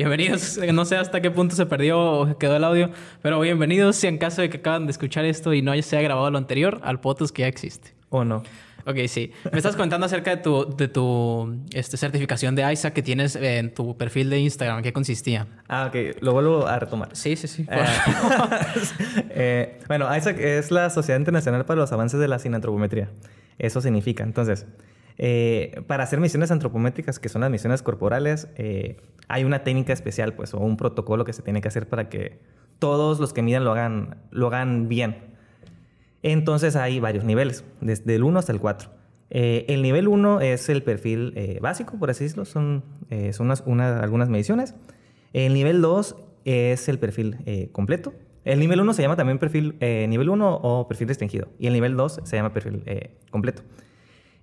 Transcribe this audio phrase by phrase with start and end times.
[0.00, 2.88] Bienvenidos, no sé hasta qué punto se perdió o quedó el audio,
[3.20, 6.04] pero bienvenidos si en caso de que acaban de escuchar esto y no se haya
[6.08, 7.92] grabado lo anterior al podcast que ya existe.
[8.08, 8.42] ¿O no?
[8.86, 9.30] Ok, sí.
[9.52, 13.74] Me estás contando acerca de tu, de tu este, certificación de ISA que tienes en
[13.74, 14.82] tu perfil de Instagram.
[14.82, 15.48] ¿Qué consistía?
[15.68, 16.22] Ah, ok.
[16.22, 17.10] Lo vuelvo a retomar.
[17.12, 17.66] Sí, sí, sí.
[19.32, 23.10] Eh, bueno, ISAC es la Sociedad Internacional para los Avances de la Sinantropometría.
[23.58, 24.24] Eso significa.
[24.24, 24.64] Entonces,
[25.22, 28.96] eh, para hacer misiones antropométricas, que son las misiones corporales, eh,
[29.28, 32.38] hay una técnica especial, pues, o un protocolo que se tiene que hacer para que
[32.78, 35.36] todos los que midan lo hagan, lo hagan bien.
[36.22, 38.88] Entonces hay varios niveles, desde el 1 hasta el 4.
[39.28, 42.82] Eh, el nivel 1 es el perfil básico, por así decirlo, son,
[43.32, 44.74] son algunas mediciones.
[45.34, 48.14] El nivel 2 es el perfil completo.
[48.46, 51.48] El nivel 1 se llama también perfil nivel 1 o perfil restringido.
[51.58, 52.84] Y el nivel 2 se llama perfil
[53.30, 53.62] completo.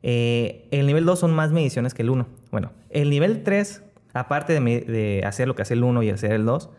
[0.03, 2.27] El nivel 2 son más mediciones que el 1.
[2.51, 6.31] Bueno, el nivel 3, aparte de, de hacer lo que hace el 1 y hacer
[6.31, 6.69] el 2,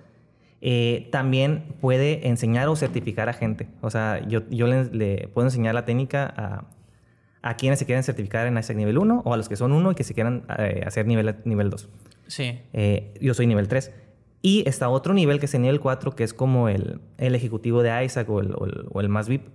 [0.60, 3.69] eh, también puede enseñar o certificar a gente.
[3.80, 6.64] O sea, yo, yo le, puedo enseñar la técnica a,
[7.42, 9.92] a, quienes se quieren certificar en ISAC nivel 1 o a los que son 1
[9.92, 11.88] y que se quieran eh, hacer nivel, nivel 2.
[12.27, 12.60] Sí.
[12.72, 13.92] Eh, yo soy nivel 3.
[14.42, 17.82] Y está otro nivel que es el nivel 4, que es como el, el ejecutivo
[17.82, 19.47] de ISAC o el, o el, más VIP.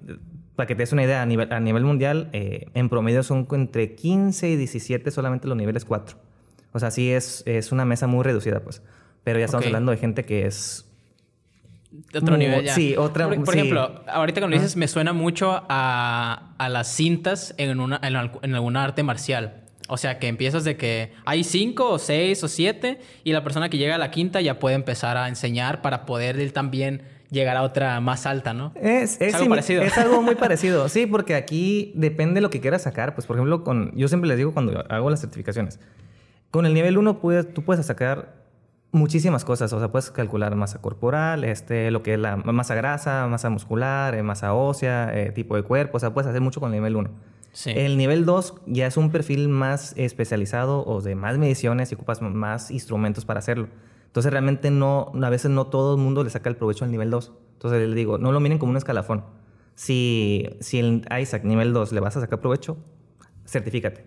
[0.56, 3.96] Para que te des una idea, a nivel, a nivel mundial, en promedio son entre
[3.96, 6.18] 15 y 17 solamente los niveles 4.
[6.74, 8.82] O sea, sí es, es una mesa muy reducida, pues.
[9.24, 10.86] Pero ya estamos hablando de gente que es
[12.16, 12.74] otro nivel ya.
[12.74, 13.30] Sí, otra.
[13.30, 18.16] Por, ejemplo, ahorita cuando dices, me suena mucho a, a las cintas en, una, en,
[18.42, 19.62] en, alguna arte marcial.
[19.88, 23.70] O sea, que empiezas de que hay cinco o seis o siete y la persona
[23.70, 27.04] que llega a la quinta ya puede empezar a enseñar para poder él también
[27.34, 28.72] llegar a otra más alta, ¿no?
[28.76, 29.82] Es, es, algo parecido.
[29.82, 30.88] Es algo muy parecido.
[30.88, 33.16] Sí, porque aquí depende de lo que quieras sacar.
[33.16, 35.80] Pues, por ejemplo, con, yo siempre les digo cuando hago las certificaciones,
[36.52, 38.36] con el nivel 1 puedes, tú puedes sacar
[38.92, 39.74] muchísimas cosas.
[39.74, 44.16] O sea, puedes calcular masa corporal, este, lo que es la masa grasa, masa muscular,
[44.16, 45.98] eh, masa ósea, eh, tipo de cuerpo.
[45.98, 47.10] O sea, puedes hacer mucho con el nivel 1.
[47.66, 52.22] El nivel 2 ya es un perfil más especializado o de más mediciones y ocupas
[52.22, 53.68] más instrumentos para hacerlo.
[54.14, 57.10] Entonces realmente no, a veces no todo el mundo le saca el provecho al nivel
[57.10, 57.34] 2.
[57.54, 59.26] Entonces le digo, no lo miren como un escalafón.
[59.74, 62.78] Si, si el ISAC nivel 2 le vas a sacar provecho,
[63.48, 64.06] certifícate.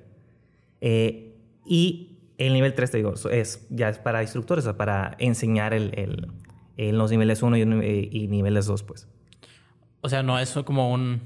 [0.81, 1.35] Eh,
[1.65, 5.75] y el nivel 3, te digo, es, ya es para instructores, o sea, para enseñar
[5.75, 6.31] el,
[6.77, 9.09] el, los niveles 1 y, niveles 2, pues.
[10.03, 11.21] O sea, no es como un...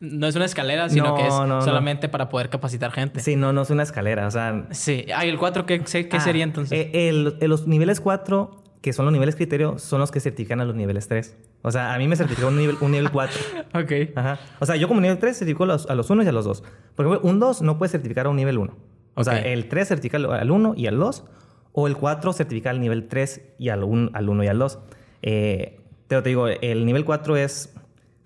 [0.00, 3.20] No es una escalera, sino que es solamente para poder capacitar gente.
[3.20, 4.66] Sí, no, no es una escalera, o sea...
[4.70, 5.06] Sí.
[5.14, 6.78] Ah, ¿y el 4 qué, qué ah, sería entonces?
[6.78, 10.64] Eh, el, los niveles 4, que son los niveles criterio, son los que certifican a
[10.64, 11.36] los niveles 3.
[11.62, 13.40] O sea, a mí me certificó un nivel, un nivel 4.
[13.74, 14.16] ok.
[14.16, 14.38] Ajá.
[14.58, 16.44] O sea, yo como nivel 3 certifico a los, a los 1 y a los
[16.44, 16.62] 2.
[16.94, 18.76] Por ejemplo, un 2 no puede certificar a un nivel 1.
[19.14, 21.24] O sea, el 3 certifica al 1 y al 2,
[21.72, 24.78] o el 4 certifica al nivel 3 y al 1, al 1 y al 2.
[25.22, 27.74] Eh, te, digo, el nivel 4 es,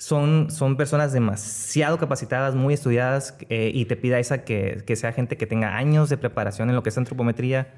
[0.04, 5.12] son, son personas demasiado capacitadas, muy estudiadas, eh, y te pida esa que, que, sea
[5.12, 7.72] gente que tenga años de preparación en lo que es antropometría,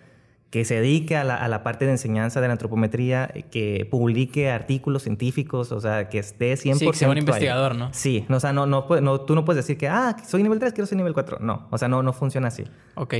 [0.51, 4.51] que se dedique a la, a la, parte de enseñanza de la antropometría, que publique
[4.51, 6.79] artículos científicos, o sea, que esté 100%.
[6.79, 7.91] Sí, que sea un investigador, ¿no?
[7.93, 10.59] Sí, no, o sea, no, no, no, tú no puedes decir que, ah, soy nivel
[10.59, 11.39] 3, quiero ser nivel 4.
[11.41, 12.65] No, o sea, no, no funciona así.
[12.97, 13.15] Ok.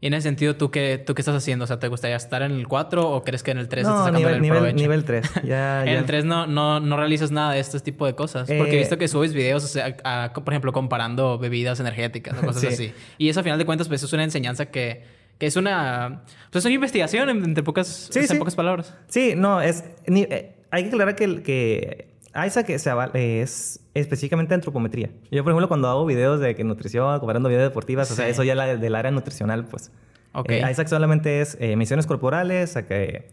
[0.00, 1.64] Y en ese sentido, ¿tú qué, ¿tú qué estás haciendo?
[1.64, 3.90] O sea, ¿te gustaría estar en el 4 o crees que en el 3 no,
[3.90, 5.30] estás sacando nivel, el nivel, nivel 3.
[5.44, 8.48] Ya, en el 3 no, no, no realizas nada de este tipo de cosas.
[8.48, 9.96] Porque he visto que subes videos, o sea,
[10.32, 12.92] por ejemplo, comparando bebidas energéticas o cosas así.
[13.18, 16.62] Y eso, a final de cuentas, pues es una enseñanza que que es una, pues
[16.62, 18.94] es una investigación entre pocas, en pocas palabras.
[19.06, 22.08] Sí, no, es, eh, hay que aclarar que, que
[22.46, 25.10] Isaac es específicamente antropometría.
[25.30, 28.42] Yo, por ejemplo, cuando hago videos de que nutrición, comparando videos deportivas, o sea, eso
[28.44, 29.90] ya la, del área nutricional, pues.
[30.32, 30.60] Okay.
[30.60, 33.32] Eh, Isaac solamente es eh, misiones corporales, a que,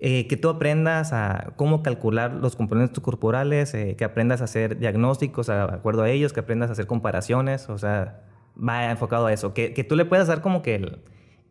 [0.00, 5.54] que tú aprendas a cómo calcular los componentes corporales, que aprendas a hacer diagnósticos de
[5.54, 8.22] acuerdo a ellos, que aprendas a hacer comparaciones, o sea,
[8.56, 9.52] va enfocado a eso.
[9.52, 10.98] Que, que tú le puedas dar como que el,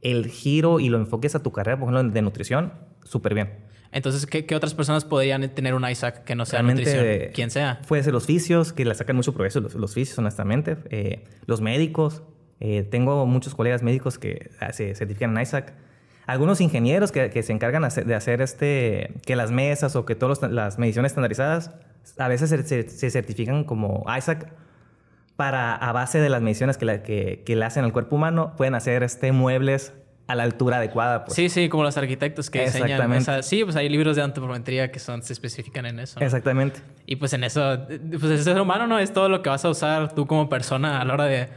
[0.01, 2.73] el giro y lo enfoques a tu carrera, por ejemplo, de nutrición,
[3.03, 3.70] súper bien.
[3.91, 7.05] Entonces, ¿qué, otras personas podrían tener un ISAC que no sea nutrición?
[7.33, 7.81] Quien sea.
[7.88, 10.77] Puede ser los fisios, que le sacan mucho progreso los, los fisios, honestamente.
[10.89, 12.23] Eh, los médicos.
[12.59, 15.73] Eh, tengo muchos colegas médicos que ah, se certifican en ISAC.
[16.25, 20.77] Algunos ingenieros que, se encargan de hacer este, que las mesas o que todas las
[20.77, 21.71] mediciones estandarizadas
[22.17, 24.53] a veces se, se certifican como ISAC
[25.35, 29.01] para, a base de las mediciones que, que, le hacen al cuerpo humano, pueden hacer
[29.01, 29.91] este, muebles
[30.31, 31.25] a la altura adecuada.
[31.25, 31.35] Pues.
[31.35, 33.43] Sí, sí, como los arquitectos que Exactamente.
[33.43, 36.19] sí, pues hay libros de antropometría que son, se especifican en eso.
[36.19, 36.81] Exactamente.
[37.05, 39.69] Y pues en eso, pues el ser humano no es todo lo que vas a
[39.69, 41.49] usar tú como persona a la hora de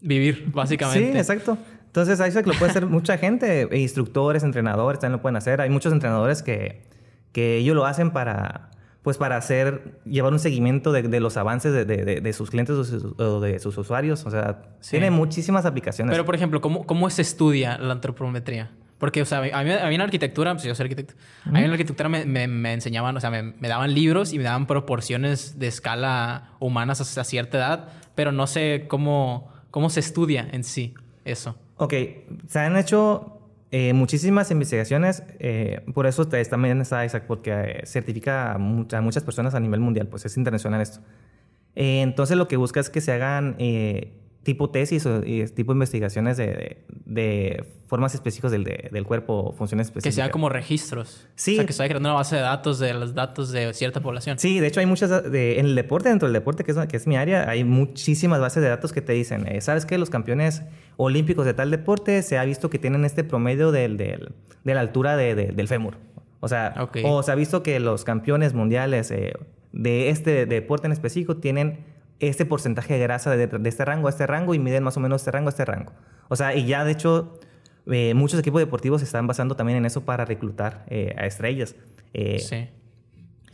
[0.00, 1.12] vivir, básicamente.
[1.12, 1.56] Sí, exacto.
[1.86, 5.60] Entonces, Isaac lo puede hacer mucha gente, e instructores, entrenadores también lo pueden hacer.
[5.60, 6.82] Hay muchos entrenadores que,
[7.32, 8.70] que ellos lo hacen para,
[9.02, 12.76] pues para hacer, llevar un seguimiento de, de los avances de, de, de, sus clientes
[12.76, 14.24] o, sus, o de sus usuarios.
[14.26, 14.92] O sea, Sí.
[14.92, 16.12] tiene muchísimas aplicaciones.
[16.12, 18.70] Pero, por ejemplo, ¿cómo, ¿cómo se estudia la antropometría?
[18.98, 21.14] Porque, o sea, a mí, a mí en arquitectura, pues yo soy arquitecto,
[21.44, 24.38] a mí en arquitectura me, me- me enseñaban, o sea, me, me daban libros y
[24.38, 29.98] me daban proporciones de escala humanas hasta cierta edad, pero no sé cómo, cómo se
[29.98, 30.94] estudia en sí
[31.24, 31.56] eso.
[31.78, 31.94] Ok,
[32.46, 33.40] se han hecho
[33.72, 38.86] eh, muchísimas investigaciones, eh, por eso te- también está Isaac, porque eh, certifica a, mu-
[38.92, 41.00] a muchas personas a nivel mundial, pues es internacional esto.
[41.74, 45.72] Eh, entonces lo que busca es que se hagan eh, tipo tesis o y tipo
[45.72, 50.14] investigaciones de, de- formas específicas del, de- del cuerpo, funciones Que específicas.
[50.14, 51.28] sean como registros.
[51.34, 51.52] Sí.
[51.52, 54.00] O sea, que se vaya creando una base de datos de los datos de cierta
[54.00, 54.38] población.
[54.38, 56.96] Sí, de hecho hay muchas, de- en el deporte, dentro del deporte, que es, que
[56.96, 59.98] es mi área, hay muchísimas bases de datos que te dicen, eh, ¿sabes qué?
[59.98, 60.62] Los campeones
[60.96, 64.32] olímpicos de tal deporte se ha visto que tienen este promedio del, del-
[64.64, 65.96] de la altura de- de- del fémur.
[66.40, 69.34] O sea, o se ha visto que los campeones mundiales eh,
[69.72, 71.78] de este deporte en específico tienen
[72.28, 75.00] este porcentaje de grasa de, de este rango a este rango y miden más o
[75.00, 75.92] menos este rango a este rango.
[76.28, 77.38] O sea, y ya de hecho
[77.86, 81.74] eh, muchos equipos deportivos se están basando también en eso para reclutar eh, a estrellas.
[82.14, 82.68] Eh, Sí.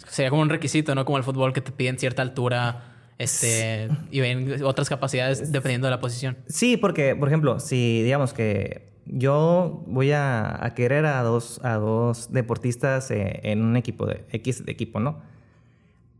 [0.06, 1.04] Sería como un requisito, ¿no?
[1.04, 5.90] Como el fútbol que te piden cierta altura este, y ven otras capacidades dependiendo de
[5.90, 6.38] la posición.
[6.46, 11.74] Sí, porque, por ejemplo, si digamos que yo voy a, a querer a dos, a
[11.74, 15.20] dos deportistas en un equipo de X de equipo, ¿no?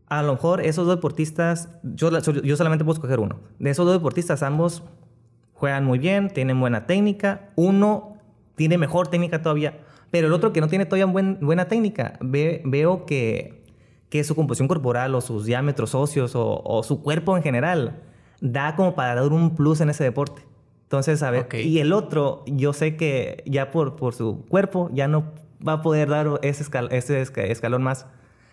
[0.09, 3.39] A lo mejor esos dos deportistas, yo, yo solamente puedo escoger uno.
[3.59, 4.83] De esos dos deportistas, ambos
[5.53, 7.49] juegan muy bien, tienen buena técnica.
[7.55, 8.17] Uno
[8.55, 9.79] tiene mejor técnica todavía,
[10.11, 13.63] pero el otro que no tiene todavía buen- buena técnica, ve- veo que,
[14.09, 18.01] que su composición corporal o sus diámetros óseos o, o su cuerpo en general
[18.41, 20.41] da como para dar un plus en ese deporte.
[20.83, 25.07] Entonces, a ver, y el otro, yo sé que ya por, por su cuerpo ya
[25.07, 25.25] no
[25.65, 28.07] va a poder dar ese, escal- ese esca- escalón más.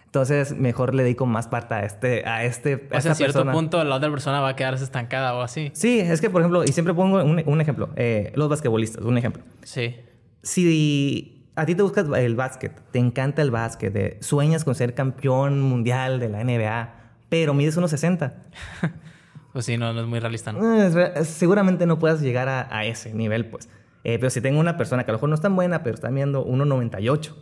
[0.06, 3.14] Entonces, mejor le dedico más parte a este, a este, a O sea, esta a
[3.16, 3.52] cierto persona.
[3.52, 5.70] punto la otra persona va a quedarse estancada o así.
[5.74, 9.18] Sí, es que, por ejemplo, y siempre pongo un, un ejemplo, eh, los basquetbolistas, un
[9.18, 9.42] ejemplo.
[9.62, 9.96] Sí.
[10.42, 14.94] Si a ti te buscas el básquet, te encanta el básquet, eh, sueñas con ser
[14.94, 16.94] campeón mundial de la NBA,
[17.28, 18.34] pero mides unos 60,
[19.52, 20.82] Pues sí, no, no es muy realista, ¿no?
[20.82, 23.70] eh, seguramente no puedas llegar a, a ese nivel, pues.
[24.04, 25.94] Eh, pero si tengo una persona que a lo mejor no es tan buena, pero
[25.94, 27.34] está midiendo 1,98.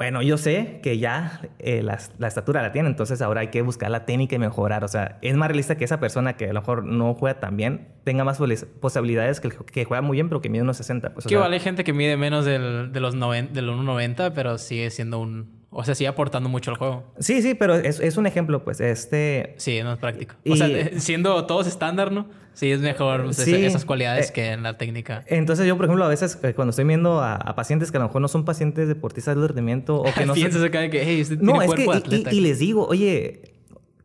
[0.00, 3.60] Bueno, yo sé que ya eh, la, la estatura la tiene, entonces ahora hay que
[3.60, 4.82] buscar la técnica y mejorar.
[4.82, 7.58] O sea, es más realista que esa persona que a lo mejor no juega tan
[7.58, 10.78] bien tenga más pos- posibilidades que el que juega muy bien, pero que mide unos
[10.78, 11.12] 60.
[11.12, 14.32] Pues, o Que sea, hay gente que mide menos del, de los noven- del 1.90,
[14.34, 15.59] pero sigue siendo un...
[15.72, 17.04] O sea, sigue aportando mucho al juego.
[17.20, 18.80] Sí, sí, pero es, es un ejemplo, pues.
[18.80, 19.54] Este.
[19.56, 20.34] Sí, no es práctico.
[20.42, 20.68] Y- O sea,
[20.98, 22.26] siendo todos estándar, ¿no?
[22.54, 25.22] Sí, es mejor pues, Sí, esas cualidades eh, que en la técnica.
[25.28, 28.00] Entonces, yo, por ejemplo, a veces eh, cuando estoy viendo a, a pacientes que a
[28.00, 31.04] lo mejor no son pacientes deportistas de rendimiento o que no Piensas acá de que,
[31.04, 31.84] hey, No, tiene es que.
[31.84, 32.34] cuerpo y- atleta.
[32.34, 33.42] Y, y les digo, oye.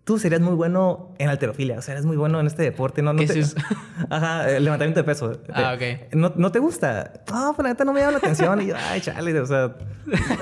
[0.05, 3.11] Tú serías muy bueno en alterofilia, o sea, eres muy bueno en este deporte, ¿no?
[3.11, 3.55] no ¿Qué te- es?
[4.11, 5.39] Ajá, el levantamiento de peso.
[5.51, 6.13] Ah, ok.
[6.13, 7.11] ¿No, ¿No te gusta?
[7.31, 8.61] No, pues la neta no me llama la atención.
[8.61, 9.75] Y yo, ay, chale, o sea,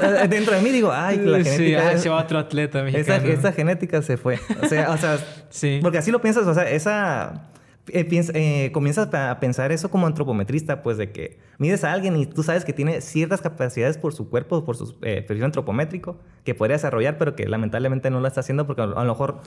[0.02, 1.82] eh, dentro de mí digo, ay, la sí, genética.
[1.88, 3.28] ah, es- otro atleta esa, mexicano.
[3.40, 4.38] esa genética se fue.
[4.62, 5.18] O sea, o sea
[5.50, 5.80] Sí.
[5.82, 7.44] porque así lo piensas, o sea, esa...
[7.92, 12.26] eh, eh, comienzas a pensar eso como antropometrista, pues de que mides a alguien y
[12.26, 16.56] tú sabes que tiene ciertas capacidades por su cuerpo, por su eh, perfil antropométrico, que
[16.56, 19.42] podría desarrollar, pero que lamentablemente no lo está haciendo porque a lo mejor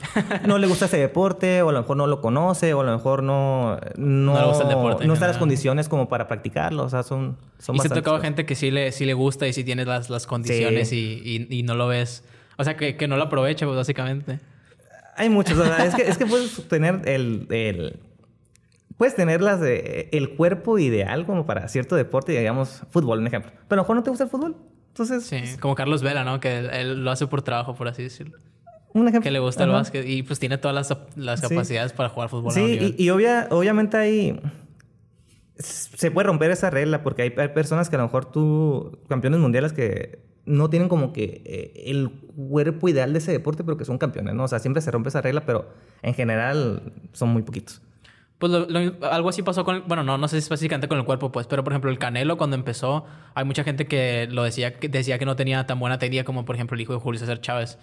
[0.47, 2.93] no le gusta ese deporte, o a lo mejor no lo conoce, o a lo
[2.93, 3.78] mejor no...
[3.97, 5.38] No, No le gusta el deporte en No están las general.
[5.38, 7.38] condiciones como para practicarlo, o sea, son...
[7.59, 9.85] son y se ha tocado gente que sí le, sí le gusta y sí tiene
[9.87, 12.23] las, las condiciones y, y- y no lo ves.
[12.59, 14.40] O sea, que, que no lo aprovecha, pues, básicamente.
[15.19, 17.99] Hay muchos, o sea, es que, es que puedes tener el, el-
[18.97, 23.50] puedes tener las de- el cuerpo ideal como para cierto deporte, digamos, fútbol, un ejemplo.
[23.69, 24.57] Pero a lo mejor no te gusta el fútbol.
[24.88, 26.41] Entonces, Sí, como Carlos Vela, ¿no?
[26.41, 28.38] Que él, él lo hace por trabajo, por así decirlo.
[28.95, 29.25] un ejemplo.
[29.25, 31.49] Que le gusta el básquet y pues tiene todas las, las Sí.
[31.49, 32.45] capacidades para jugar fútbol.
[32.47, 32.95] a un Sí, nivel.
[32.97, 34.41] y, y obvia- obviamente hay...
[35.59, 39.41] Se puede romper esa regla porque hay, hay personas que a lo mejor tú, campeones
[39.41, 43.85] mundiales que no tienen como que eh, el cuerpo ideal de ese deporte, pero que
[43.87, 44.45] son campeones, ¿no?
[44.45, 45.69] O sea, siempre se rompe esa regla, pero
[46.03, 47.81] en general son muy poquitos.
[48.38, 51.05] Pues lo- lo- algo así pasó con, bueno, no, no sé si específicamente con el
[51.05, 54.75] cuerpo, pues, pero por ejemplo el Canelo cuando empezó, hay mucha gente que lo decía
[54.78, 57.19] que decía que no tenía tan buena técnica como por ejemplo el hijo de Julio
[57.19, 57.78] César Chávez.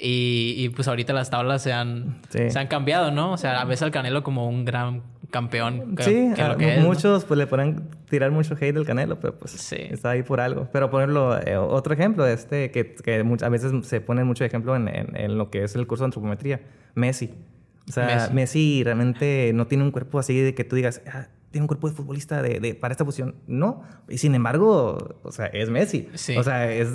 [0.00, 2.50] Y, y, pues ahorita las tablas se han, Sí.
[2.50, 3.32] se han cambiado, ¿no?
[3.32, 5.96] O sea, a veces al Canelo como un gran campeón.
[5.96, 6.86] que- sí, que a- lo que es, ¿no?
[6.86, 9.76] muchos pues le podrán tirar mucho hate del Canelo, pero pues Sí.
[9.90, 10.68] está ahí por algo.
[10.72, 14.76] Pero por ejemplo, eh, otro ejemplo, este que, que a veces se pone mucho ejemplo
[14.76, 16.60] en, en- en lo que es el curso de antropometría,
[16.94, 17.34] Messi.
[17.88, 18.34] O sea, Messi.
[18.34, 18.84] Messi.
[18.84, 21.94] realmente no tiene un cuerpo así de que tú digas, "Ah, tiene un cuerpo de
[21.96, 23.34] futbolista de, de- para esta posición.
[23.46, 23.82] No.
[24.08, 26.08] Y sin embargo, o sea, es Messi.
[26.14, 26.36] Sí.
[26.36, 26.88] O sea, es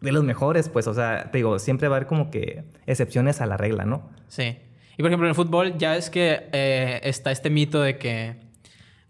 [0.00, 3.42] de los mejores, pues, o sea, te digo, siempre va a haber como que excepciones
[3.42, 4.08] a la regla, ¿no?
[4.28, 4.56] Sí.
[4.96, 8.36] Y por ejemplo, en el fútbol ya es que eh, está este mito de que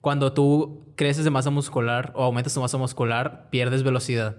[0.00, 4.36] cuando tú creces de masa muscular o aumentas tu masa muscular, pierdes velocidad.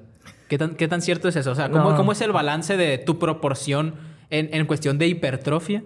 [0.50, 1.52] ¿Qué tan, qué tan cierto es eso?
[1.52, 1.96] O sea, ¿cómo, No.
[1.98, 3.96] cómo es el balance de tu proporción
[4.30, 5.84] en, en cuestión de hipertrofia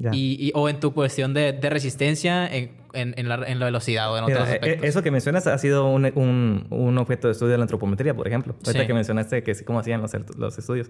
[0.00, 0.10] Ya.
[0.14, 3.64] y, y- o en tu cuestión de, de resistencia en, en- en la, en la
[3.64, 4.88] velocidad o en Mira, otros eh, aspectos?
[4.88, 8.28] eso que mencionas ha sido un, un- un objeto de estudio de la antropometría, por
[8.28, 8.54] ejemplo.
[8.64, 8.86] Ahorita Sí.
[8.86, 10.88] que mencionaste que cómo hacían los, los estudios.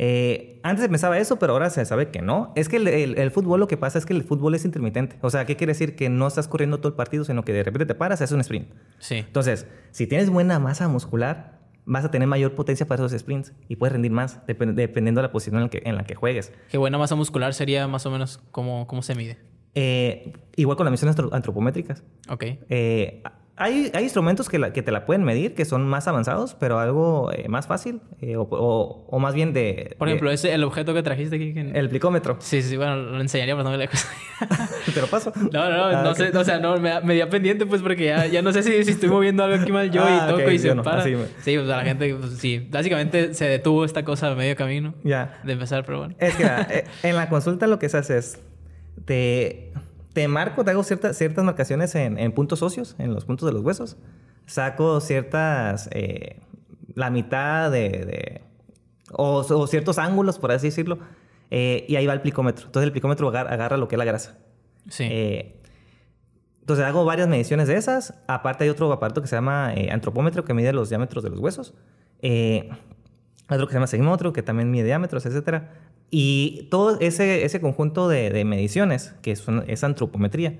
[0.00, 2.52] Eh, antes se pensaba eso, pero ahora se sabe que no.
[2.54, 5.16] Es que el, el- el fútbol lo que pasa es que el fútbol es intermitente.
[5.22, 5.96] O sea, ¿qué quiere decir?
[5.96, 8.40] Que no estás corriendo todo el partido, sino que de repente te paras haces un
[8.40, 8.68] sprint.
[8.98, 9.16] Sí.
[9.16, 11.57] Entonces, si tienes buena masa muscular,
[11.88, 15.26] vas a tener mayor potencia para esos sprints y puedes rendir más dep- dependiendo de
[15.26, 16.52] la posición en la que, en la que juegues.
[16.70, 19.38] ¿Qué buena masa muscular sería más o menos cómo, cómo se mide?
[19.74, 22.02] Eh, igual con las misiones antro- antropométricas.
[22.28, 22.44] Ok.
[22.68, 23.22] Eh,
[23.58, 26.78] hay, hay instrumentos que, la- que te la pueden medir, que son más avanzados, pero
[26.78, 29.94] algo eh, más fácil, eh, o, o- o más bien de...
[29.98, 31.52] Por de- ejemplo, ese, el objeto que trajiste aquí.
[31.54, 32.36] que- el plicómetro.
[32.40, 34.06] Sí, sí, bueno, lo enseñaría, pero no me lejos.
[34.94, 35.32] ¿Te lo paso?
[35.36, 36.16] No, no, no, Ah, no ok.
[36.16, 38.84] sé, o sea, no, me, me dio pendiente pues porque ya, ya no sé si,
[38.84, 41.00] si estoy moviendo algo aquí mal yo Ah, y toco ok, y se no, para.
[41.02, 44.54] así Sí, o sea, la gente, pues, sí, básicamente se detuvo esta cosa a medio
[44.56, 45.40] camino Ya.
[45.44, 46.14] de empezar, pero bueno.
[46.18, 48.40] Es que eh, en la consulta lo que se hace es,
[49.04, 49.72] te,
[50.12, 53.52] te marco, te hago ciertas, ciertas marcaciones en, en puntos óseos, en los puntos de
[53.52, 53.96] los huesos.
[54.46, 56.40] Saco ciertas, eh,
[56.94, 58.40] la mitad de, de-
[59.12, 60.98] o, o ciertos ángulos, por así decirlo,
[61.50, 62.66] eh, y ahí va el plicómetro.
[62.66, 64.38] Entonces el plicómetro agarra, agarra lo que es la grasa.
[64.88, 65.04] Sí.
[65.10, 65.60] Eh,
[66.60, 68.14] entonces hago varias mediciones de esas.
[68.26, 71.38] Aparte hay otro aparato que se llama eh, antropómetro que mide los diámetros de los
[71.38, 71.74] huesos.
[73.50, 75.62] Otro que se llama seismómetro que también mide diámetros, etc.
[76.10, 80.58] Y todo ese, ese conjunto de, de mediciones, que es antropometría,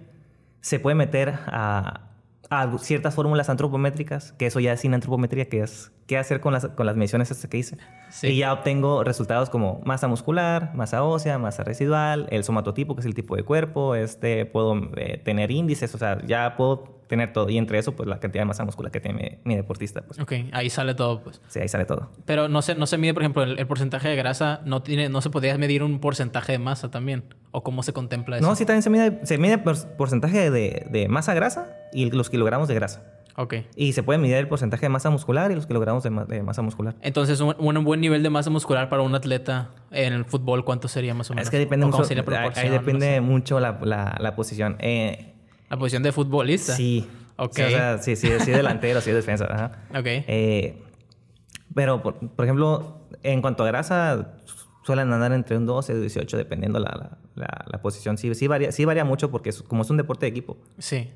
[0.61, 2.09] se puede meter a,
[2.51, 6.53] a ciertas fórmulas antropométricas, que eso ya es sin antropometría, que es qué hacer con
[6.53, 7.77] las, con las mediciones estas que hice.
[8.11, 8.29] Sí.
[8.29, 13.07] Y ya obtengo resultados como masa muscular, masa ósea, masa residual, el somatotipo, que es
[13.07, 17.49] el tipo de cuerpo, este, puedo eh, tener índices, o sea, ya puedo tener todo.
[17.51, 20.21] Y entre eso, pues la cantidad de masa muscular que tiene mi, mi deportista, pues
[20.21, 21.41] Ok, ahí sale todo, pues.
[21.49, 22.11] sí, ahí sale todo.
[22.25, 25.09] Pero no se, no se mide, por ejemplo, el, el porcentaje de grasa, no tiene,
[25.09, 27.25] no se podría medir un porcentaje de masa también.
[27.51, 28.47] ¿O cómo se contempla eso?
[28.47, 32.29] No, sí, también se mide, se mide por porcentaje de, de masa grasa y los
[32.31, 33.03] kilogramos de grasa.
[33.37, 33.55] Ok.
[33.77, 36.43] Y se puede medir el porcentaje de masa muscular y los kilogramos de, ma- de
[36.43, 36.97] masa muscular.
[37.03, 40.89] Entonces, un, un buen nivel de masa muscular para un atleta en el fútbol, ¿cuánto
[40.89, 41.47] sería más o menos?
[41.47, 42.09] Es que depende ¿O cómo mucho.
[42.09, 42.73] sería Ahí, ahí proporción?
[42.73, 43.21] depende No sé.
[43.21, 44.77] mucho la, la, la posición.
[44.81, 45.37] Eh,
[45.71, 46.75] La posición de futbolista.
[46.75, 47.07] sí.
[47.41, 47.53] Ok.
[47.55, 49.47] Sí, o sea, sí, sí, sí, delantero, sí, defensa.
[49.49, 49.73] Ajá.
[49.91, 50.07] Ok.
[50.07, 50.83] Eh,
[51.75, 54.35] pero, por, por ejemplo, en cuanto a grasa,
[54.85, 58.19] suelen andar entre un 12 y 18, dependiendo la, la, la, la posición.
[58.19, 60.57] Sí, sí, varía, sí varía mucho porque es- como es un deporte de equipo.
[60.79, 61.11] Sí.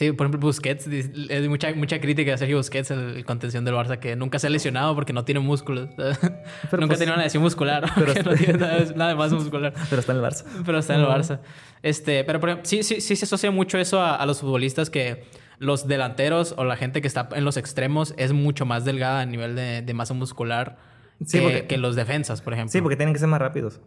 [0.00, 3.98] Sí, por ejemplo, Busquets, es mucha, mucha crítica a Sergio Busquets, el, contención del Barça,
[3.98, 5.90] que nunca se ha lesionado porque no tiene músculos.
[5.98, 9.74] nunca pues- tenido una lesión muscular, pero- no tiene nada, nada más muscular.
[9.90, 10.44] Pero está en el Barça.
[10.64, 11.40] Pero está en el Barça.
[11.82, 14.88] Este, pero por ejemplo, sí, sí, sí se asocia mucho eso a, a los futbolistas
[14.88, 15.24] que
[15.58, 19.26] los delanteros o la gente que está en los extremos es mucho más delgada a
[19.26, 20.78] nivel de, de masa muscular
[21.26, 22.72] Sí, que, porque- que los defensas, por ejemplo.
[22.72, 23.80] Sí, porque tienen que ser más rápidos.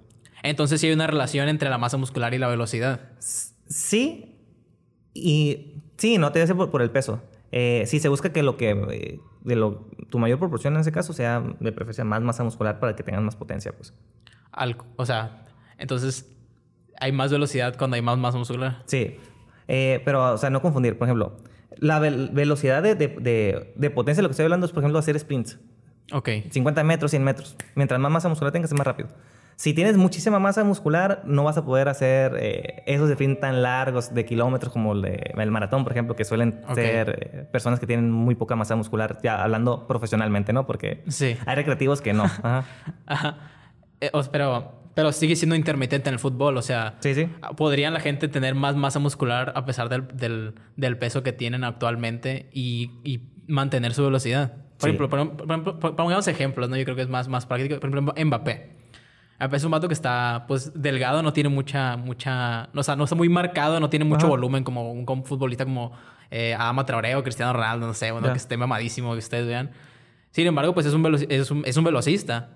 [0.44, 3.02] Entonces sí hay una relación entre la masa muscular y la velocidad.
[3.68, 4.30] Sí.
[5.16, 7.22] Y sí, no te hace por, por el peso.
[7.54, 10.92] Eh, sí, se busca que lo que eh, de lo, tu mayor proporción en ese
[10.92, 13.94] caso sea de preferencia más masa muscular para que tengan más potencia, pues.
[14.52, 15.46] Al- o sea,
[15.78, 16.30] entonces
[17.00, 18.84] hay más velocidad cuando hay más masa muscular.
[18.86, 19.16] Sí.
[19.70, 20.98] Eh, pero, o sea, no confundir.
[20.98, 21.38] Por ejemplo,
[21.78, 25.00] la vel- velocidad de, de, de- de potencia, lo que estoy hablando es, por ejemplo,
[25.00, 25.58] hacer sprints.
[26.12, 26.30] Ok.
[26.52, 27.56] 50 metros, 100 metros.
[27.76, 29.08] Mientras más masa muscular tengas, es más rápido.
[29.56, 34.14] Si tienes muchísima masa muscular, no vas a poder hacer eh, esos sprints tan largos
[34.14, 36.76] de kilómetros como el, de- el maratón, por ejemplo, que suelen Ok.
[36.76, 40.66] ser eh, personas que tienen muy poca masa muscular, ya hablando profesionalmente, ¿no?
[40.66, 41.38] Porque Sí.
[41.46, 42.24] hay recreativos que no.
[42.44, 42.66] Ajá.
[43.06, 43.38] Ajá.
[44.02, 46.58] Eh, pero, pero sigue siendo intermitente en el fútbol.
[46.58, 47.30] O sea, Sí, sí.
[47.56, 51.64] ¿podrían la gente tener más masa muscular a pesar del, del, del peso que tienen
[51.64, 54.54] actualmente y, y mantener su velocidad?
[54.80, 54.96] Por Sí.
[54.98, 56.76] ejemplo, pongamos ejemplos, ¿no?
[56.76, 57.80] Yo creo que es más, más práctico.
[57.80, 58.83] Por ejemplo, Mbappé.
[59.44, 62.70] Mbappé es un vato que está, pues, delgado, no tiene mucha, mucha...
[62.76, 64.30] O sea, no está muy marcado, no tiene mucho Ajá.
[64.30, 65.92] volumen como un como futbolista como
[66.32, 68.34] eh, Adama Traoré o Cristiano Ronaldo, no sé, bueno, Ya.
[68.34, 69.72] que esté mamadísimo, que ustedes vean.
[70.32, 72.50] Sin embargo, pues es un, es un, es un velocista.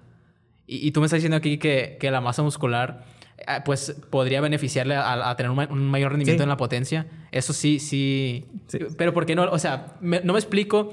[0.66, 3.06] Y, y tú me estás diciendo aquí que, que la masa muscular,
[3.38, 6.44] eh, pues, podría beneficiarle a, a tener un, ma- un mayor rendimiento Sí.
[6.44, 7.06] en la potencia.
[7.32, 8.80] Eso sí, sí, Sí.
[8.98, 9.44] Pero ¿por qué no?
[9.52, 10.92] O sea, me- no me explico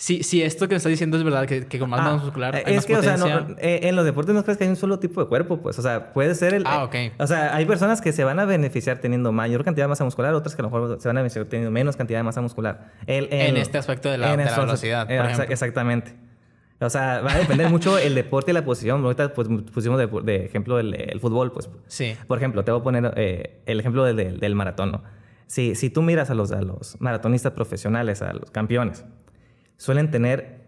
[0.00, 2.24] si, si esto que me estás diciendo es verdad, que, que con más Ah, masa
[2.24, 3.26] muscular hay es más que, o sea, no,
[3.58, 5.76] eh, en los deportes no crees que hay un solo tipo de cuerpo, pues.
[5.78, 6.62] O sea, puede ser el.
[6.66, 6.94] Ah, ok.
[7.18, 10.32] O sea, hay personas que se van a beneficiar teniendo mayor cantidad de masa muscular,
[10.34, 12.92] otras que a lo mejor se van a beneficiar teniendo menos cantidad de masa muscular.
[13.06, 15.52] El- En este aspecto de la- de la velocidad, eh, por exa- ejemplo.
[15.52, 16.14] Exactamente.
[16.80, 19.02] O sea, va a depender mucho el deporte y la posición.
[19.04, 21.68] Ahorita pues, pusimos de, de ejemplo el, el fútbol, pues.
[21.88, 22.14] Sí.
[22.28, 24.92] Por ejemplo, te voy a poner eh, el ejemplo del, del- del maratón.
[24.92, 25.02] ¿no?
[25.48, 29.04] Si, si tú miras a los, a los maratonistas profesionales, a los campeones,
[29.78, 30.58] suelen tener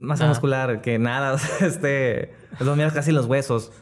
[0.00, 3.72] masa muscular que nada, este, los miras casi los huesos.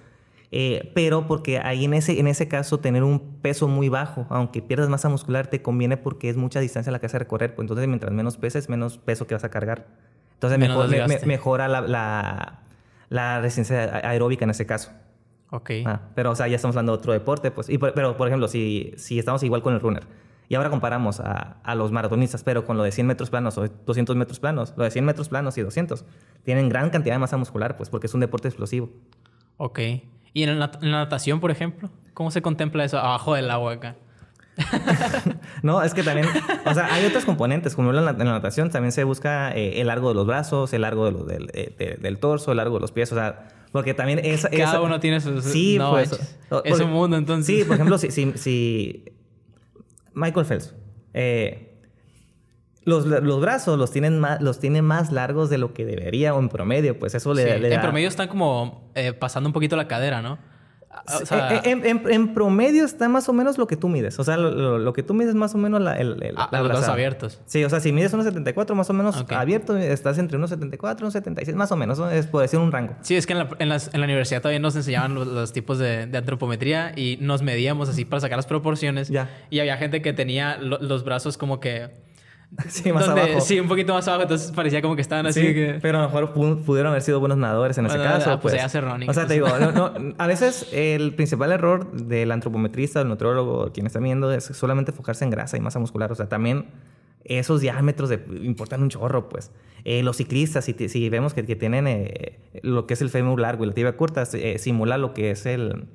[0.52, 4.62] Eh, pero porque ahí en ese, en ese caso tener un peso muy bajo, aunque
[4.62, 7.54] pierdas masa muscular, te conviene porque es mucha distancia la que vas a recorrer.
[7.56, 9.88] Pues entonces, mientras menos peses, menos peso que vas a cargar.
[10.34, 11.26] Entonces, mejor, me- me- desgaste.
[11.26, 12.60] mejora la, la,
[13.08, 14.92] la resistencia aeróbica en ese caso.
[15.50, 15.70] Ok.
[15.84, 17.68] Ah, pero, o sea, ya estamos hablando de otro deporte, pues.
[17.68, 20.04] Y pero, por ejemplo, si, si estamos igual con el runner
[20.48, 23.66] y ahora comparamos a, a los maratonistas, pero con lo de 100 metros planos o
[23.68, 26.04] 200 metros planos, lo de 100 metros planos y 200
[26.44, 28.90] tienen gran cantidad de masa muscular, pues, porque es un deporte explosivo.
[29.56, 29.78] Ok.
[30.32, 31.90] ¿Y en la, nat- en la natación, por ejemplo?
[32.14, 33.96] ¿Cómo se contempla eso abajo del agua acá?
[35.62, 36.26] No, es que también,
[36.64, 39.80] o sea, hay otros componentes, como en la, en la natación también se busca eh,
[39.80, 42.58] el largo de los brazos, el largo de los- del, eh, de- del torso, el
[42.58, 44.42] largo de los pies, o sea, porque también es...
[44.44, 45.44] Cada esa- uno tiene sus...
[45.44, 46.38] Sí, no, pues.
[46.64, 47.46] Es un mundo, entonces.
[47.46, 49.04] Sí, por ejemplo, si, si, si
[50.16, 50.74] Michael Phelps,
[51.14, 51.78] eh,
[52.84, 56.38] los, los brazos los tienen más, los tiene más largos de lo que debería o
[56.38, 57.60] en promedio, pues eso le, Sí.
[57.60, 60.38] le En da- promedio están como eh, pasando un poquito la cadera, ¿no?
[61.22, 64.18] O sea, Eh, en, en- en promedio está más o menos lo que tú mides.
[64.18, 66.34] O sea, lo, lo- lo que tú mides es más o menos la, el, el-
[66.36, 66.92] ah, la los brazos brazada.
[66.94, 67.40] abiertos.
[67.46, 69.32] Sí, o sea, si mides 1,74 más o menos Ok.
[69.32, 72.10] abierto, estás entre 1,74 y 1,76, más o menos, ¿no?
[72.10, 72.94] es por decir un rango.
[73.02, 75.52] Sí, es que en la, en las- en la universidad todavía nos enseñaban los, los
[75.52, 79.08] tipos de, de antropometría y nos medíamos así para sacar las proporciones.
[79.08, 79.30] Ya.
[79.50, 82.05] Y había gente que tenía lo- los brazos como que...
[82.68, 83.40] Sí, más donde- abajo.
[83.40, 84.22] Sí, un poquito más abajo.
[84.22, 85.78] Entonces parecía como que estaban así Sí, que...
[85.82, 88.30] pero a lo mejor pu- pudieron haber sido buenos nadadores en ese Bueno, caso.
[88.32, 91.52] ah, pues ya hace running, O sea, te digo, no- no, a veces el principal
[91.52, 95.78] error del antropometrista, del nutriólogo, quien está viendo, es solamente enfocarse en grasa y masa
[95.78, 96.10] muscular.
[96.12, 96.66] O sea, también
[97.24, 99.50] esos diámetros de- importan un chorro, pues.
[99.84, 103.38] Eh, los ciclistas, si, si vemos que, que tienen eh, lo que es el fémur
[103.40, 105.86] largo y la tibia corta, eh, simula lo que es el,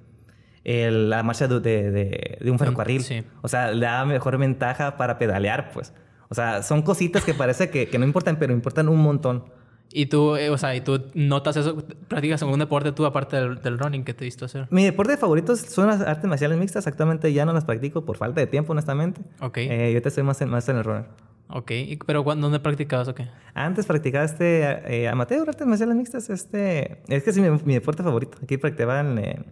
[0.63, 3.01] el- la marcha de, de- de- de un ferrocarril.
[3.03, 3.23] sí.
[3.41, 5.93] O sea, le da mejor ventaja para pedalear, pues.
[6.31, 9.43] O sea, son cositas que parece que, que no importan, pero importan un montón.
[9.93, 13.61] Y tú, eh, o sea, y tú notas eso, practicas algún deporte tú aparte del,
[13.61, 14.65] del running que te visto hacer.
[14.71, 16.87] Mi deporte favorito son las artes marciales mixtas.
[16.87, 19.19] Actualmente ya no las practico por falta de tiempo, honestamente.
[19.41, 19.57] Ok.
[19.57, 21.05] Eh, yo te estoy más en, más en el runner.
[21.49, 21.71] Ok.
[21.71, 23.27] ¿Y- ¿Pero cuándo- dónde practicabas o qué?
[23.53, 24.61] Antes practicaba este
[25.03, 26.29] eh, amateur, artes marciales mixtas.
[26.29, 28.37] Este, es que es mi, mi deporte favorito.
[28.41, 29.43] Aquí practicaba en eh,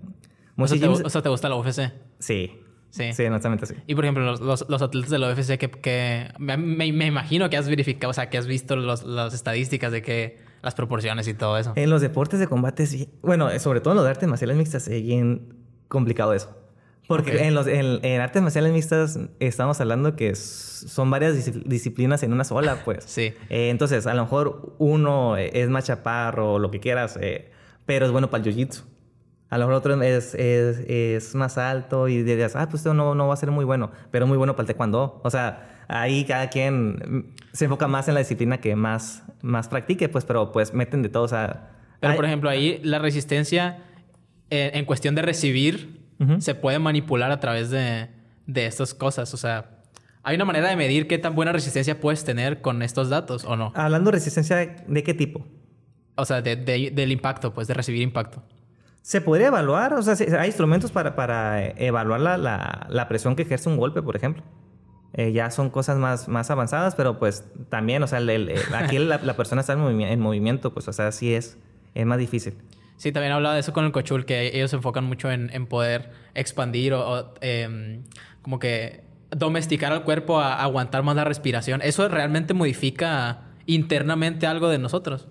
[0.57, 1.91] O sea, te, o sea, ¿te gusta la UFC?
[2.19, 2.61] Sí.
[2.89, 3.13] Sí.
[3.13, 3.75] Sí, honestamente sí.
[3.87, 7.05] Y por ejemplo, los, los, los atletas de la UFC que, que me, me- me
[7.05, 10.73] imagino que has verificado, o sea, que has visto los- las estadísticas de que las
[10.75, 11.73] proporciones y todo eso.
[11.75, 13.09] En los deportes de combate, sí.
[13.21, 15.53] Bueno, eh, sobre todo en los de artes marciales mixtas, es bien
[15.87, 16.55] complicado eso.
[17.07, 17.41] Porque Ok.
[17.41, 22.33] en, los, en, en artes marciales mixtas estamos hablando que son varias dis- disciplinas en
[22.33, 23.03] una sola, pues.
[23.05, 23.33] Sí.
[23.49, 27.51] Eh, entonces, a lo mejor uno eh, es más chaparro o lo que quieras, eh,
[27.85, 28.83] pero es bueno para el jiu-jitsu.
[29.49, 33.15] A lo mejor otro es, es, es más alto y dirías, ah, pues esto no,
[33.15, 35.21] no va a ser muy bueno, pero muy bueno para el taekwondo.
[35.23, 39.67] O sea, ahí cada quien mm, se enfoca más en la disciplina que más, más
[39.67, 41.23] practique, pues, pero pues meten de todo.
[41.23, 43.83] O sea, Pero hay- por ejemplo, ahí la resistencia
[44.51, 45.99] eh, en cuestión de recibir
[46.39, 48.09] se puede manipular a través de,
[48.45, 49.33] de estas cosas.
[49.33, 49.79] O sea,
[50.21, 53.55] ¿hay una manera de medir qué tan buena resistencia puedes tener con estos datos o
[53.55, 53.71] no?
[53.73, 55.47] Hablando de resistencia, ¿de qué tipo?
[56.15, 58.43] O sea, de- de- del impacto, pues, de recibir impacto.
[59.09, 63.35] Se podría evaluar, o sea, hay instrumentos para, para eh, evaluar la, la- la presión
[63.35, 64.43] que ejerce un golpe, por ejemplo.
[65.13, 69.17] Eh, ya son cosas más, más avanzadas, pero pues también, o sea, el- aquí la,
[69.17, 71.57] la persona está en, movimi- en movimiento, pues, o sea, sí es,
[71.95, 72.53] es más difícil.
[72.97, 76.11] Sí, también hablaba de eso con el Cochul, que ellos enfocan mucho en, en poder
[76.35, 78.03] expandir o, em,
[78.43, 81.81] como que domesticar al cuerpo a aguantar más la respiración.
[81.81, 85.27] Eso realmente modifica internamente algo de nosotros.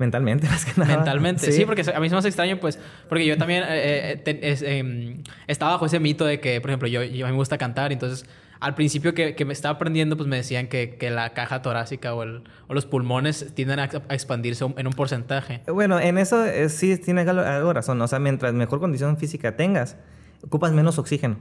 [0.00, 0.96] Mentalmente, más que nada.
[0.96, 1.52] Mentalmente.
[1.52, 1.64] Sí.
[1.64, 5.22] porque a mí me hace extraño, pues, porque yo también eh, eh, te- es, em,
[5.46, 7.92] estaba bajo ese mito de que, por ejemplo, yo, yo a mí me gusta cantar,
[7.92, 8.24] entonces
[8.60, 12.12] al principio que, que me estaba aprendiendo, pues me decían que, que la caja torácica
[12.14, 15.60] o, el- o los pulmones tienden a, a expandirse en un porcentaje.
[15.66, 18.00] Bueno, en eso eh, sí tiene algo, razón.
[18.02, 19.96] O sea, mientras mejor condición física tengas,
[20.42, 21.36] ocupas menos oxígeno.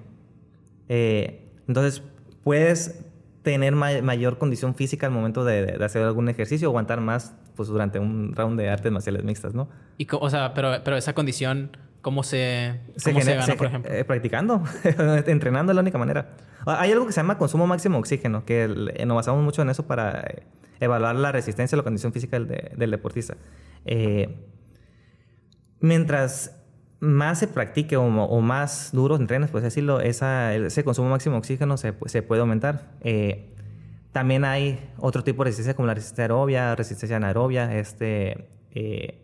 [0.88, 2.04] Eh, entonces,
[2.44, 3.04] puedes
[3.44, 7.68] tener ma- mayor condición física al momento de, de hacer algún ejercicio, aguantar más pues,
[7.68, 9.68] durante un round de artes marciales mixtas, ¿no?
[9.98, 13.68] Y, o sea, pero, pero esa condición, ¿cómo se, cómo se, genera- gana, se por
[13.68, 13.92] ejemplo?
[13.94, 14.64] eh, practicando,
[15.28, 16.30] entrenando es la única manera.
[16.66, 19.44] Ah, Hay algo que se llama consumo máximo de oxígeno, que el- eh, nos basamos
[19.44, 20.44] mucho en eso para eh,
[20.80, 23.36] evaluar la resistencia o la condición física del, del deportista.
[23.84, 24.38] Eh,
[25.82, 26.56] mientras
[27.02, 31.40] más se practique o, o, más duros entrenes, pues decirlo, esa, ese consumo máximo de
[31.40, 32.92] oxígeno se, se puede aumentar.
[33.02, 33.54] Eh,
[34.12, 37.78] también hay otro tipo de resistencia como la resistencia aerobia, resistencia anaerobia.
[37.78, 39.24] Este, eh,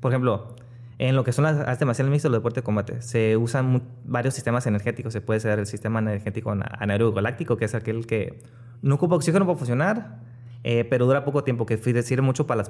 [0.00, 0.56] por ejemplo,
[0.98, 4.34] en lo que son las artes marciales mixtas, los deportes de combate, se usan varios
[4.34, 5.12] sistemas energéticos.
[5.12, 8.40] Se puede ser el sistema energético anaerobio galáctico, que es aquel que
[8.82, 10.20] no ocupa oxígeno para funcionar,
[10.62, 12.64] eh, pero dura poco tiempo, que sirve mucho para,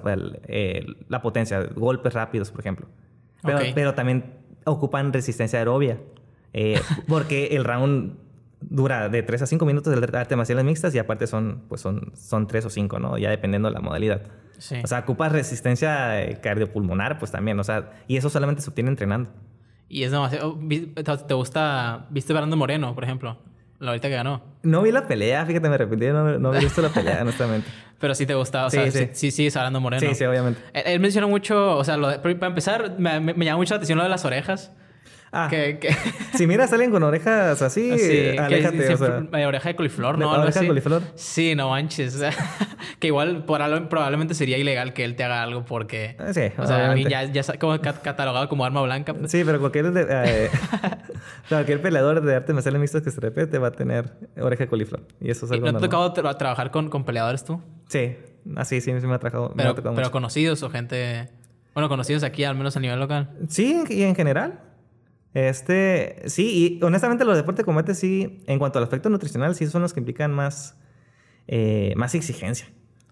[1.09, 2.87] la potencia, golpes rápidos, por ejemplo.
[3.43, 5.99] Pero, también ocupan resistencia aerobia.
[6.53, 8.24] Eh, porque el round
[8.71, 12.13] dura de 3 a 5 minutos de arte marciales mixtas y aparte son, pues son,
[12.15, 13.19] son 3 o 5, ¿no?
[13.19, 14.23] Ya dependiendo de la modalidad.
[14.83, 18.91] O sea, ocupas resistencia eh, cardiopulmonar, pues también, o sea, y eso solamente se obtiene
[18.91, 19.31] entrenando.
[19.89, 20.59] Y es demasiado...
[21.27, 22.07] ¿Te gusta...
[22.11, 23.39] ¿Viste Fernando Moreno, por ejemplo?
[23.81, 24.43] La ahorita que ganó.
[24.63, 27.69] No vi la pelea, fíjate, me arrepentí, no, no he visto la pelea, honestamente.
[27.99, 30.01] Pero sí te gustaba, o sea, sí, sí, sigues hablando moreno.
[30.01, 30.61] Sí, sí, obviamente.
[30.73, 34.05] Él, menciona mucho, o sea, lo para empezar, me, me, llama mucho la atención lo
[34.05, 34.73] de las orejas.
[35.37, 35.89] Ah, que, que...
[36.39, 39.49] si miras a alguien con orejas así, sí, aléjate, o sea...
[39.49, 40.31] Oreja de coliflor, ¿no?
[40.31, 41.03] ¿Oreja de coliflor?
[41.17, 42.23] Sí, no manches.
[43.01, 46.17] Que igual probablemente sería ilegal que él te haga algo porque...
[46.19, 49.13] Ah, sí, O sea, ya, ya como catalogado como arma blanca.
[49.13, 49.31] Pues.
[49.31, 50.51] Sí, pero cualquier, eh,
[51.49, 55.03] cualquier peleador de arte marcial mixtos que se repete va a tener oreja de coliflor.
[55.21, 57.61] Y eso es algo ¿Y ¿No te ha tocado trabajar con, con peleadores tú?
[57.89, 58.17] Sí,
[58.55, 59.19] así sí, sí me ha.
[59.19, 61.29] Pero, me ha pero conocidos o gente...
[61.75, 63.31] Bueno, conocidos aquí, al menos a nivel local.
[63.49, 64.61] Sí, y en general.
[65.35, 69.67] Este, sí, y honestamente los deportes de combate sí, en cuanto al aspecto nutricional, sí
[69.67, 70.79] son los que implican más,
[71.49, 72.69] eh, más exigencia.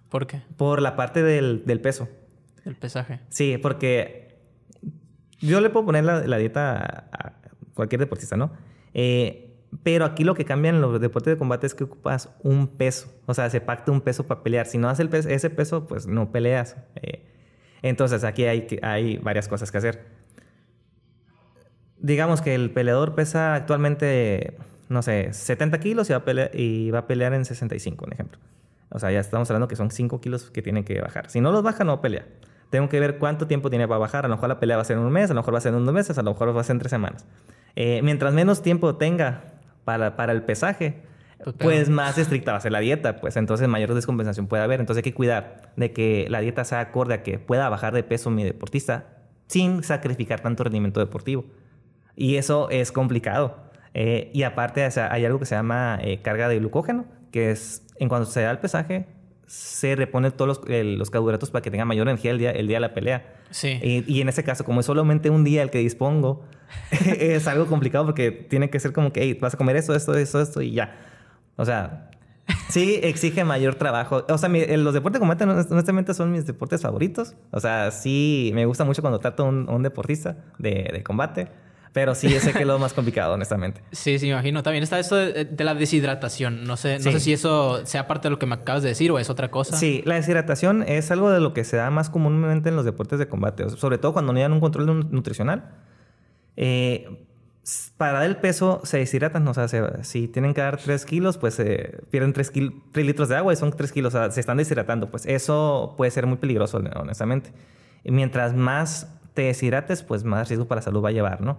[0.08, 0.42] ¿Por qué?
[0.56, 2.08] Por la parte del, del, peso.
[2.64, 3.20] El pesaje.
[3.28, 4.38] Sí, porque
[5.40, 7.32] yo le puedo poner la, dieta a,
[7.74, 8.52] cualquier deportista, ¿no?
[8.94, 9.48] Eh,
[9.82, 13.12] pero aquí lo que cambian en los deportes de combate es que ocupas un peso.
[13.26, 14.66] O sea, se pacta un peso para pelear.
[14.66, 16.76] Si no haces el ese peso, pues no peleas.
[16.96, 17.24] Eh,
[17.80, 20.21] entonces aquí hay, hay varias cosas que hacer
[22.02, 24.54] digamos que el peleador pesa actualmente,
[24.88, 28.12] no sé, 70 kilos y va a pelear, y va a pelear en 65, un
[28.12, 28.38] ejemplo.
[28.90, 31.30] O sea, ya estamos hablando que son 5 kilos que tiene que bajar.
[31.30, 32.26] Si no los baja, no pelea.
[32.68, 34.26] Tengo que ver cuánto tiempo tiene para bajar.
[34.26, 35.58] A lo mejor la pelea va a ser en un mes, a lo mejor va
[35.58, 37.24] a ser en dos meses, a lo mejor va a ser en tres semanas.
[37.76, 39.44] Eh, mientras menos tiempo tenga
[39.84, 41.02] para, para el pesaje,
[41.58, 44.80] pues más estricta va a ser la dieta, pues entonces mayor descompensación puede haber.
[44.80, 48.02] Entonces hay que cuidar de que la dieta sea acorde a que pueda bajar de
[48.02, 49.06] peso mi deportista
[49.48, 51.44] sin sacrificar tanto rendimiento deportivo.
[52.16, 53.56] Y eso es complicado.
[53.94, 58.08] Eh, y aparte, hay algo que se llama eh, carga de glucógeno, que es en
[58.08, 59.06] cuanto se da el pesaje,
[59.46, 62.76] se repone todos los, los, carbohidratos para que tenga mayor energía el día, el día
[62.76, 63.34] de la pelea.
[63.50, 63.78] Sí.
[63.82, 66.42] Y, en ese caso, como es solamente un día el que dispongo,
[66.90, 70.14] es algo complicado porque tiene que ser como que, hey, vas a comer esto, esto,
[70.14, 70.96] esto, esto y ya.
[71.56, 72.10] O sea,
[72.70, 74.24] sí exige mayor trabajo.
[74.26, 77.36] O sea, los deportes de combate honestamente son mis deportes favoritos.
[77.50, 81.48] O sea, sí me gusta mucho cuando trato a un, deportista de, de combate.
[81.92, 83.82] Pero sí, sé que es lo más complicado, honestamente.
[83.92, 84.62] Sí, sí, me imagino.
[84.62, 86.64] También está esto de, la deshidratación.
[86.64, 89.10] No sé, no sé si eso sea parte de lo que me acabas de decir
[89.10, 89.76] o es otra cosa.
[89.76, 93.18] Sí, la deshidratación es algo de lo que se da más comúnmente en los deportes
[93.18, 93.68] de combate.
[93.70, 95.70] sobre todo cuando no llevan un control nutricional.
[96.56, 97.26] Eh,
[97.96, 99.46] para dar el peso se deshidratan.
[99.46, 99.68] O sea,
[100.02, 102.52] si tienen que dar 3 kilos, pues eh, pierden 3,
[102.94, 104.14] litros de agua y son 3 kilos.
[104.14, 105.10] O sea, se están deshidratando.
[105.10, 107.52] Pues eso puede ser muy peligroso, honestamente.
[108.02, 111.58] Y mientras más te deshidrates, pues más riesgo para la salud va a llevar, ¿no?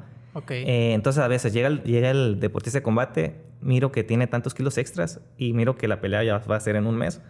[0.50, 4.54] Eh, entonces a veces llega el, llega el deportista de combate, miro que tiene tantos
[4.54, 7.22] kilos extras y miro que la pelea ya va a ser en un mes.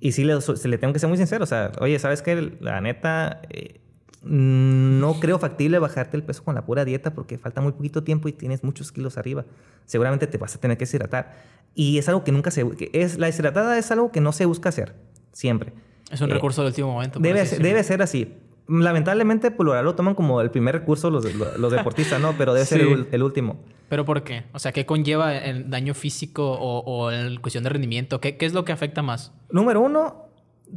[0.00, 2.52] Y sí le, le tengo que ser muy sincero, o sea, oye, ¿sabes qué?
[2.60, 3.80] La neta, eh,
[4.22, 8.28] no creo factible bajarte el peso con la pura dieta porque falta muy poquito tiempo
[8.28, 9.44] y tienes muchos kilos arriba.
[9.86, 11.36] Seguramente te vas a tener que deshidratar.
[11.74, 12.64] Y es algo que nunca se...
[12.92, 14.94] es, la deshidratada es algo que no se busca hacer,
[15.32, 15.72] siempre.
[16.10, 17.18] Es un eh, recurso del último momento.
[17.18, 18.34] Debe, debe ser así
[18.68, 22.34] lamentablemente, por lo toman como el primer recurso los, los deportistas, ¿no?
[22.36, 23.58] Pero debe ser el, último.
[23.88, 24.44] ¿Pero por qué?
[24.52, 28.20] O sea, ¿qué conlleva el daño físico o, o en cuestión de rendimiento?
[28.20, 29.32] ¿Qué, ¿Qué, es lo que afecta más?
[29.50, 30.26] Número uno,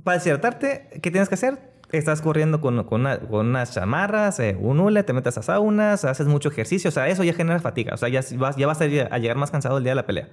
[0.04, 1.72] para deshidratarte, ¿qué tienes que hacer?
[1.92, 6.48] Estás corriendo con, con, unas chamarras, eh, un hule, te metes a saunas, haces mucho
[6.48, 6.88] ejercicio.
[6.88, 7.94] O sea, eso ya genera fatiga.
[7.94, 10.30] O sea, ya vas, ya vas a, llegar más cansado el día de la pelea.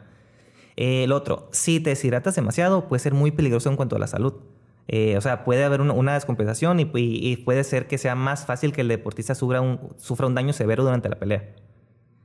[0.76, 4.34] el otro, si te deshidratas demasiado, puede ser muy peligroso en cuanto a la salud.
[4.90, 8.80] Eh, o sea, puede haber una descompensación y, puede ser que sea más fácil que
[8.80, 11.44] el deportista sufra un, sufra un daño severo durante la pelea.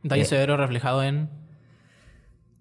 [0.02, 1.30] ¿Daño eh, severo reflejado en?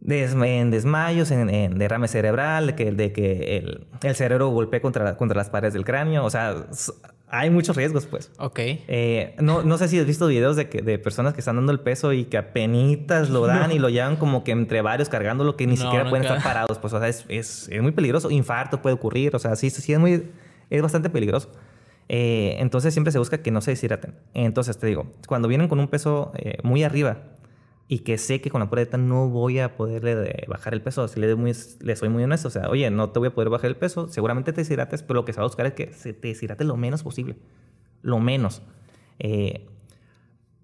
[0.04, 3.58] en desmayos, en, derrame cerebral, que, de que
[4.02, 6.24] el, cerebro golpee contra, contra las paredes del cráneo.
[6.24, 6.66] O sea,
[7.34, 8.30] hay muchos riesgos, pues.
[8.38, 8.58] Ok.
[8.58, 11.72] Eh, no, no sé si has visto videos de, que, de personas que están dando
[11.72, 15.56] el peso y que apenas lo dan y lo llevan como que entre varios cargándolo
[15.56, 16.76] que ni No, siquiera pueden estar parados.
[16.78, 18.30] Pues, o sea, es, es, es muy peligroso.
[18.30, 19.34] Infarto puede ocurrir.
[19.34, 20.30] O sea, sí, sí es muy...
[20.68, 21.50] Es bastante peligroso.
[22.10, 24.14] Eh, entonces siempre se busca que no se deshidraten.
[24.34, 27.31] Entonces te digo, cuando vienen con un peso eh, muy arriba
[27.94, 31.06] y que sé que con la prueba no voy a poderle de- bajar el peso,
[31.08, 33.50] si le, muy, le soy muy honesto, o sea, oye, no te voy a poder
[33.50, 35.92] bajar el peso, seguramente te deshidrates, pero lo que se va a buscar es que
[35.92, 37.36] se te deshidrate lo menos posible.
[38.00, 38.62] Lo menos.
[39.18, 39.66] Eh,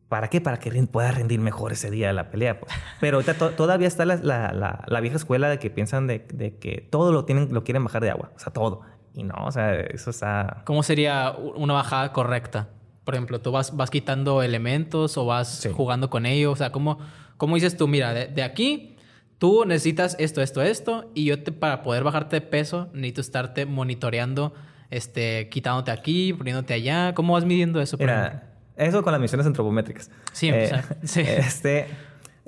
[0.09, 0.41] ¿Para qué?
[0.41, 2.61] Para que pueda rendir mejor ese día de la pelea.
[2.61, 2.73] pues.
[2.99, 6.27] Pero ahorita to- todavía está la, la- la- la vieja escuela de que piensan de,
[6.33, 8.31] de que todo lo, tienen, lo quieren bajar de agua.
[8.37, 8.81] O sea, todo.
[9.13, 10.63] Y no, o sea, eso está...
[10.65, 12.69] ¿Cómo sería una bajada correcta?
[13.09, 15.71] Por ejemplo, tú vas, vas quitando elementos o vas Sí.
[15.73, 16.53] jugando con ellos.
[16.53, 16.99] O sea, ¿cómo,
[17.39, 17.89] cómo dices tú?
[17.89, 18.97] Mira, de, de aquí
[19.39, 21.11] tú necesitas esto, esto, esto.
[21.15, 24.53] Y yo te, para poder bajarte de peso necesito estarte monitoreando,
[24.91, 27.15] este, quitándote aquí, poniéndote allá.
[27.15, 27.97] ¿Cómo vas midiendo eso?
[27.97, 28.43] Mira,
[28.77, 30.11] eso con las misiones antropométricas.
[30.33, 31.23] Sí, sea, sí.
[31.23, 31.87] Este,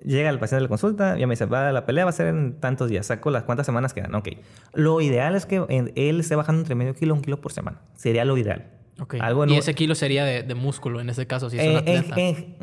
[0.05, 2.27] llega el paciente de la consulta, ya me dice, va, la pelea va a ser
[2.27, 4.15] en tantos días, saco las cuántas semanas quedan.
[4.15, 4.29] Ok.
[4.75, 5.65] Lo ideal es que
[5.97, 7.79] él esté bajando entre medio kilo y un kilo por semana.
[7.97, 8.67] Sería lo ideal.
[9.01, 9.15] Ok.
[9.21, 11.99] Algo y ese kilo sería de, de músculo en ese caso, si es un Eh,
[11.99, 12.15] atleta.
[12.21, 12.57] en, en-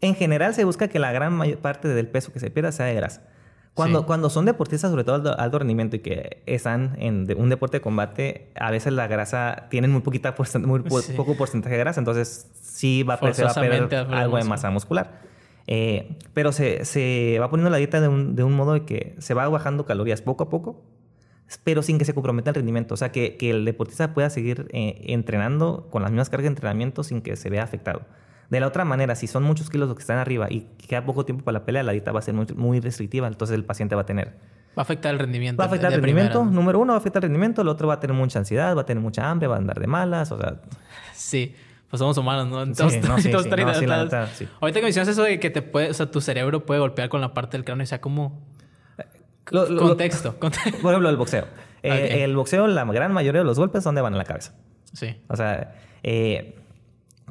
[0.00, 2.86] en general se busca que la gran mayor parte del peso que se pierda sea
[2.86, 3.22] de grasa.
[3.74, 4.04] Cuando, Sí.
[4.06, 7.78] cuando son deportistas, sobre todo alto, alto rendimiento y que están en de- un deporte
[7.78, 11.12] de combate, a veces la grasa tienen muy poquita porcent- muy po- Sí.
[11.14, 14.70] poco porcentaje de grasa, entonces sí va, a perder va a perder algo de masa
[14.70, 15.20] muscular.
[15.68, 19.14] Eh, pero se, se va poniendo la dieta de un, de un modo de que
[19.18, 20.82] se va bajando calorías poco a poco,
[21.58, 22.94] pero sin que se comprometa el rendimiento.
[22.94, 26.48] O sea, que, que el deportista pueda seguir eh, entrenando con las mismas cargas de
[26.48, 28.02] entrenamiento sin que se vea afectado.
[28.50, 31.24] De la otra manera, si son muchos kilos los que están arriba y queda poco
[31.24, 33.94] tiempo para la pelea, la dieta va a ser muy, muy restrictiva, entonces el paciente
[33.94, 34.36] va a tener.
[34.76, 35.58] Va a afectar el rendimiento.
[35.58, 37.88] Va a afectar el rendimiento, primera, número uno, va a afectar el rendimiento, el otro
[37.88, 40.32] va a tener mucha ansiedad, va a tener mucha hambre, va a andar de malas,
[40.32, 40.60] o sea,
[41.14, 41.54] Sí,
[41.88, 42.62] pues somos humanos, ¿no?
[42.62, 43.02] Entonces.
[44.60, 47.20] Ahorita que mencionas eso de que te puede, o sea, tu cerebro puede golpear con
[47.20, 48.40] la parte del cráneo, o sea, como
[49.52, 51.46] Lo- lo- contexto, conte- por ejemplo, el boxeo.
[51.82, 52.10] Eh, Ok.
[52.22, 54.54] El boxeo, la gran mayoría de los golpes, ¿dónde van a la cabeza?
[54.92, 55.16] Sí.
[55.28, 56.56] O sea, eh,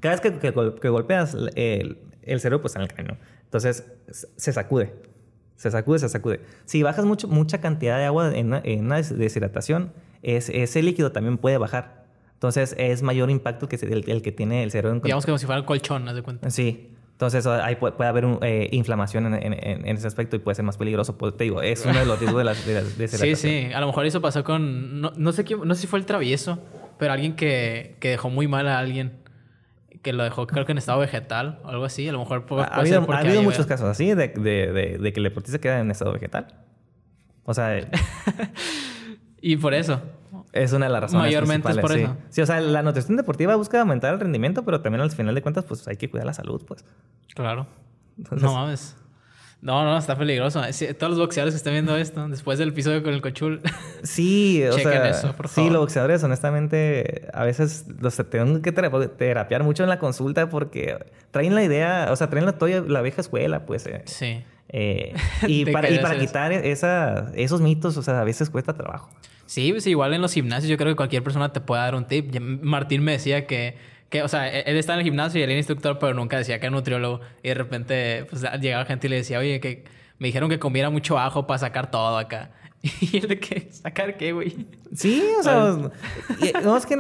[0.02, 3.18] cada vez que, que gol- que golpeas, el, el cerebro pues en el cráneo.
[3.46, 3.86] Entonces,
[4.38, 4.94] se sacude.
[5.56, 6.42] Se sacude, se sacude.
[6.66, 11.12] Si bajas mucho, mucha cantidad de agua en una, en una deshidratación, es- ese líquido
[11.12, 12.02] también puede bajar.
[12.34, 15.46] Entonces, es mayor impacto que el, el que tiene el cerebro en Digamos como si
[15.46, 16.50] fuera un colchón, haz de cuenta.
[16.50, 16.91] Sí.
[17.22, 20.56] Entonces ahí puede, puede haber un, eh, inflamación en, en- en- ese aspecto y puede
[20.56, 21.20] ser más peligroso.
[21.20, 23.70] Pues, te digo, es uno de los riesgos de la, de la Sí, sí.
[23.72, 25.00] A lo mejor eso pasó con...
[25.02, 25.60] No, no sé quién...
[25.64, 26.58] No sé si fue el travieso,
[26.98, 29.20] pero alguien que, que dejó muy mal a alguien.
[30.02, 32.10] Que lo dejó, creo que en estado vegetal o algo así.
[32.10, 34.30] A lo mejor puede, Ha, puede ser habido, porque ha habido muchos casos así de,
[34.30, 36.48] de- de- de que el deportista queda en estado vegetal.
[37.46, 37.88] O sea,
[39.42, 40.00] Y por eso.
[40.54, 42.20] es una de las razones Mayormente es principales, por sí.
[42.22, 42.28] eso.
[42.30, 45.42] Sí, o sea, la nutrición deportiva busca aumentar el rendimiento, pero también al final de
[45.42, 46.86] cuentas, pues hay que cuidar la salud, pues.
[47.36, 47.68] Claro.
[48.18, 48.96] Entonces- No mames.
[49.64, 50.60] No, no, está peligroso.
[50.72, 53.62] Sí, todos los boxeadores que están viendo esto, después del episodio con el cochul,
[54.04, 55.72] Sí, o Chequen sea, eso, por sí, favor.
[55.74, 61.06] los boxeadores, honestamente, a veces los tengo que tera- terapiar mucho en la consulta porque
[61.30, 63.86] traen la idea, o sea, traen la, toda la vieja escuela, pues.
[63.86, 64.02] eh.
[64.06, 64.44] sí.
[64.74, 65.14] Eh,
[65.48, 69.10] y, para, y quitar esa, esos mitos, o sea, a veces cuesta trabajo.
[69.46, 72.06] Sí, pues igual en los gimnasios yo creo que cualquier persona te puede dar un
[72.06, 72.34] tip.
[72.40, 73.76] Martín me decía que,
[74.10, 76.60] que, o sea, él está en el gimnasio y él era instructor, pero nunca decía
[76.60, 77.20] que era nutriólogo.
[77.44, 79.84] Y de repente, pues llegaba gente y le decía, oye, que
[80.20, 82.52] me dijeron que comiera mucho ajo para sacar todo acá.
[83.02, 84.66] Y él de que, ¿sacar qué, güey?
[84.96, 85.76] Sí, o sea,
[86.40, 86.96] y- no es que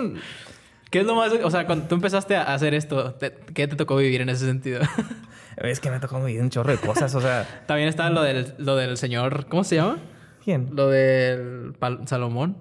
[0.91, 1.31] ¿Qué es lo más...?
[1.43, 4.45] O sea, cuando tú empezaste a hacer esto, te- ¿qué te tocó vivir en ese
[4.45, 4.81] sentido?
[5.57, 8.53] es que me tocó vivir un chorro de cosas, o sea, También estaba lo del,
[8.59, 9.47] lo del señor...
[9.47, 9.97] ¿Cómo se llama?
[10.43, 10.69] ¿quién?
[10.73, 11.73] Lo del
[12.05, 12.57] Salomón.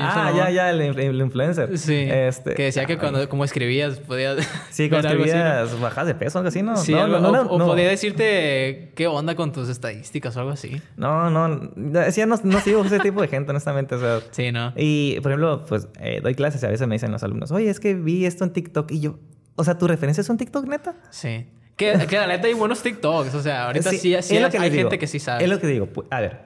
[0.00, 1.76] Ah, ya, ya, el, el influencer.
[1.78, 2.06] Sí.
[2.10, 4.38] Este, que decía que ay, cuando como escribías podías...
[4.70, 6.76] Sí, cuando escribías bajas de peso, algo así, ¿no?
[6.76, 10.40] Sí, no, algo- no, no, o, o podía decirte qué onda con tus estadísticas o
[10.40, 10.80] algo así.
[10.96, 14.20] No, no, decía, no, no sigo ese tipo de gente, honestamente, o sea.
[14.30, 14.72] Sí, ¿no?
[14.76, 17.68] Y, por ejemplo, pues eh, doy clases y a veces me dicen los alumnos, oye,
[17.68, 19.18] es que vi esto en TikTok y yo,
[19.56, 20.94] o sea, ¿tu referencia es un TikTok neta?
[21.10, 21.46] Sí.
[21.76, 23.34] Que, que la neta hay buenos TikToks.
[23.34, 24.82] O sea, ahorita sí, sí, es que hay digo.
[24.82, 25.42] gente que sí sabe.
[25.44, 25.88] Es lo que digo.
[26.10, 26.40] A ver,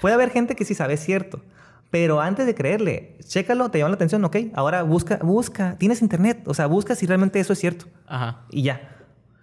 [0.00, 1.40] puede haber gente que sí sabe, es cierto.
[1.90, 4.36] Pero antes de creerle, chécalo, te llama la atención, ok.
[4.54, 7.86] Ahora busca, busca, tienes internet, o sea, busca si realmente eso es cierto.
[8.06, 8.42] Ajá.
[8.50, 8.96] Y ya.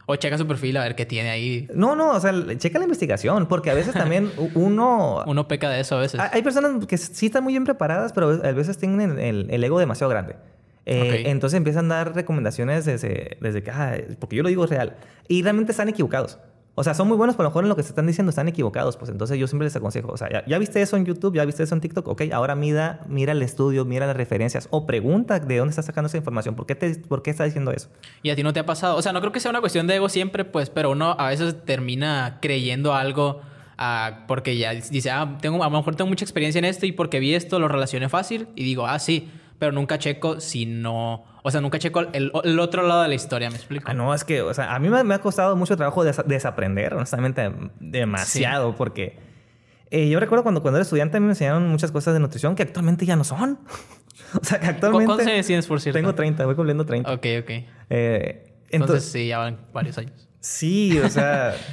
[0.06, 1.68] O checa su perfil a ver qué tiene ahí.
[1.74, 5.24] No, no, o sea, checa la investigación, porque a veces también uno...
[5.26, 6.20] Uno peca de eso a veces.
[6.20, 9.80] Hay personas que sí están muy bien preparadas, pero a veces tienen el, el ego
[9.80, 10.36] demasiado grande.
[10.86, 11.24] Eh.
[11.28, 14.98] Entonces empiezan a dar recomendaciones desde, desde que, ah, porque yo lo digo real.
[15.28, 16.40] Y realmente están equivocados.
[16.76, 18.32] O sea, son muy buenos, pero a lo mejor en lo que se están diciendo
[18.32, 18.98] están equivocados.
[18.98, 21.62] Pues entonces yo siempre les aconsejo, o sea, ya, viste eso en YouTube, ya viste
[21.62, 25.58] eso en TikTok, ok, ahora mira, mira el estudio, mira las referencias o pregunta de
[25.58, 27.90] dónde está sacando esa información, ¿por qué, te, por qué está diciendo eso?
[28.24, 29.86] Y a ti no te ha pasado, o sea, no creo que sea una cuestión
[29.86, 33.42] de ego siempre, pues, pero uno a veces termina creyendo algo
[33.78, 36.92] ah, porque ya dice, ah, tengo, a lo mejor tengo mucha experiencia en esto y
[36.92, 39.30] porque vi esto lo relacioné fácil y digo, ah, sí,
[39.63, 43.15] pero nunca checo si no, o sea, nunca checo el, el otro lado de la
[43.15, 43.89] historia, ¿me explico?
[43.89, 46.21] Ah, no, es que, o sea, a mí me, me ha costado mucho trabajo des-
[46.26, 47.49] desaprender, honestamente,
[47.80, 49.17] demasiado, porque
[49.89, 52.56] eh, yo recuerdo cuando, cuando era estudiante a mí me enseñaron muchas cosas de nutrición
[52.56, 53.60] que actualmente ya no son.
[54.41, 55.06] o sea, que actualmente...
[55.23, 55.97] ¿Cuántos tienes, por cierto?
[55.97, 57.10] Tengo 30, voy cumpliendo 30.
[57.13, 57.49] Ok, ok.
[57.49, 60.28] Eh, Entonces, entonces, sí, ya van varios años.
[60.41, 61.56] sí, o sea...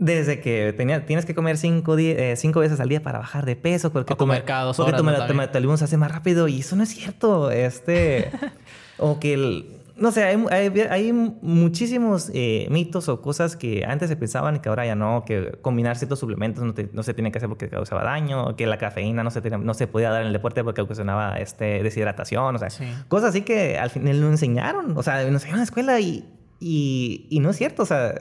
[0.00, 3.56] Desde que tenía, tienes que comer cinco, eh, cinco veces al día para bajar de
[3.56, 3.92] peso.
[3.92, 5.10] Porque O comer tu- cada dos porque horas, tu ¿no?
[5.10, 5.38] meta- También.
[5.48, 7.50] metabolismo se hace más rápido y eso no es cierto.
[7.50, 8.30] Este...
[8.98, 9.74] o que el...
[9.96, 14.58] No sé, hay, hay, hay muchísimos eh, mitos o cosas que antes se pensaban y
[14.60, 17.48] que ahora ya no, que combinar ciertos suplementos no, te- no se tiene que hacer
[17.48, 20.32] porque causaba daño, que la cafeína no se, tenía- no se podía dar en el
[20.32, 22.84] deporte porque ocasionaba este, deshidratación, o sea, Sí.
[23.08, 26.24] cosas así que al final nos enseñaron, o sea, nos enseñaron en la escuela y,
[26.60, 28.14] y, y no es cierto, o sea,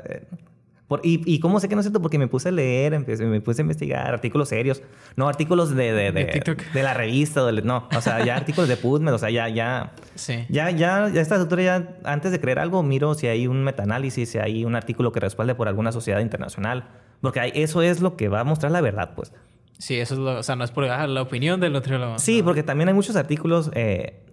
[0.87, 2.01] por- y, y cómo sé que no es cierto?
[2.01, 4.81] Porque me puse a leer, empecé- me puse a investigar artículos serios,
[5.15, 8.35] no artículos de, de, de, De de la revista, o del- no, o sea, ya
[8.37, 10.45] artículos de PubMed, o sea, ya, ya, Sí.
[10.49, 13.63] ya, ya, ya a esta altura ya, antes de creer algo, miro si hay un
[13.63, 16.87] metaanálisis, si hay un artículo que respalde por alguna sociedad internacional.
[17.21, 19.33] Porque hay- eso es lo que va a mostrar la verdad, pues.
[19.79, 22.17] Sí, eso es lo, o sea, no es por ah, la opinión del nutriólogo.
[22.19, 22.45] Sí, No.
[22.45, 24.23] porque también hay muchos artículos eh,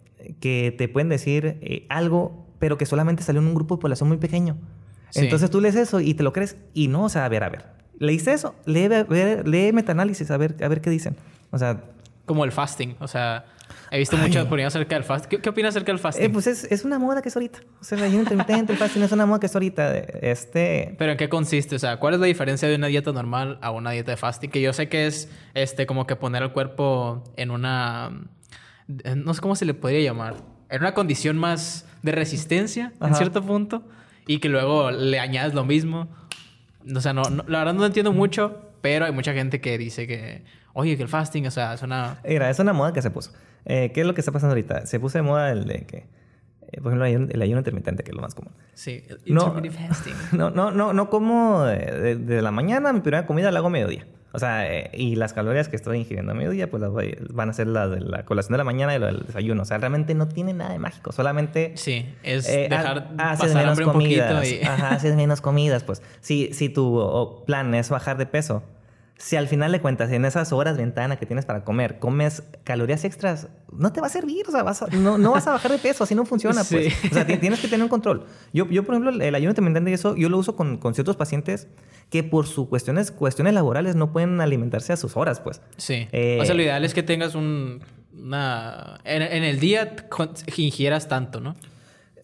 [0.40, 4.08] que te pueden decir eh, algo, pero que solamente salió en un grupo de población
[4.08, 4.56] muy pequeño.
[5.14, 5.20] Sí.
[5.20, 7.48] Entonces tú lees eso y te lo crees y no, o sea, a ver, a
[7.48, 7.66] ver.
[8.00, 8.55] ¿Leíste eso?
[8.66, 11.16] Lee, ver, lee metaanálisis, a ver, a ver qué dicen.
[11.50, 11.81] O sea,
[12.27, 13.44] Como el fasting, o sea,
[13.92, 15.29] he visto mucha opinión acerca del fasting.
[15.29, 16.24] ¿Qué, qué opinas acerca del fasting?
[16.24, 17.61] eh, pues es, es una moda que es ahorita.
[17.81, 19.96] O sea, ayuno intermitente, el fasting es una moda que es ahorita.
[19.96, 21.77] Este, Pero ¿en qué consiste?
[21.77, 24.50] O sea, ¿cuál es la diferencia de una dieta normal a una dieta de fasting?
[24.50, 28.11] Que yo sé que es este como que poner el cuerpo en una
[29.16, 30.35] no sé cómo se le podría llamar,
[30.68, 33.14] en una condición más de resistencia en Ajá.
[33.14, 33.83] cierto punto
[34.26, 36.08] y que luego le añades lo mismo.
[36.94, 40.06] O sea, no, no- la verdad no entiendo mucho, pero hay mucha gente que dice
[40.06, 42.18] que, oye, que el fasting, o sea, es una...
[42.28, 43.32] Mira, es una moda que se puso.
[43.64, 44.87] Eh, ¿Qué es lo que está pasando ahorita?
[44.87, 45.96] Se puso de moda el de que,
[46.70, 48.52] eh, por ejemplo, el ayuno, el ayuno intermitente, que es lo más común.
[48.74, 49.46] Sí, el No.
[49.46, 50.14] intermittent fasting.
[50.38, 53.68] No, no, no, no como de, de- de la mañana, mi primera comida la hago
[53.68, 54.06] a mediodía.
[54.34, 57.50] O sea, eh, y las calorías que estoy ingiriendo a mediodía, pues las voy- van
[57.50, 59.62] a ser las de la colación de la mañana y lo del desayuno.
[59.62, 61.12] O sea, realmente no tiene nada de mágico.
[61.12, 64.34] Solamente Sí, es eh, dejar ha- haces pasar menos hambre un comidas.
[64.34, 64.64] poquito y...
[64.66, 65.84] Ajá, haces menos comidas.
[65.84, 68.62] Pues si, si tu plan es bajar de peso,
[69.16, 73.05] si al final de cuentas, en esas horas ventana que tienes para comer, comes calorías
[73.05, 74.44] extras, no te va a servir.
[74.48, 76.05] O sea, vas a- no, no vas a bajar de peso.
[76.05, 76.62] Así no funciona.
[76.64, 76.92] Pues.
[77.11, 78.27] O sea, ti- tienes que tener un control.
[78.53, 81.16] Yo, yo por ejemplo, el, ayuno intermitente y eso, yo lo uso con, con ciertos
[81.16, 81.68] pacientes
[82.11, 85.62] que por sus cuestiones, cuestiones laborales no pueden alimentarse a sus horas, pues.
[85.77, 86.09] Sí.
[86.12, 87.81] Eh, o sea, lo ideal es que tengas un...
[88.16, 89.00] Una...
[89.05, 89.94] En, en el día
[90.57, 91.55] ingieras tanto, ¿no?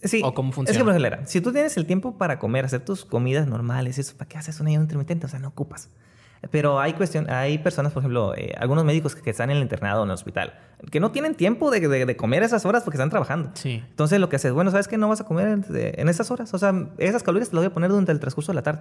[0.02, 0.78] Sí, ¿O cómo Es funciona?
[0.78, 4.16] que, por ejemplo, si tú tienes el tiempo para comer, hacer tus comidas normales, eso,
[4.16, 5.26] ¿para qué haces un ayuno intermitente?
[5.26, 5.90] O sea, no ocupas.
[6.50, 9.62] Pero hay cuestión, hay personas, por ejemplo, eh, algunos médicos que, que están en el
[9.62, 10.54] internado o en el hospital,
[10.90, 13.50] que no tienen tiempo de, de- de comer esas horas porque están trabajando.
[13.54, 13.84] Sí.
[13.90, 14.96] Entonces, lo que haces, bueno, ¿sabes qué?
[14.96, 16.52] No vas a comer en, en esas horas.
[16.54, 18.80] O sea, esas calorías te las voy a poner durante el transcurso de la tarde.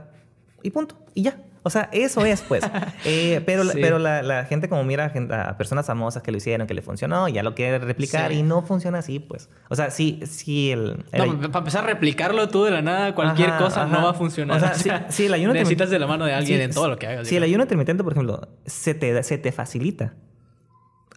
[0.64, 0.96] Y punto.
[1.14, 1.38] Y ya.
[1.64, 2.64] O sea, eso es, pues.
[3.06, 3.80] Eh, pero la- Sí.
[3.82, 7.28] pero la, la gente como mira a, personas famosas que lo hicieron, que le funcionó,
[7.28, 8.40] ya lo quiere replicar Sí.
[8.40, 9.50] y no funciona así, pues.
[9.70, 11.04] O sea, sí, sí el...
[11.12, 14.04] el- No, para empezar a replicarlo tú de la nada, cualquier Ajá, cosa no ajá.
[14.06, 14.58] va a funcionar.
[14.58, 16.98] O sea, sí- sí, el ayuno necesitas de la mano de alguien en todo lo
[16.98, 17.28] que hagas.
[17.28, 20.14] Si el ayuno intermitente, por ejemplo, se te, se te facilita.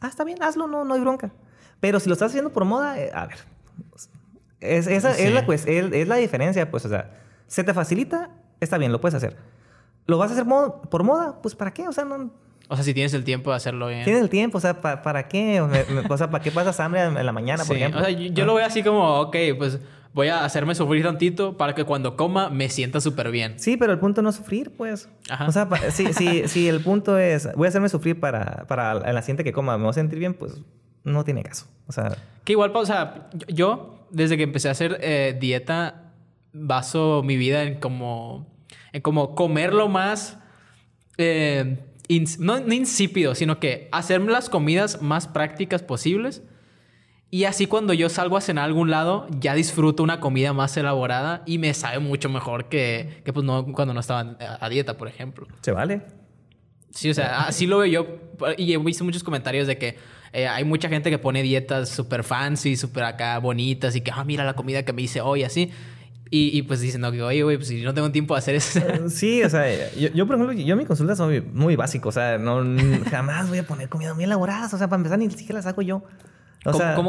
[0.01, 1.33] Ah, está bien, hazlo, no, no hay bronca.
[1.79, 3.39] Pero si lo estás haciendo por moda, eh, a ver.
[4.61, 7.11] Es, esa es, la, cues- es, es la diferencia, pues, o sea,
[7.49, 8.31] se te facilita,
[8.65, 9.37] está bien, lo puedes hacer.
[10.07, 10.47] ¿Lo vas a hacer
[10.91, 11.41] por moda?
[11.43, 11.87] Pues, ¿para qué?
[11.87, 12.31] O sea, no,
[12.69, 14.05] O sea, si tienes el tiempo de hacerlo bien.
[14.05, 15.61] tienes el tiempo, o sea, ¿pa- ¿para qué?
[15.61, 18.01] O, me- me- o sea, ¿para qué pasas hambre en la mañana, por Sí, ejemplo?
[18.01, 19.79] O sea, yo, yo lo veo así como, ok, pues
[20.15, 23.59] voy a hacerme sufrir tantito para que cuando coma me sienta súper bien.
[23.59, 25.09] Sí, pero el punto no es sufrir, pues.
[25.31, 25.47] Ajá.
[25.47, 29.23] O sea, si, si, si el punto es, voy a hacerme sufrir para, para la
[29.23, 30.61] siguiente que coma, me voy a sentir bien, pues
[31.05, 31.67] no tiene caso.
[31.87, 36.13] O sea, Que igual, o sea, yo, desde que empecé a hacer eh, dieta,
[36.53, 38.47] baso mi vida en como,
[39.01, 40.39] como comerlo más,
[41.19, 41.79] eh,
[42.39, 46.43] no, no insípido, sino que hacerme las comidas más prácticas posibles.
[47.31, 50.77] Y así cuando yo salgo a cenar a algún lado, ya disfruto una comida más
[50.77, 54.69] elaborada y me sabe mucho mejor que, que pues no, cuando no estaba a, a
[54.69, 55.47] dieta, por ejemplo.
[55.63, 56.03] se vale.
[56.91, 58.07] Sí, o sea, así lo veo yo.
[58.59, 59.97] Y he visto muchos comentarios de que
[60.33, 64.25] eh, hay mucha gente que pone dietas súper fancy, súper acá bonitas y que, ah,
[64.25, 65.71] mira la comida que me hice hoy, así.
[66.35, 68.79] Y, pues dicen, no, oye, güey, pues si no tengo tiempo de hacer eso.
[68.79, 72.09] Eh, sí, o sea, yo, por ejemplo, yo mi consulta soy muy básico.
[72.09, 72.65] O sea, no,
[73.11, 74.65] jamás voy a poner comida muy elaborada.
[74.65, 76.03] O sea, para empezar, ni siquiera las hago yo.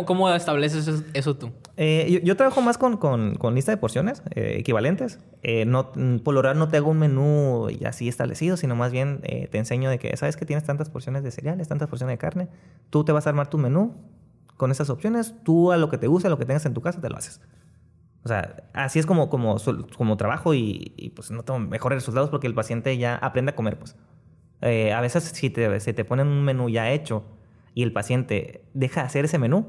[0.06, 1.52] ¿Cómo, estableces eso, tú?
[1.78, 5.20] Eh, yo, trabajo más con, con, lista de porciones eh, equivalentes.
[5.44, 9.22] Eh, no, por lo general no te hago un menú así establecido, sino más bien
[9.22, 12.48] te enseño de que sabes que tienes tantas porciones de cereales, tantas porciones de carne.
[12.90, 13.94] Tú te vas a armar tu menú
[14.58, 15.36] con esas opciones.
[15.44, 17.16] Tú a lo que te guste, a lo que tengas en tu casa, te lo
[17.16, 17.40] haces.
[18.24, 19.58] O sea, así es como, como,
[19.98, 23.78] como trabajo y, pues no tengo mejores resultados porque el paciente ya aprende a comer,
[23.78, 23.96] pues.
[24.62, 27.26] a veces si te, se te ponen un menú ya hecho
[27.76, 29.68] y el paciente deja de hacer ese menú,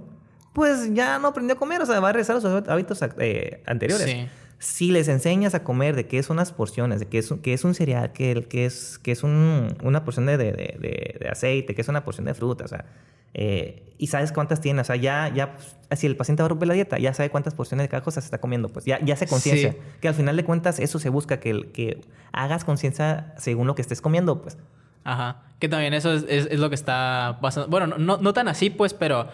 [0.55, 3.63] pues ya no aprendió a comer, o sea, va a regresar a sus hábitos eh,
[3.67, 4.29] anteriores.
[4.61, 7.65] Si les enseñas a comer de qué son unas porciones, de qué es, qué es
[7.65, 11.83] un cereal, qué, qué es, qué es un, una porción de, de, de, aceite, qué
[11.83, 12.87] es una porción de fruta, o sea,
[13.35, 16.49] eh, y sabes cuántas tiene, o sea, ya, ya, pues, si el paciente va a
[16.49, 18.99] romper la dieta, ya sabe cuántas porciones de cada cosa se está comiendo, pues ya,
[19.05, 19.77] ya se conciencia.
[20.01, 22.01] Que al final de cuentas eso se busca, que, que
[22.33, 24.57] hagas conciencia según lo que estés comiendo, pues.
[25.05, 25.43] Ajá.
[25.59, 27.69] Que también eso es, es, lo que está pasando.
[27.69, 29.29] Bueno, no, no tan así, pues, pero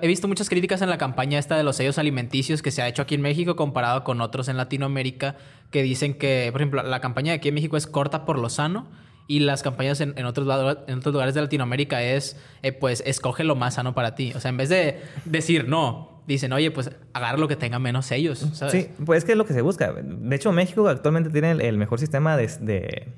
[0.00, 2.88] he visto muchas críticas en la campaña esta de los sellos alimenticios que se ha
[2.88, 5.36] hecho aquí en México comparado con otros en Latinoamérica
[5.70, 8.48] que dicen que, por ejemplo, la campaña de aquí en México es corta por lo
[8.48, 8.86] sano
[9.26, 10.46] y las campañas en, otros,
[10.86, 14.32] en otros lugares de Latinoamérica es, eh, pues, escoge lo más sano para ti.
[14.34, 18.06] O sea, en vez de decir no, dicen, oye, pues, agarra lo que tenga menos
[18.06, 18.72] sellos, ¿sabes?
[18.72, 19.92] Sí, pues es que es lo que se busca.
[19.92, 23.12] De hecho, México actualmente tiene el, mejor sistema de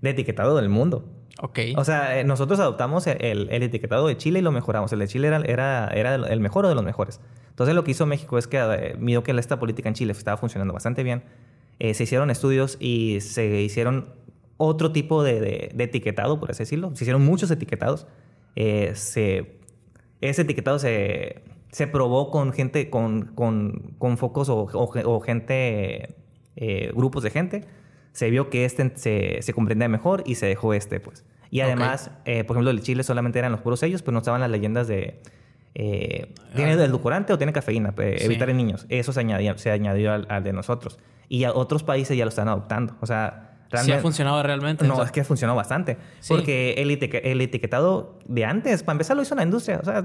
[0.00, 1.04] de etiquetado del mundo.
[1.40, 1.58] Ok.
[1.76, 4.92] O sea, eh, nosotros adoptamos el, etiquetado de Chile y lo mejoramos.
[4.92, 7.20] El de Chile era, era, el mejor o de los mejores.
[7.50, 10.74] Entonces lo que hizo México es que eh, que esta política en Chile estaba funcionando
[10.74, 11.22] bastante bien.
[11.78, 14.10] Eh, se hicieron estudios y se hicieron
[14.60, 16.90] otro tipo de, etiquetado, por así decirlo.
[16.94, 18.06] Se hicieron muchos etiquetados.
[18.54, 19.56] ese
[20.20, 21.42] etiquetado se,
[21.72, 26.14] se probó con gente, con, con, con focos o, o gente,
[26.94, 27.66] grupos de gente
[28.12, 31.24] se vio que este se, se comprendía mejor y se dejó este, pues.
[31.50, 34.40] Y además, eh, por ejemplo, el chile solamente eran los puros sellos, pero no estaban
[34.40, 35.20] las leyendas de...
[35.74, 36.84] Eh, ¿Tiene ah.
[36.84, 37.92] edulcorante o tiene cafeína?
[37.92, 38.86] Pues, evitar en niños.
[38.88, 40.98] Eso se, añadió, se añadió al, de nosotros.
[41.28, 42.96] Y a otros países ya lo están adoptando.
[43.00, 43.84] O sea, realmente...
[43.84, 44.86] ¿Sí ha funcionado realmente?
[44.86, 45.96] No, es que ha funcionado bastante.
[46.28, 49.80] Porque el, el, etiquetado de antes, para empezar, lo hizo la industria.
[49.80, 50.04] O sea,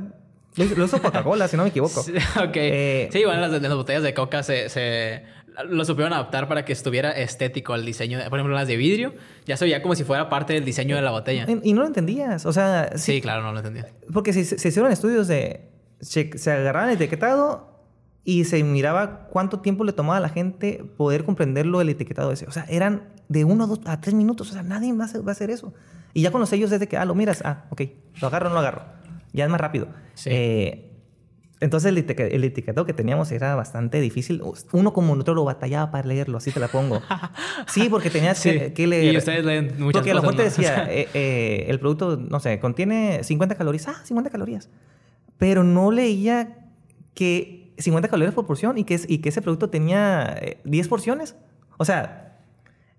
[0.56, 2.02] lo hizo Coca-Cola, si no me equivoco.
[2.04, 2.56] Sí, ok.
[2.56, 5.24] Eh, sí, bueno, las, las, botellas de Coca se, se
[5.64, 8.20] lo supieron adaptar para que estuviera estético al diseño.
[8.30, 9.14] por ejemplo, las de vidrio,
[9.46, 11.46] ya se veía como si fuera parte del diseño de la botella.
[11.64, 12.98] Y, no lo entendías, o sea...
[12.98, 13.88] Sí, claro, no lo entendía.
[14.14, 15.70] Porque se, se hicieron estudios de...
[16.02, 17.74] Se, agarraban el etiquetado
[18.24, 22.46] y se miraba cuánto tiempo le tomaba a la gente poder comprenderlo el etiquetado ese.
[22.48, 24.50] O sea, eran de uno a dos a tres minutos.
[24.50, 25.74] O sea, nadie más va a hacer eso.
[26.14, 27.82] Y ya con los sellos desde que, ah, lo miras, ah, ok,
[28.22, 28.84] lo agarro o no lo agarro.
[29.34, 29.88] Ya es más rápido.
[30.14, 30.30] Sí.
[30.32, 30.96] Eh,
[31.62, 34.42] entonces el, etiquetado que teníamos era bastante difícil.
[34.74, 37.02] Uno como otro lo batallaba para leerlo, así te la pongo.
[37.68, 39.14] Sí, porque tenías que, leer.
[39.14, 42.40] Y ustedes leen muchas Porque a lo mejor te decía, eh, eh, el producto, no
[42.40, 43.88] sé, contiene 50 calorías.
[43.88, 44.70] Ah, 50 calorías.
[45.38, 46.68] Pero no leía
[47.14, 51.36] que 50 calorías por porción y que, y que ese producto tenía 10 eh, porciones.
[51.78, 52.25] O sea,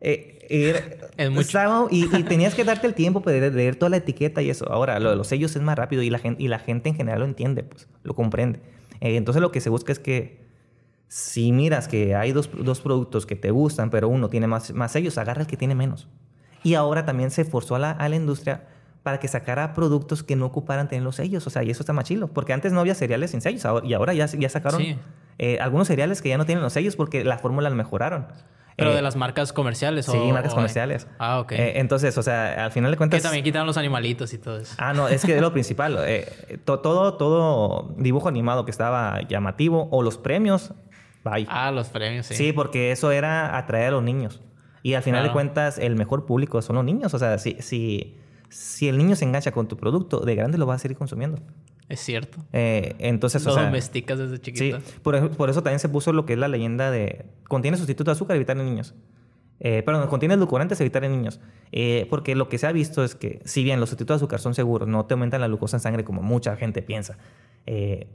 [0.08, 0.38] eh,
[1.90, 4.70] y, tenías que darte el tiempo para leer toda la etiqueta y eso.
[4.70, 6.94] Ahora, lo de los sellos es más rápido y la gente, y la gente en
[6.94, 8.60] general lo entiende, pues, lo comprende.
[9.00, 10.46] Eh, entonces, lo que se busca es que
[11.08, 14.92] si miras que hay dos, dos, productos que te gustan, pero uno tiene más, más
[14.92, 16.08] sellos, agarra el que tiene menos.
[16.62, 18.66] Y ahora también se forzó a la, a la industria
[19.02, 21.46] para que sacara productos que no ocuparan tener los sellos.
[21.46, 22.28] O sea, y eso está más chilo.
[22.28, 24.82] Porque antes no había cereales sin sellos y ahora ya, ya sacaron
[25.38, 28.26] eh, algunos cereales que ya no tienen los sellos porque la fórmula la mejoraron.
[28.76, 30.04] ¿Pero de eh, las marcas comerciales?
[30.06, 31.08] Sí, marcas comerciales.
[31.18, 31.52] Ah, ok.
[31.52, 33.18] Eh, entonces, o sea, al final de cuentas...
[33.18, 34.74] Que también quitaron los animalitos y todo eso.
[34.78, 35.96] Ah, no, es que es lo principal.
[36.06, 40.74] Eh, todo, todo dibujo animado que estaba llamativo o los premios,
[41.24, 41.46] bye.
[41.48, 42.34] Ah, los premios, sí.
[42.34, 44.42] Sí, porque eso era atraer a los niños.
[44.82, 47.12] Y al final de cuentas, el mejor público son los niños.
[47.14, 48.16] O sea, si, si,
[48.50, 51.40] si el niño se engancha con tu producto, de grande lo va a seguir consumiendo.
[51.88, 52.38] Es cierto.
[52.52, 54.80] Eh, entonces, lo domesticas desde chiquito.
[54.80, 58.10] Sí, por, por, eso también se puso lo que es la leyenda de contiene sustituto
[58.10, 58.94] de azúcar, evitar en niños.
[59.58, 61.40] Eh, perdón, contiene edulcorantes, evitar en niños.
[61.72, 64.40] Eh, porque lo que se ha visto es que, si bien los sustitutos de azúcar
[64.40, 67.18] son seguros, no te aumentan la glucosa en sangre como mucha gente piensa.
[67.66, 68.08] Eh,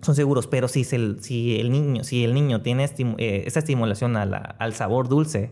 [0.00, 4.74] son seguros, pero si, el, si el niño, si el niño tiene esa estimulación al
[4.74, 5.50] sabor dulce,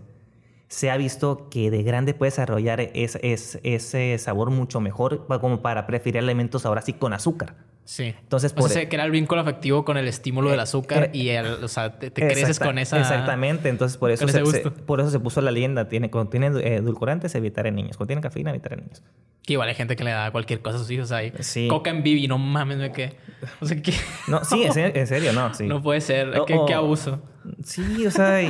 [0.73, 6.23] se ha visto que de grande puede desarrollar ese sabor mucho mejor como para preferir
[6.23, 7.57] alimentos ahora sí con azúcar.
[7.85, 8.15] Sí.
[8.19, 10.63] Entonces, o por sea, e- se crea el vínculo afectivo con el estímulo del Eh,
[10.63, 12.99] azúcar eh, y el, o sea, te, te creces con esa...
[12.99, 15.91] Exactamente, entonces por eso, se, por eso se puso la leyenda.
[15.91, 17.99] Tiene, cuando tiene eh, edulcorantes, evitar en niños.
[17.99, 19.03] Cuando tiene cafeína, evitar en niños.
[19.43, 21.35] Que igual hay gente que le da cualquier cosa a sus hijos ahí.
[21.41, 21.69] Sí.
[21.69, 23.13] Coca en Bibi, no mames, ¿de qué?
[23.61, 23.93] O sea, ¿qué?
[24.27, 25.67] No, sí, en serio, no, sí.
[25.67, 26.31] No puede ser.
[26.47, 27.21] ¿Qué, qué abuso?
[27.63, 28.41] Sí, o sea,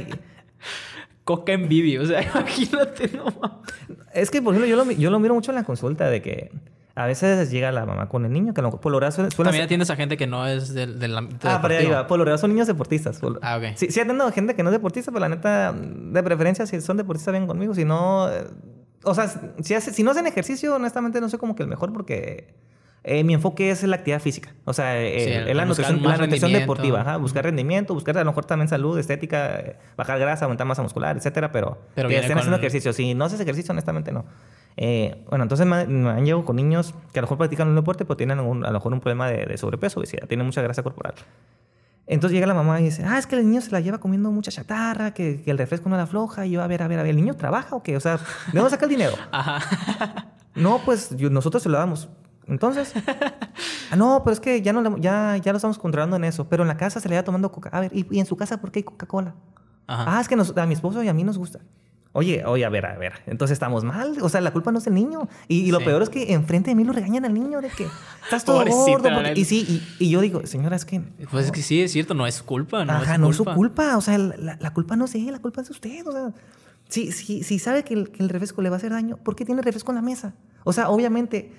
[1.25, 3.59] Coca en Bibi, o sea, imagínate, no mames.
[4.15, 6.21] es que, por ejemplo, yo lo, mi- yo lo miro mucho en la consulta de
[6.23, 6.51] que
[6.95, 9.13] a veces llega la mamá con el niño, que a lo mejor por lo general
[9.13, 11.61] suele, También atiendes a gente que no es del, del ámbito Ah.
[12.07, 13.19] Por lo general son niños deportistas.
[13.19, 13.77] Por- Ah, ok.
[13.77, 16.81] Sí, sí atiendo a gente que no es deportista, pero la neta, de preferencia, si
[16.83, 17.75] son deportistas, ven conmigo.
[17.75, 18.29] Si no...
[18.31, 18.45] eh,
[19.05, 21.93] O sea, si, hace- si no hacen ejercicio, honestamente, no soy como que el mejor
[21.93, 22.53] porque...
[23.05, 24.51] eh, mi enfoque es la actividad física.
[24.65, 27.01] O sea, eh, Sí, es el la nutrición, la nutrición deportiva.
[27.01, 30.83] ajá, buscar rendimiento, buscar a lo mejor también salud, estética, eh, bajar grasa, aumentar masa
[30.83, 31.51] muscular, etcétera.
[31.53, 32.93] Pero, Pero que estén con- haciendo ejercicio.
[32.93, 34.25] Si no haces ejercicio, honestamente, no.
[34.77, 38.05] Eh, bueno, entonces me, han llegado con niños que a lo mejor practican un deporte,
[38.05, 40.83] pero tienen un- a lo mejor un problema de, de sobrepeso, obesidad, tienen mucha grasa
[40.83, 41.15] corporal.
[42.07, 44.31] Entonces llega la mamá y dice, ah, es que el niño se la lleva comiendo
[44.31, 46.47] mucha chatarra, que, que el refresco no la afloja.
[46.47, 47.97] Y yo, a ver, a ver, a ver, ¿el niño trabaja o qué?
[47.97, 49.13] O sea, ¿de dónde saca el dinero?
[49.33, 49.61] Ajá.
[50.55, 52.09] No, pues yo- nosotros se lo damos.
[52.53, 52.93] Entonces,
[53.91, 56.49] ah, no, pero es que ya, no le- ya, ya lo estamos controlando en eso.
[56.49, 57.71] Pero en la casa se le va tomando coca.
[57.73, 59.35] A ver, ¿y, y en su casa por qué hay Coca-Cola?
[59.89, 61.59] Ah, es que nos- a mi esposo y a mí nos gusta.
[62.15, 63.15] Oye, oye, a ver, a ver.
[63.27, 64.19] Entonces estamos mal.
[64.21, 65.29] O sea, la culpa no es del niño.
[65.49, 65.87] Y, y lo Sí.
[65.87, 67.87] peor es que enfrente de mí lo regañan al niño de que
[68.23, 69.09] estás todo gordo.
[69.09, 69.23] la porque-".
[69.31, 69.41] neta.
[69.41, 71.01] Y sí, y, y yo digo, señora, es que
[71.31, 73.31] Pues es que sí, es cierto, no es culpa, no Ajá, es no culpa.
[73.31, 73.97] es su culpa.
[73.97, 76.07] O sea, la, la culpa no es de él, la culpa es de usted.
[76.07, 76.33] O sea,
[76.91, 79.35] si, si, si sabe que el, que el refresco le va a hacer daño, ¿por
[79.35, 80.35] qué tiene refresco en la mesa?
[80.65, 81.51] O sea, obviamente,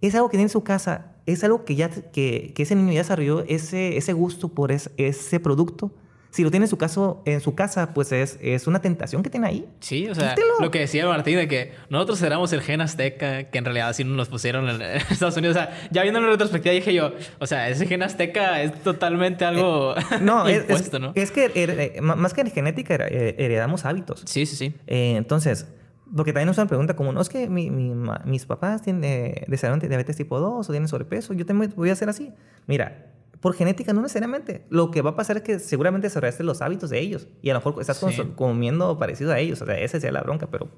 [0.00, 2.92] es algo que tiene en su casa, es algo que ya que, que ese niño
[2.92, 5.90] ya desarrolló ese, ese gusto por es- ese producto.
[6.30, 9.30] Si lo tiene en su, caso, en su casa, pues es, es una tentación que
[9.30, 9.68] tiene ahí.
[9.78, 10.54] Sí, o sea, Quítelo.
[10.60, 14.02] lo que decía Martín de que nosotros éramos el gen azteca, que en realidad así
[14.02, 15.56] nos pusieron en, en Estados Unidos.
[15.56, 19.44] O sea, ya viendo en retrospectiva dije yo, o sea, ese gen azteca es totalmente
[19.44, 21.12] algo No, es, impuesto, es, ¿no?
[21.14, 24.22] es que eh, ma- más que en genética, her- eh, heredamos hábitos.
[24.26, 24.74] Sí, sí, sí.
[24.88, 25.68] Eh, entonces,
[26.16, 29.88] porque también nos una pregunta como, no es que mi- mis papás tienen eh, desarrollaron
[29.88, 32.32] diabetes tipo 2 o tienen sobrepeso, yo también voy a hacer así.
[32.66, 33.06] Mira,
[33.40, 34.64] por genética no necesariamente.
[34.70, 37.52] Lo que va a pasar es que seguramente desarrollaste los hábitos de ellos y a
[37.54, 38.22] lo mejor estás Sí.
[38.36, 39.60] comiendo parecido a ellos.
[39.62, 40.68] O sea, esa sería la bronca, pero...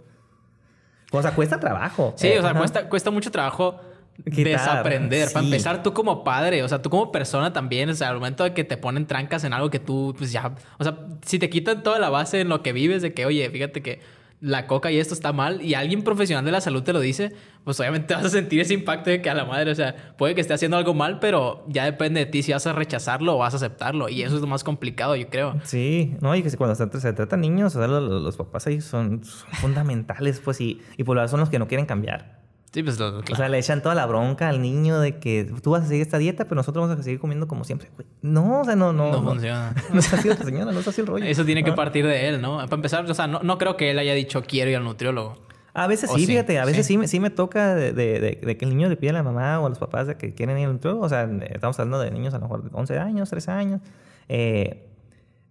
[1.12, 2.12] O sea, cuesta trabajo.
[2.16, 2.58] Sí, Eh, o sea, ajá.
[2.58, 3.80] cuesta, cuesta mucho trabajo
[4.24, 5.30] Quitar, desaprender.
[5.32, 8.42] Para empezar, tú como padre, o sea, tú como persona también, o sea, al momento
[8.44, 11.48] de que te ponen trancas en algo que tú, pues ya, o sea, si te
[11.50, 14.00] quitan toda la base en lo que vives, de que, oye, fíjate que
[14.40, 17.32] la coca y esto está mal, y alguien profesional de la salud te lo dice,
[17.64, 20.34] pues obviamente vas a sentir ese impacto de que a la madre, o sea, puede
[20.34, 23.38] que esté haciendo algo mal, pero ya depende de ti si vas a rechazarlo o
[23.38, 25.58] vas a aceptarlo, y eso es lo más complicado, yo creo.
[25.64, 28.80] Sí, no, y que cuando se, se tratan niños, o sea, los, los papás ahí
[28.80, 32.45] son, fundamentales, pues, y, y por lo son los que no quieren cambiar.
[32.76, 33.36] Sí, pues lo, O claro.
[33.36, 36.18] sea, le echan toda la bronca al niño de que tú vas a seguir esta
[36.18, 37.88] dieta, pero nosotros vamos a seguir comiendo como siempre.
[38.20, 39.10] No, o sea, no, no.
[39.12, 39.74] No funciona.
[39.94, 41.24] No es así, señora, no es así el rollo.
[41.24, 42.58] Eso tiene que partir de él, ¿no?
[42.58, 45.38] Para empezar, o sea, no, no creo que él haya dicho quiero ir al nutriólogo.
[45.72, 46.92] A veces O sí, sí, fíjate, a veces sí.
[46.92, 49.12] sí, me, sí me toca de, de- de- de que el niño le pide a
[49.14, 51.06] la mamá o a los papás de que quieren ir al nutriólogo.
[51.06, 53.80] O sea, estamos hablando de niños a lo mejor de 11 años, 13 años.
[54.28, 54.86] Eh,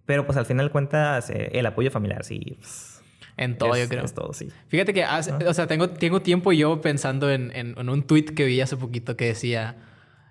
[0.05, 2.55] pero pues al final cuentas, eh, el apoyo familiar sí.
[2.59, 2.94] pues,
[3.37, 4.05] En todo, es, yo creo.
[4.05, 4.49] Es todo, sí.
[4.69, 8.25] Fíjate que, hace- o sea, tengo, tengo tiempo yo pensando en, en- en un tweet
[8.35, 9.75] que vi hace poquito que decía,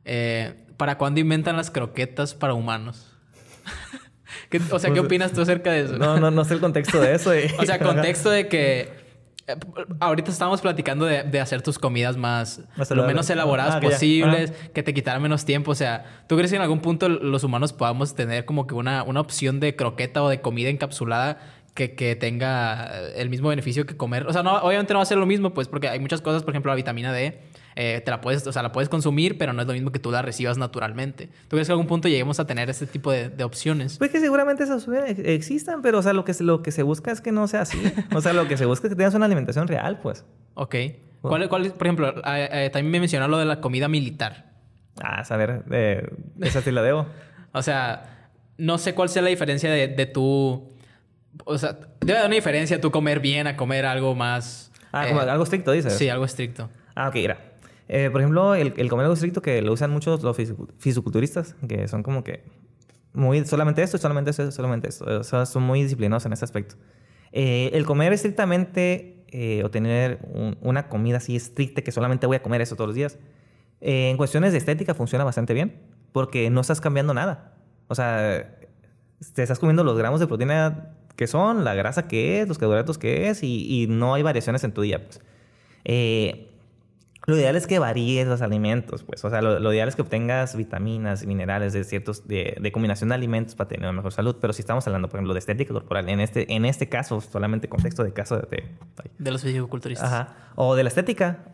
[0.04, 3.10] eh, ¿para cuándo inventan las croquetas para humanos?
[4.50, 5.98] ¿Qué- o sea, ¿qué Pues, opinas tú acerca de eso?
[5.98, 7.30] No, no, no sé el contexto de eso.
[7.58, 8.80] O sea, contexto de que...
[9.46, 9.56] eh,
[10.00, 12.62] Ahorita estábamos platicando de, de hacer tus comidas más...
[12.76, 13.92] Más lo menos elaboradas Ah, que ya.
[13.92, 15.70] posibles, que te quitaran menos tiempo.
[15.72, 19.02] O sea, ¿tú crees que en algún punto los humanos podamos tener como que una,
[19.02, 21.38] una opción de croqueta o de comida encapsulada
[21.74, 24.26] que, que tenga el mismo beneficio que comer?
[24.26, 26.42] O sea, no, obviamente no va a ser lo mismo, pues, porque hay muchas cosas,
[26.42, 27.40] por ejemplo, la vitamina D,
[27.76, 29.98] eh, te la puedes, o sea, la puedes consumir, pero no es lo mismo que
[29.98, 31.26] tú la recibas naturalmente.
[31.48, 33.98] ¿Tú crees que en algún punto lleguemos a tener este tipo de, de opciones?
[33.98, 36.84] Pues que seguramente esas ex- existan, pero o sea, lo que, se- lo que se
[36.84, 37.82] busca es que no sea así.
[38.14, 40.24] O sea, lo que se busca es que tengas una alimentación real, pues.
[40.54, 40.76] Ok.
[41.22, 44.52] ¿Cuál, cuál por ejemplo, eh, eh, también me mencionó lo de la comida militar.
[45.02, 46.08] Ah, a saber, eh,
[46.40, 47.06] esa sí la debo.
[47.56, 50.73] O sea, no sé cuál sea la diferencia de, de tú...
[51.44, 54.70] O sea, debe haber una diferencia tú comer bien a comer algo más...
[54.92, 55.94] Ah, eh, como algo estricto, dices.
[55.94, 56.70] Sí, algo estricto.
[56.94, 57.38] Ah, ok, mira.
[57.88, 61.56] Eh, por ejemplo, el, el comer algo estricto que lo usan muchos los fisicu- fisiculturistas,
[61.68, 62.44] que son como que
[63.12, 65.04] muy solamente esto, solamente esto, solamente esto.
[65.20, 66.76] O sea, son muy disciplinados en ese aspecto.
[67.32, 72.36] Eh, el comer estrictamente eh, o tener un- una comida así estricta que solamente voy
[72.36, 73.18] a comer eso todos los días,
[73.80, 75.80] eh, en cuestiones de estética funciona bastante bien
[76.12, 77.54] porque no estás cambiando nada.
[77.88, 78.56] O sea,
[79.34, 82.98] te estás comiendo los gramos de proteína que son, la grasa que es, los carbohidratos
[82.98, 85.04] que es y, y no hay variaciones en tu día.
[85.04, 85.20] Pues.
[85.84, 86.50] Eh,
[87.26, 89.24] Lo ideal es que varíes los alimentos, pues.
[89.24, 93.08] O sea, lo, lo ideal es que obtengas vitaminas, minerales de ciertos, de, de, combinación
[93.08, 94.36] de alimentos para tener una mejor salud.
[94.40, 97.66] Pero si estamos hablando, por ejemplo, de estética corporal, en este, en este caso, solamente
[97.68, 98.46] contexto de caso de...
[98.50, 98.64] De,
[99.18, 100.12] de los fisicoculturistas.
[100.12, 100.36] Ajá.
[100.54, 101.44] O de la estética,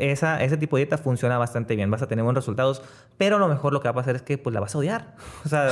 [0.00, 2.82] esa, ese tipo de dieta funciona bastante bien, vas a tener buenos resultados,
[3.18, 4.78] pero a lo mejor lo que va a pasar es que pues la vas a
[4.78, 5.14] odiar.
[5.44, 5.68] O sea,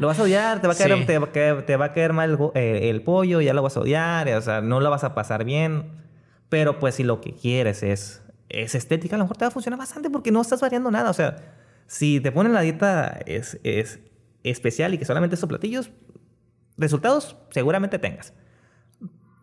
[0.00, 1.04] lo vas a odiar, te va a caer, sí.
[1.04, 3.62] te, va a caer, te va a caer mal el, eh, el, pollo, ya lo
[3.62, 6.04] vas a odiar, o sea, no lo vas a pasar bien.
[6.48, 9.52] Pero pues si lo que quieres es, es estética, a lo mejor te va a
[9.52, 11.10] funcionar bastante porque no estás variando nada.
[11.10, 11.36] O sea,
[11.86, 14.00] si te ponen la dieta es, es
[14.42, 15.90] especial y que solamente estos platillos,
[16.76, 18.32] resultados seguramente tengas.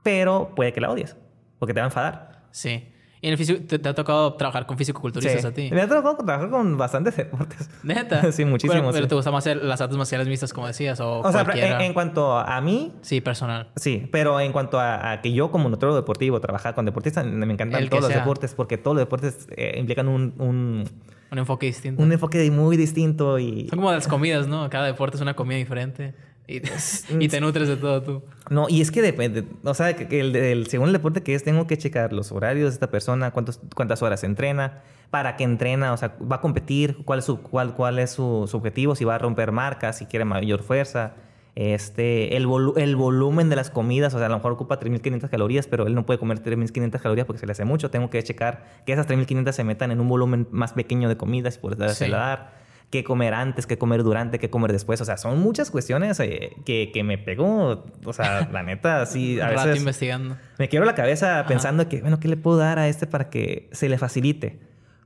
[0.03, 1.15] Pero puede que la odies,
[1.59, 2.43] porque te va a enfadar.
[2.51, 2.92] Sí.
[3.23, 5.47] ¿Y en el físico, te, te, ha tocado trabajar con fisicoculturistas sí.
[5.47, 5.69] a ti?
[5.71, 7.69] Me ha tocado trabajar con bastantes deportes.
[7.83, 8.29] ¿Neta?
[8.33, 8.93] sí, muchísimos.
[8.93, 11.93] Pero, te gusta más las artes marciales mixtas, como decías, o, o sea, en, en,
[11.93, 12.91] cuanto a mí...
[13.01, 13.69] Sí, personal.
[13.77, 17.45] Sí, pero en cuanto a, a que yo como nutrólogo deportivo trabajar con deportistas, me
[17.45, 20.83] encantan todos los deportes porque todos los deportes eh, implican un, un...
[21.31, 22.03] Un enfoque distinto.
[22.03, 23.69] Un enfoque muy distinto y...
[23.69, 24.69] Son como las comidas, ¿no?
[24.69, 26.13] Cada deporte es una comida diferente.
[26.47, 26.61] Y,
[27.19, 28.23] y, te nutres de todo tú.
[28.49, 29.45] No, y es que depende.
[29.63, 32.71] O sea, que el, el, según el deporte que es, tengo que checar los horarios
[32.71, 36.97] de esta persona, cuántos, cuántas horas entrena, para qué entrena, o sea, va a competir,
[37.05, 40.05] cuál es su, cuál, cuál es su, su objetivo, si va a romper marcas, si
[40.05, 41.15] quiere mayor fuerza.
[41.55, 45.29] Este, el, volu el volumen de las comidas, o sea, a lo mejor ocupa 3.500
[45.29, 47.91] calorías, pero él no puede comer 3.500 calorías porque se le hace mucho.
[47.91, 51.57] Tengo que checar que esas 3.500 se metan en un volumen más pequeño de comidas
[51.57, 52.09] y por sí.
[52.09, 55.01] dar qué comer antes, qué comer durante, qué comer después.
[55.01, 57.85] O sea, son muchas cuestiones eh, que, que, me pegó.
[58.05, 59.77] O sea, la neta, sí, a veces...
[59.77, 60.37] investigando.
[60.57, 61.47] Me quiero la cabeza Ajá.
[61.47, 64.59] pensando que, bueno, ¿qué le puedo dar a este para que se le facilite?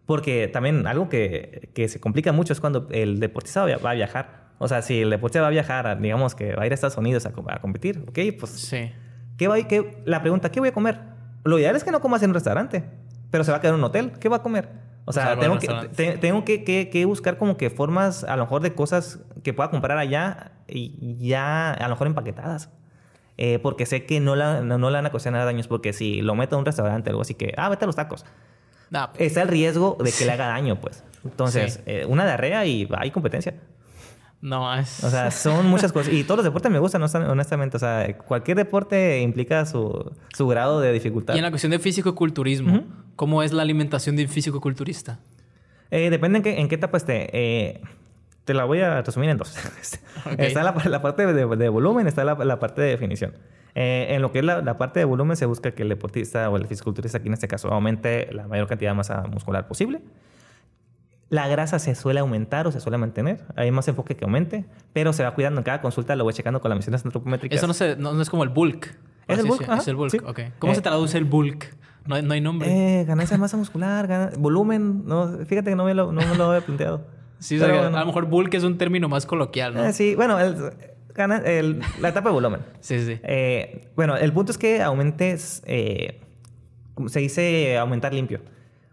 [0.06, 4.48] Porque también algo que, que se complica mucho es cuando el deportista va a viajar.
[4.60, 6.98] O sea, si el deportista va a viajar, digamos que va a ir a Estados
[6.98, 8.20] Unidos a, a competir, ¿ok?
[8.40, 8.52] Pues...
[8.52, 8.92] Sí.
[9.38, 11.00] ¿qué va, qué, la pregunta, ¿qué voy a comer?
[11.44, 12.84] Lo ideal es que no comas en un restaurante,
[13.32, 14.12] pero se va a quedar en un hotel.
[14.20, 14.70] ¿Qué va a comer?
[15.10, 18.36] O sea, o tengo, que, te, tengo que, que, que, buscar como que formas, a
[18.36, 22.70] lo mejor, de cosas que pueda comprar allá y ya, a lo mejor, empaquetadas.
[23.38, 25.70] Eh, porque sé que no, la, no, no le van a ocasionar daños.
[25.70, 27.96] Porque si lo meto a un restaurante o algo así que, ah, vete a los
[27.96, 28.26] tacos.
[28.90, 29.10] No.
[29.18, 31.06] Está el riesgo de que le haga daño, pues.
[31.24, 31.82] Entonces, sí.
[31.86, 33.56] eh, una diarrea y hay competencia.
[34.42, 35.04] No, es...
[35.04, 36.14] O sea, son muchas cosas.
[36.14, 37.78] Y todos los deportes me gustan, honestamente.
[37.78, 41.34] O sea, cualquier deporte implica su, su grado de dificultad.
[41.34, 42.86] Y en la cuestión de físico-culturismo, uh -huh.
[43.18, 45.20] ¿Cómo es la alimentación de un físico-culturista?
[45.92, 47.30] Eh, depende en qué, en qué etapa esté.
[47.34, 47.82] Eh,
[48.46, 49.54] te la voy a resumir en dos.
[50.26, 50.48] Okay.
[50.48, 53.34] Está la, la parte de, de, volumen, está la, la parte de definición.
[53.76, 56.50] Eh, en lo que es la, la, parte de volumen, se busca que el deportista
[56.50, 60.02] o el fisiculturista, aquí en este caso, aumente la mayor cantidad de masa muscular posible.
[61.30, 63.46] La grasa se suele aumentar o se suele mantener.
[63.56, 66.16] Hay más enfoque que aumente, pero se va cuidando en cada consulta.
[66.16, 67.58] Lo voy checando con las misiones antropométricas.
[67.58, 68.96] Eso no, se, no, no es como el bulk.
[69.28, 69.64] ¿Es el bulk?
[69.64, 70.12] Sí, es el bulk.
[70.12, 70.20] Sí.
[70.26, 70.52] Okay.
[70.60, 71.74] ¿Cómo eh, se traduce el bulk?
[72.08, 73.02] No hay, no hay nombre.
[73.02, 75.04] Eh, ganancia de masa muscular, gana, volumen.
[75.06, 77.06] No, fíjate que no me lo, no me lo había planteado.
[77.40, 77.98] sí, o sea, bueno.
[77.98, 79.86] a lo mejor bulk es un término más coloquial, ¿no?
[79.86, 80.56] Eh, sí, bueno, el,
[81.14, 82.62] gana, el, la etapa de volumen.
[82.80, 83.20] sí, sí.
[83.24, 85.64] Eh, bueno, el punto es que aumentes.
[85.66, 86.22] Eh,
[87.08, 88.42] se dice aumentar limpio.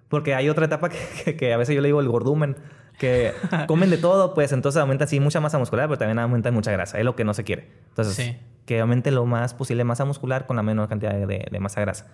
[0.09, 2.57] Porque hay otra etapa que, que, que a veces yo le digo el gordumen
[2.99, 3.33] que
[3.67, 6.99] comen de todo, pues entonces aumenta así mucha masa muscular, pero también aumenta mucha grasa.
[6.99, 7.69] Es lo que no se quiere.
[7.89, 8.37] Entonces, sí.
[8.67, 12.07] que aumente lo más posible masa muscular con la menor cantidad de, de masa grasa.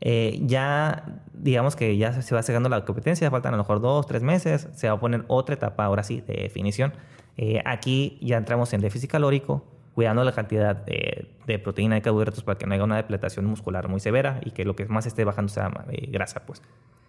[0.00, 4.06] Eh, ya, digamos que ya se va llegando la competencia, faltan a lo mejor dos,
[4.06, 6.92] tres meses, se va a poner otra etapa, ahora sí, de definición.
[7.36, 9.64] Eh, aquí ya entramos en déficit calórico,
[9.94, 13.88] cuidando la cantidad de, de, proteína y carbohidratos para que no haya una depletación muscular
[13.88, 16.62] muy severa y que lo que más esté bajando sea eh, grasa, pues.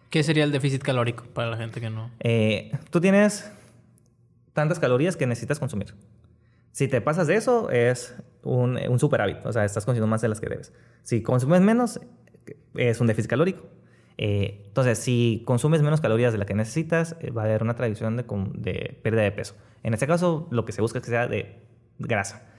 [0.09, 2.09] ¿Qué sería el déficit calórico para la gente que no?
[2.19, 3.51] Eh, tú tienes
[4.53, 5.93] tantas calorías que necesitas consumir.
[6.71, 9.45] Si te pasas de eso, es un, un superávit.
[9.45, 10.73] O sea, estás consumiendo más de las que debes.
[11.03, 11.99] Si consumes menos,
[12.75, 13.65] es un déficit calórico.
[14.17, 17.75] Eh, entonces, si consumes menos calorías de las que necesitas, eh, va a haber una
[17.75, 18.23] tradición de,
[18.53, 19.55] de, pérdida de peso.
[19.83, 21.61] En este caso, lo que se busca es que sea de
[21.99, 22.49] grasa.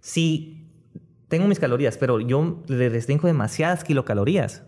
[0.00, 0.68] Si
[1.28, 4.64] tengo mis calorías, pero yo le restringo demasiadas kilocalorías,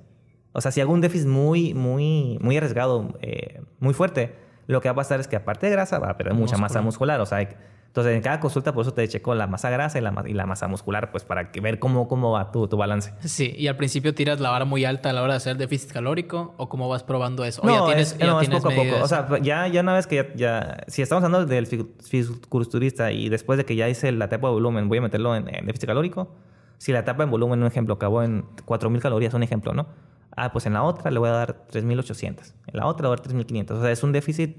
[0.53, 4.35] o sea, si hago un déficit muy, muy, muy arriesgado, eh, muy fuerte,
[4.67, 6.81] lo que va a pasar es que aparte de grasa va a perder mucha masa
[6.83, 7.21] muscular.
[7.21, 7.49] O sea,
[7.89, 10.47] entonces en cada consulta por eso te checo la masa grasa y la, y la
[10.47, 13.13] masa muscular, pues para que, ver cómo, cómo va tu, tu, balance.
[13.21, 15.91] Sí, y al principio tiras la vara muy alta a la hora de hacer déficit
[15.91, 17.63] calórico o cómo vas probando eso.
[17.63, 19.03] O no, ya tienes, es, ya no, tienes es poco a poco.
[19.03, 23.31] O sea, ya, ya una vez que ya, ya, si estamos hablando del fisiculturista y
[23.31, 25.89] después de que ya hice la etapa de volumen, voy a meterlo en, en déficit
[25.89, 26.37] calórico.
[26.77, 29.89] Si la etapa en volumen, un ejemplo, acabó en 4.000 calorías, un ejemplo, ¿no?
[30.37, 32.53] Ah, pues en la otra le voy a dar 3.800.
[32.69, 33.71] En la otra le voy a dar 3.500.
[33.73, 34.57] O sea, es un déficit...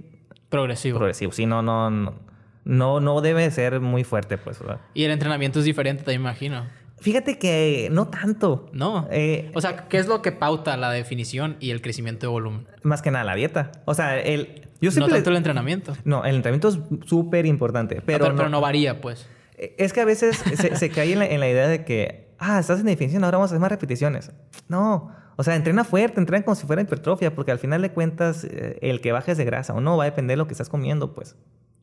[0.49, 0.97] Progresivo.
[0.97, 1.31] Progresivo.
[1.31, 2.15] Sí, no, no, no,
[2.63, 4.59] no, no debe ser muy fuerte, pues.
[4.93, 6.65] Y el entrenamiento es diferente, te imagino.
[6.99, 8.69] Fíjate que no tanto.
[8.73, 9.07] No.
[9.09, 12.67] Eh, o sea, ¿qué es lo que pauta la definición y el crecimiento de volumen?
[12.83, 13.71] Más que nada la dieta.
[13.85, 14.67] O sea, el...
[14.81, 15.93] Yo siempre no tanto el entrenamiento.
[16.03, 18.61] No, el entrenamiento es súper importante, ah, pero, pero, no...
[18.61, 19.27] varía, pues.
[19.57, 22.79] Es que a veces se, cae en la, en la, idea de que, ah, estás
[22.79, 24.31] en definición, ahora vamos a hacer más repeticiones.
[24.69, 28.43] No, o sea, entrena fuerte, entrena como si fuera hipertrofia, porque al final de cuentas,
[28.43, 30.67] eh, el que bajes de grasa o no va a depender de lo que estás
[30.67, 31.37] comiendo, pues.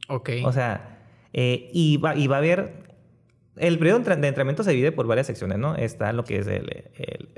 [0.09, 0.31] Ok.
[0.45, 0.99] O sea,
[1.33, 2.87] eh, y, va, y va a haber
[3.57, 5.77] el periodo de entrenamiento se divide por varias secciones, ¿no?
[5.77, 6.85] Está lo que es el,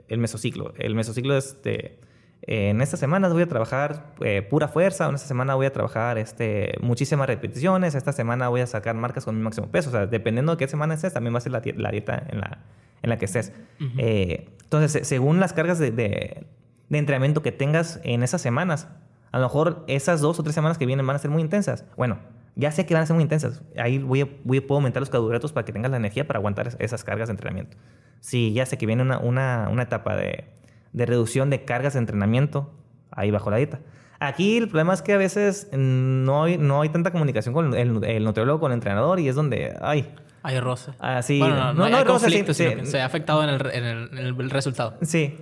[0.08, 0.72] el, mesociclo.
[0.76, 2.00] El mesociclo es de,
[2.42, 6.18] en estas semanas voy a trabajar eh, pura fuerza, en esta semana voy a trabajar
[6.18, 9.90] este, muchísimas repeticiones, esta semana voy a sacar marcas con mi máximo peso.
[9.90, 12.64] O sea, dependiendo de qué semana estés, también va a ser la, dieta en la,
[13.02, 13.52] en la que estés.
[13.98, 16.46] Eh, entonces, según las cargas de, de,
[16.88, 18.88] de entrenamiento que tengas en esas semanas,
[19.30, 21.84] a lo mejor esas dos o tres semanas que vienen van a ser muy intensas.
[21.96, 22.18] Bueno,
[22.59, 23.62] ya sé que van a ser muy intensas.
[23.76, 26.76] Ahí voy a, voy, puedo aumentar los carbohidratos para que tengas la energía para aguantar
[26.80, 27.76] esas cargas de entrenamiento.
[28.20, 30.44] Si ya sé que viene una, una, una etapa de,
[30.92, 32.74] de, reducción de cargas de entrenamiento,
[33.12, 33.78] ahí bajo la dieta.
[34.18, 38.02] Aquí el problema es que a veces no hay, no hay tanta comunicación con el,
[38.02, 40.12] el nutriólogo, con el entrenador, y es donde, ay...
[40.42, 40.92] Hay roce.
[40.98, 41.38] Ah, sí.
[41.38, 44.18] Bueno, no, no, hay, conflicto, sino que se ha afectado en el, en el, en
[44.18, 44.96] el resultado.
[45.02, 45.36] Sí.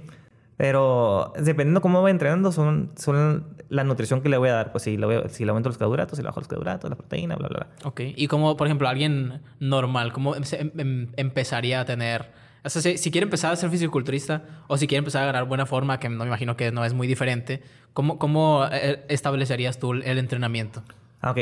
[0.58, 4.72] Pero dependiendo cómo va entrenando, son, son la nutrición que le voy a dar.
[4.72, 7.36] Pues si le, si le aumento los carbohidratos, si le bajo los carbohidratos, la proteína,
[7.36, 7.88] bla, bla, bla.
[7.88, 8.00] Ok.
[8.16, 10.42] Y como, por ejemplo, alguien normal, ¿cómo em,
[10.76, 12.30] em, empezaría a tener...
[12.64, 15.66] O sea, si, quiere empezar a ser fisiculturista o si quiere empezar a ganar buena
[15.66, 17.62] forma, que no me imagino que no es muy diferente,
[17.92, 20.82] ¿cómo, cómo eh, establecerías tú el entrenamiento?
[21.26, 21.38] Ah, ok.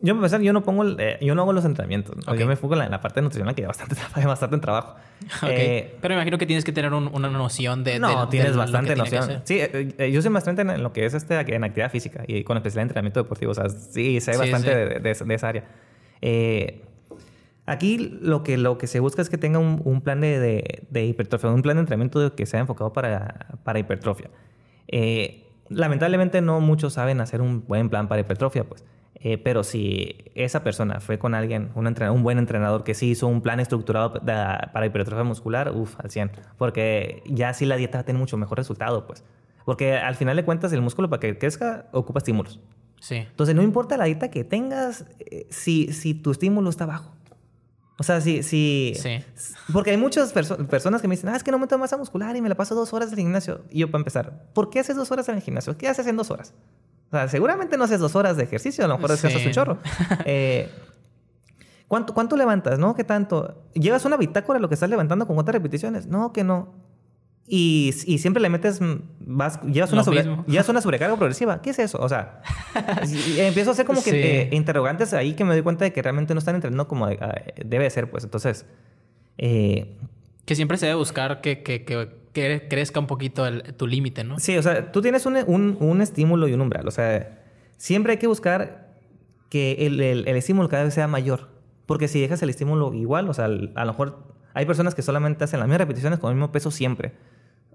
[0.00, 2.16] Yo, para empezar, yo no pongo, eh, yo no hago los entrenamientos.
[2.36, 3.96] Yo me enfoco en la, parte nutricional que ya bastante,
[4.26, 4.96] bastante trabajo.
[5.48, 8.00] Eh, Pero me imagino que tienes que tener una noción de.
[8.00, 9.42] No, tienes bastante noción.
[9.44, 12.56] Sí, eh, yo soy bastante en lo que es este, en actividad física y con
[12.56, 13.52] especial entrenamiento deportivo.
[13.52, 15.64] O sea, sí, sé bastante De, esa área.
[17.64, 21.62] aquí lo que, lo que se busca es que tenga un, plan de, hipertrofia, un
[21.62, 24.28] plan de entrenamiento que sea enfocado para, para hipertrofia.
[25.70, 28.84] lamentablemente, no muchos saben hacer un buen plan para hipertrofia, pues.
[29.26, 33.26] Eh, pero si esa persona fue con alguien, un, un buen entrenador que sí hizo
[33.26, 36.32] un plan estructurado para hipertrofia muscular, uff, al 100.
[36.58, 39.24] Porque ya sí la dieta tiene mucho mejor resultado, pues.
[39.64, 42.60] Porque al final de cuentas, el músculo para que crezca ocupa estímulos.
[43.00, 43.16] Sí.
[43.16, 47.14] Entonces, no importa la dieta que tengas, eh, si, si tu estímulo está bajo.
[47.98, 48.42] O sea, si...
[48.42, 49.24] si sí.
[49.72, 52.42] Porque hay muchas personas que me dicen, ah, es que no me masa muscular y
[52.42, 53.64] me la paso dos horas en el gimnasio.
[53.70, 55.78] Y yo, para empezar, ¿por qué haces dos horas en el gimnasio?
[55.78, 56.52] ¿Qué haces en dos horas?
[57.14, 59.78] O sea, seguramente no haces dos horas de ejercicio, a lo mejor descansas un chorro.
[60.24, 60.68] Eh,
[61.86, 62.78] ¿cuánto, ¿Cuánto levantas?
[62.80, 62.96] ¿No?
[62.96, 63.62] ¿Qué tanto?
[63.74, 66.06] ¿Llevas una bitácora lo que estás levantando con cuántas repeticiones?
[66.06, 66.74] No, que no.
[67.46, 68.80] Y, y, siempre le metes,
[69.20, 70.02] vas, llevas, una
[70.46, 71.62] llevas una sobrecarga progresiva.
[71.62, 71.98] ¿Qué es eso?
[72.00, 72.42] O sea,
[73.36, 76.34] empiezo a hacer como que eh, interrogantes ahí que me doy cuenta de que realmente
[76.34, 77.18] no están entrenando como eh,
[77.64, 78.24] debe ser, pues.
[78.24, 78.66] Entonces,
[79.36, 83.44] que siempre se debe buscar que, que, que que crezca un poquito
[83.76, 84.38] tu límite, ¿no?
[84.38, 85.36] Sí, o sea, tú tienes un,
[85.80, 86.86] un, estímulo y un umbral.
[86.86, 87.42] O sea,
[87.78, 88.92] siempre hay que buscar
[89.48, 91.48] que el, el, estímulo cada vez sea mayor.
[91.86, 95.44] Porque si dejas el estímulo igual, o sea, a lo mejor hay personas que solamente
[95.44, 97.14] hacen las mismas repeticiones con el mismo peso siempre.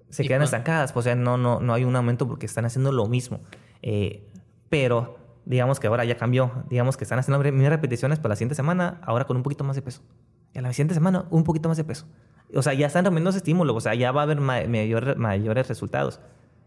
[0.09, 2.65] Se quedan pues estancadas, pues, o sea, no, no, no hay un aumento porque están
[2.65, 3.39] haciendo lo mismo.
[3.81, 4.27] Eh,
[4.69, 6.51] pero digamos que ahora ya cambió.
[6.69, 9.77] Digamos que están haciendo mismas repeticiones para la siguiente semana, ahora con un poquito más
[9.77, 10.01] de peso.
[10.53, 12.07] Y a la siguiente semana, un poquito más de peso.
[12.55, 16.19] O sea, ya están rompiendo ese estímulo, o sea, ya va a haber mayores resultados.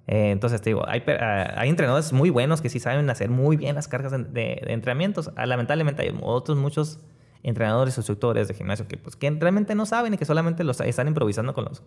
[0.06, 3.56] Eh, entonces, te digo, hay, ah, hay, entrenadores muy buenos que sí saben hacer muy
[3.56, 5.30] bien las cargas de, entrenamientos.
[5.36, 6.98] Ah, lamentablemente hay otros muchos
[7.42, 10.80] entrenadores o instructores de gimnasio que, pues, que realmente no saben y que solamente los
[10.80, 11.82] están improvisando con los,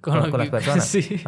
[0.00, 0.84] con, las personas.
[0.90, 1.20] Sí.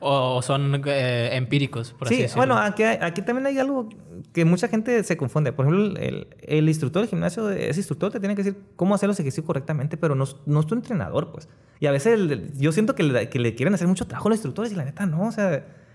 [0.00, 2.40] O, son eh, empíricos, por así decirlo.
[2.40, 3.88] bueno, aquí, aquí también hay algo
[4.32, 5.52] que mucha gente se confunde.
[5.52, 9.08] Por ejemplo, el, el instructor del gimnasio, ese instructor te tiene que decir cómo hacer
[9.08, 11.48] los ejercicios correctamente, pero no, no es tu entrenador, pues.
[11.80, 14.38] Y a veces yo siento que le, que le, quieren hacer mucho trabajo a los
[14.38, 15.28] instructores y la neta no.
[15.28, 15.54] O sea,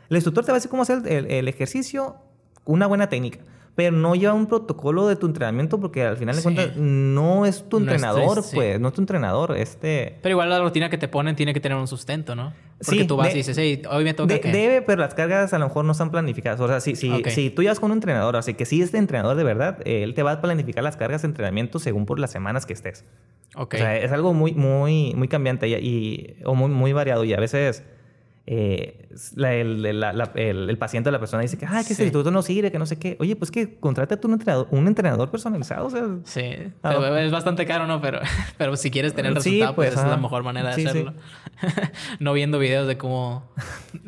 [0.10, 2.18] el instructor te va a decir cómo hacer el, el ejercicio,
[2.66, 3.40] una buena técnica
[3.80, 7.64] pero no lleva un protocolo de tu entrenamiento porque al final de cuentas no es
[7.70, 9.56] tu entrenador, pues, no es tu entrenador.
[9.56, 10.18] Este...
[10.22, 12.52] Pero igual la rutina que te ponen tiene que tener un sustento, ¿no?
[12.86, 14.38] Porque tú vas y dices, hey, hoy me toca.
[14.38, 16.60] Debe, pero las cargas a lo mejor no están planificadas.
[16.60, 18.98] O sea, si, si, si tú llevas con un entrenador, así que si es de
[18.98, 22.32] entrenador de verdad, él te va a planificar las cargas de entrenamiento según por las
[22.32, 23.06] semanas que estés.
[23.56, 27.40] O sea, es algo muy, muy, muy cambiante y, o muy, muy variado y a
[27.40, 27.86] veces
[28.52, 32.72] eh, el, el, paciente o la persona dice que, ah, que ese instituto no sirve,
[32.72, 33.16] que no sé qué.
[33.20, 35.86] Oye, pues que contrata un entrenador, un entrenador personalizado.
[35.86, 38.02] O sea, sí, es bastante caro, ¿no?
[38.02, 38.22] Pero,
[38.58, 41.14] pero si quieres tener resultado, pues, pues, es la mejor manera de hacerlo.
[42.20, 43.52] no viendo videos de cómo...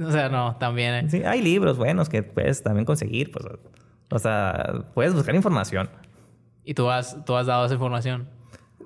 [0.04, 1.06] o sea, no, también...
[1.06, 1.10] Eh.
[1.12, 3.32] Sí, hay libros buenos que puedes también conseguir.
[3.32, 3.46] Pues,
[4.10, 5.88] o sea, puedes buscar información.
[6.64, 8.28] ¿Y tú has, tú has dado esa información?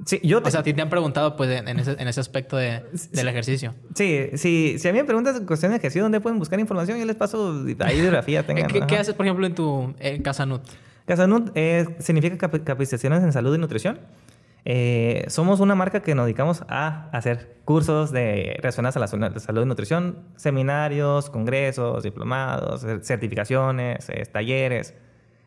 [0.06, 2.58] Sí, yo O sea, a ti te han preguntado, pues, en ese, en ese aspecto
[2.58, 3.74] de, del ejercicio.
[3.96, 6.98] Sí, sí, si a mí me preguntas en cuestión de ejercicio, ¿dónde pueden buscar información?
[7.00, 8.44] Yo les paso ahí biografía.
[8.48, 9.02] Tengan, ¿Qué, ¿Qué, ajá.
[9.02, 10.62] haces, por ejemplo, en tu en Casa Nut?
[11.06, 14.00] Casanut eh, significa cap- capacitaciones en salud y nutrición.
[14.68, 19.62] Eh, somos una marca que nos dedicamos a hacer cursos de relacionados a la salud-
[19.64, 24.96] y nutrición, seminarios, congresos, diplomados, cer- certificaciones, eh, talleres.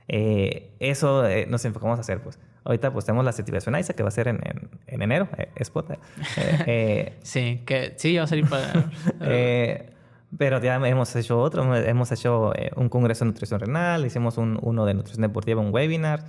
[0.08, 2.38] Eh, eso eh, nos enfocamos a hacer, pues.
[2.64, 5.48] Ahorita pues tenemos la certificación ISA que va a ser en, en, en enero, eh,
[5.56, 5.98] spot.
[7.22, 8.90] Sí, que sí, va a salir para...
[10.36, 14.84] pero ya hemos hecho otro, hemos hecho un congreso de nutrición renal, hicimos un, uno
[14.84, 16.24] de nutrición deportiva, un webinar,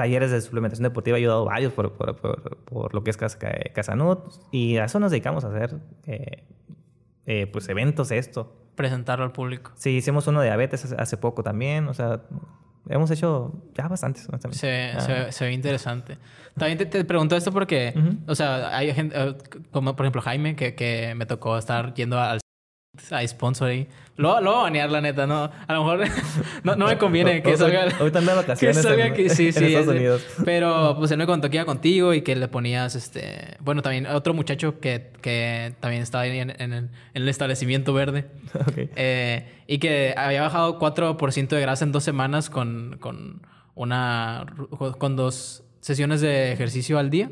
[0.00, 3.38] talleres de suplementación deportiva, he ayudado varios por, por, por, por lo que es Casa,
[3.74, 6.44] Casanut, y a eso nos dedicamos a hacer eh,
[7.26, 8.59] eh, pues eventos esto.
[8.80, 9.72] Presentarlo al público.
[9.76, 12.22] Sí, hicimos uno de diabetes hace, poco también, o sea,
[12.88, 14.26] hemos hecho ya bastantes.
[14.28, 14.58] honestamente.
[14.58, 15.00] Se, ve- Ah.
[15.00, 16.16] se, se ve interesante.
[16.56, 18.16] También te, te pregunto esto porque, Ujú.
[18.26, 19.36] o sea, hay gente, eh,
[19.70, 22.40] como por ejemplo Jaime, que, que me tocó estar yendo al
[23.12, 23.86] a sponsor ahí.
[24.20, 25.50] Lo, lo voy a banear, la neta, ¿no?
[25.66, 26.06] A lo mejor
[26.64, 27.84] no, no me conviene que salga...
[27.98, 30.22] ahorita anda de que vacaciones salga que- sí, en sí, Estados Unidos.
[30.44, 33.56] Pero pues él me contó que iba contigo y que le ponías, este...
[33.60, 37.92] Bueno, también otro muchacho que, que también estaba ahí en, en el, en el establecimiento
[37.94, 38.26] verde.
[38.54, 38.90] Ok.
[38.96, 43.40] Eh, y que había bajado 4% de grasa en dos semanas con, con
[43.74, 44.44] una
[44.98, 47.30] con dos sesiones de ejercicio al día.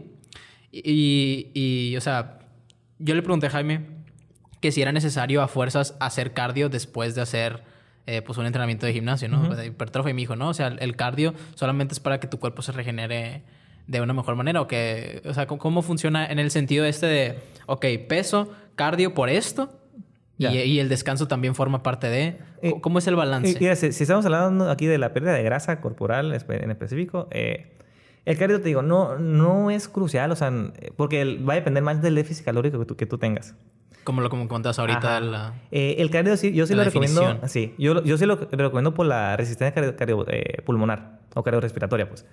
[0.73, 2.39] Y, y, o sea,
[2.99, 3.98] yo le pregunté a Jaime
[4.61, 7.63] que si era necesario a fuerzas hacer cardio después de hacer
[8.07, 9.55] eh, pues un entrenamiento de gimnasio, ¿no?
[9.55, 12.39] De hipertrofia y me dijo, no, o sea, el cardio solamente es para que tu
[12.39, 13.43] cuerpo se regenere
[13.87, 17.39] de una mejor manera o que, o sea, ¿cómo, funciona en el sentido este de,
[17.67, 19.71] ok, peso, cardio por esto
[20.39, 23.57] y, el descanso también forma parte de, Eh, ¿cómo es el balance?
[23.61, 27.77] Mira, si, si estamos hablando aquí de la pérdida de grasa corporal en específico, eh,
[28.25, 30.53] el cardio, te digo, no, no es crucial, o sea,
[30.97, 33.55] porque va a depender más del déficit calórico que tú, que tú tengas.
[34.05, 35.01] Como lo como contas ahorita.
[35.01, 37.21] La- Eh, el cardio, sí, yo sí lo recomiendo.
[37.49, 41.43] Sí, yo, yo sí lo, lo recomiendo por la resistencia cardio, cardio- eh, pulmonar o
[41.43, 42.25] cardiorrespiratoria, pues.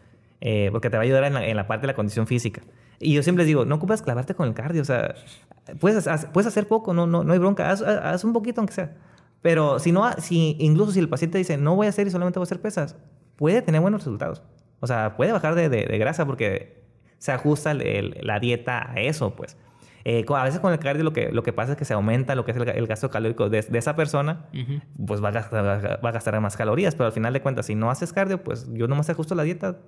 [0.41, 2.61] Eh, porque te va a ayudar en la, en la parte de la condición física.
[2.99, 5.15] Y yo siempre les digo, no ocupas clavarte con el cardio, o sea,
[5.79, 8.61] puedes, ha- puedes hacer poco, no, no, no hay bronca, haz, haz- haz un poquito
[8.61, 8.95] aunque sea.
[9.41, 12.39] Pero si no, si, incluso si el paciente dice, no voy a hacer y solamente
[12.39, 12.95] voy a hacer pesas,
[13.35, 14.41] puede tener buenos resultados.
[14.79, 16.83] O sea, puede bajar de, de- de grasa porque
[17.17, 19.57] se ajusta el- el- la dieta a eso, pues.
[20.07, 22.35] Eh, a veces con el cardio lo que, lo que pasa es que se aumenta
[22.35, 24.45] lo que es el, el gasto calórico de, de esa persona,
[25.05, 25.65] pues va a, gastar,
[26.05, 28.67] va a gastar más calorías, pero al final de cuentas, si no haces cardio, pues
[28.71, 29.79] yo nomás ajusto la dieta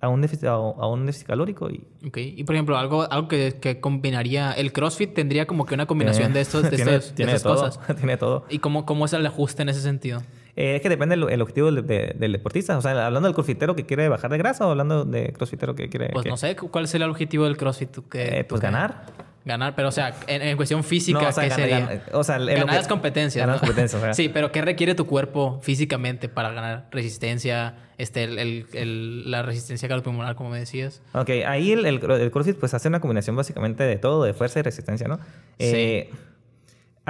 [0.00, 1.86] a un déficit, a, a un déficit calórico y...
[2.06, 2.16] Ok.
[2.18, 4.52] Y por ejemplo, algo, algo que, que combinaría.
[4.52, 7.52] El CrossFit tendría como que una combinación de, estos, de, tiene, estos- de tiene estas
[7.52, 7.96] todo, cosas.
[7.96, 8.46] tiene todo.
[8.48, 10.22] ¿Y cómo, cómo es el ajuste en ese sentido?
[10.60, 12.76] Eh, es que depende el, el objetivo del, de- del deportista.
[12.76, 15.88] O sea, hablando del crossfitero que quiere bajar de grasa o hablando de crossfitero que
[15.88, 16.08] quiere...
[16.08, 17.90] Pues que- no sé, ¿cuál sería el objetivo del CrossFit?
[17.92, 19.04] ¿Tú qué- eh, pues ganar.
[19.44, 21.78] Ganar, pero o sea, en, en cuestión física, No, o sea, ¿qué gana- sería?
[21.80, 23.40] gana- o sea, ganar que- las competencias.
[23.46, 23.52] ganar ¿no?
[23.54, 24.14] las competencias, o sea.
[24.14, 27.76] Sí, pero ¿qué requiere tu cuerpo físicamente para ganar resistencia?
[27.96, 31.02] Este, el, el- el- la resistencia cardiopulmonar, como me decías.
[31.14, 34.34] Ok, ahí el, el, cro- el CrossFit pues hace una combinación básicamente de todo, de
[34.34, 35.18] fuerza y resistencia, ¿no?
[35.58, 36.10] Eh,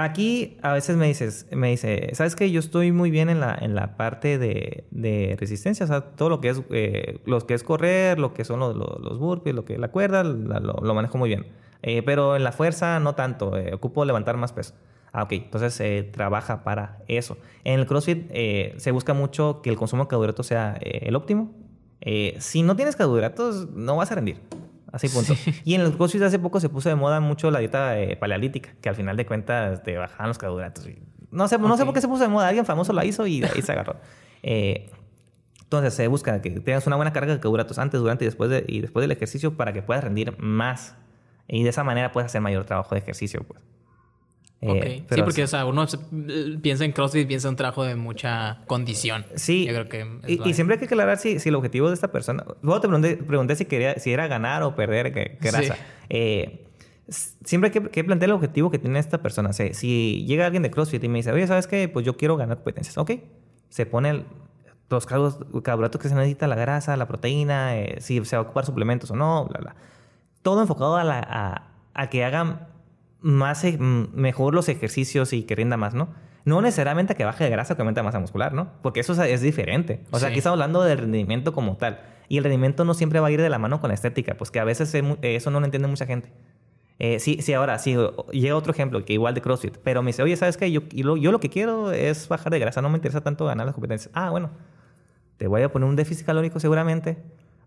[0.03, 2.49] aquí a veces me dices, me dice, ¿sabes qué?
[2.51, 6.29] Yo estoy muy bien en la, en la parte de, de resistencia, o sea, todo
[6.29, 9.55] lo que es, eh, lo que es correr, lo que son los, los, los burpees,
[9.55, 11.47] lo que es la cuerda, la- lo, lo manejo muy bien.
[11.81, 14.73] Eh, pero en la fuerza no tanto, eh, ocupo levantar más peso.
[15.11, 15.31] Ah, ok.
[15.31, 17.37] Entonces trabaja para eso.
[17.63, 21.15] En el CrossFit eh, se busca mucho que el consumo de carbohidratos sea eh, el
[21.15, 21.51] óptimo.
[22.01, 24.39] Eh, si no tienes carbohidratos, no vas a rendir.
[24.91, 25.33] Así punto.
[25.65, 28.71] Y en el CrossFit hace poco se puso de moda mucho la dieta eh, paleolítica,
[28.81, 30.87] que al final de cuentas te bajaban los carbohidratos.
[30.87, 30.99] y-
[31.31, 32.47] no sé, no sé por qué se puso de moda.
[32.47, 33.97] Alguien famoso la hizo y ahí se agarró.
[34.41, 34.89] Eh,
[35.61, 38.65] entonces se busca que tengas una buena carga de carbohidratos antes, durante y después, de-
[38.67, 40.95] y después del ejercicio para que puedas rendir más.
[41.47, 43.61] Y de esa manera puedes hacer mayor trabajo de ejercicio, pues.
[44.61, 45.97] Eh, sí, pero porque o sea, uno se-
[46.61, 49.25] piensa en CrossFit, piensa en un trabajo de mucha condición.
[49.35, 49.65] Sí.
[49.65, 50.19] Yo creo que...
[50.27, 52.43] Y, y siempre hay que aclarar si, si el objetivo de esta persona.
[52.61, 55.75] Luego te pregunté, pregunté si, quería, si era ganar o perder grasa.
[55.75, 55.81] Sí.
[56.09, 56.65] Eh,
[57.07, 59.53] siempre hay que, que plantear el objetivo que tiene esta persona.
[59.53, 61.87] Sea, si llega alguien de CrossFit y me dice, oye, ¿sabes qué?
[61.87, 62.97] Pues yo quiero ganar competencias.
[62.97, 63.11] Ok.
[63.69, 64.25] Se pone el-
[64.89, 68.45] los cargos- carbohidratos que se necesita, la grasa, la proteína, eh, si se va a
[68.45, 69.75] ocupar suplementos o no, bla, bla.
[70.41, 72.67] Todo enfocado a, la- a- a que hagan
[73.21, 76.09] más, e- m- mejor los ejercicios y que rinda más, ¿no?
[76.45, 78.69] No necesariamente que baje de grasa o que aumente masa muscular, ¿no?
[78.81, 80.03] Porque eso es, es diferente.
[80.11, 80.31] O sea, Sí.
[80.33, 81.99] aquí estamos hablando del rendimiento como tal.
[82.29, 84.51] Y el rendimiento no siempre va a ir de la mano con la estética, pues
[84.51, 86.31] que a veces eh, eso no lo entiende mucha gente.
[86.99, 87.95] Eh, sí, sí, ahora, sí,
[88.31, 90.69] llega otro ejemplo, que igual de CrossFit, pero me dice, oye, ¿sabes qué?
[90.71, 93.45] Yo, yo, lo- yo lo que quiero es bajar de grasa, no me interesa tanto
[93.45, 94.11] ganar las competencias.
[94.13, 94.49] Ah, bueno,
[95.37, 97.17] te voy a poner un déficit calórico seguramente.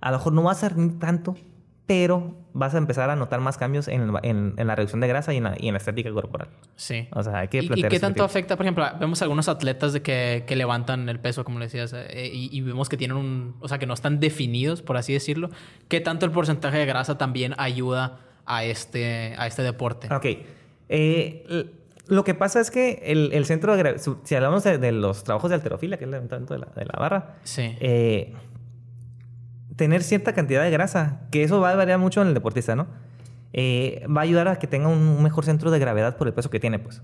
[0.00, 1.34] A lo mejor no vas a rendir tanto,
[1.86, 5.32] pero vas a empezar a notar más cambios en, en, en la reducción de grasa
[5.34, 6.48] y en la, y en la, estética corporal.
[6.76, 7.08] Sí.
[7.12, 8.56] O sea, hay que ¿Y, ¿Y qué tanto afecta?
[8.56, 12.30] Por ejemplo, vemos algunos atletas de que, que levantan el peso, como le decías, eh,
[12.32, 13.56] y, y, vemos que tienen un...
[13.60, 15.50] O sea, que no están definidos, por así decirlo.
[15.88, 20.08] ¿Qué tanto el porcentaje de grasa también ayuda a este, a este deporte?
[20.14, 20.26] Ok.
[20.88, 21.66] Eh,
[22.06, 23.98] lo que pasa es que el, el centro de...
[23.98, 26.84] Si hablamos de, de, los trabajos de alterofilia, que es el levantamiento de la, de
[26.84, 27.36] la barra...
[27.42, 27.76] Sí.
[27.80, 28.34] Eh,
[29.76, 32.86] tener cierta cantidad de grasa, que eso va a variar mucho en el deportista, ¿no?
[33.52, 36.50] Eh, va a ayudar a que tenga un mejor centro de gravedad por el peso
[36.50, 37.02] que tiene, pues.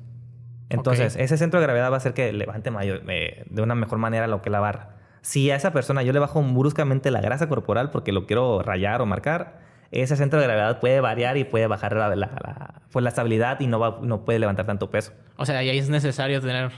[0.70, 1.24] Entonces, okay.
[1.24, 4.26] ese centro de gravedad va a hacer que levante mayor, eh, de una mejor manera
[4.26, 4.96] lo que la barra.
[5.22, 9.00] Si a esa persona yo le bajo bruscamente la grasa corporal porque lo quiero rayar
[9.00, 9.60] o marcar,
[9.90, 13.58] ese centro de gravedad puede variar y puede bajar la, la, la, pues la estabilidad
[13.60, 15.12] y no, va, no puede levantar tanto peso.
[15.36, 16.70] O sea, ahí es necesario tener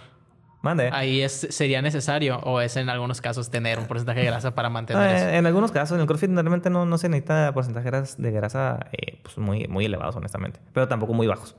[0.62, 0.90] Mande.
[0.92, 4.68] Ahí es, sería necesario o es en algunos casos tener un porcentaje de grasa para
[4.68, 5.28] mantener eh, eso.
[5.28, 9.18] En algunos casos, en el CrossFit normalmente no, no se necesita porcentajes de grasa eh,
[9.22, 11.56] pues muy, muy elevados, honestamente, pero tampoco muy bajos.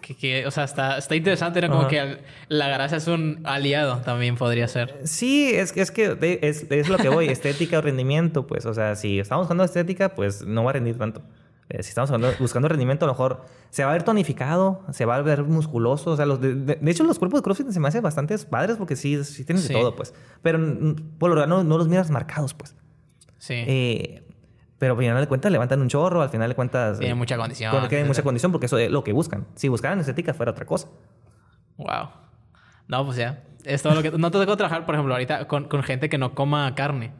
[0.00, 1.74] Que, que, o sea, está, está interesante, ¿no?
[1.74, 5.00] Como que la grasa es un aliado también podría ser.
[5.04, 8.94] Sí, es, es que es, es lo que voy, estética o rendimiento, pues, o sea,
[8.96, 11.22] si estamos buscando estética, pues no va a rendir tanto.
[11.70, 15.06] Eh, si estamos buscando, buscando, rendimiento, a lo mejor se va a ver tonificado, se
[15.06, 16.10] va a ver musculoso.
[16.10, 18.36] O sea, los de, de, de, hecho, los cuerpos de CrossFit se me hacen bastante
[18.38, 19.68] padres porque sí, sí tienen sí.
[19.68, 20.12] de todo, pues.
[20.42, 20.58] Pero
[21.18, 22.76] por lo general no, no, los miras marcados, pues.
[23.38, 23.54] Sí.
[23.54, 24.22] Eh,
[24.78, 26.98] pero al final de cuentas levantan un chorro, al final de cuentas.
[26.98, 27.88] Tienen mucha condición.
[27.88, 29.46] Tienen mucha condición porque eso es lo que buscan.
[29.54, 30.88] Si buscaran estética, fuera otra cosa.
[31.78, 32.10] Wow.
[32.88, 33.42] No, pues ya.
[33.64, 34.10] Es todo lo que.
[34.10, 37.12] No te tengo trabajar, por ejemplo, ahorita con, con gente que no coma carne.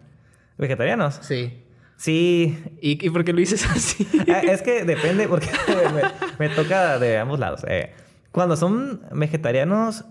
[0.59, 1.19] ¿Vegetarianos?
[1.23, 1.64] Sí.
[1.97, 2.63] Sí.
[2.81, 4.07] ¿Y, ¿Y, por qué lo dices así?
[4.29, 5.49] Ah, es que depende, porque
[6.39, 7.65] me, me, toca de ambos lados.
[7.69, 7.93] Eh,
[8.33, 10.05] cuando son vegetarianos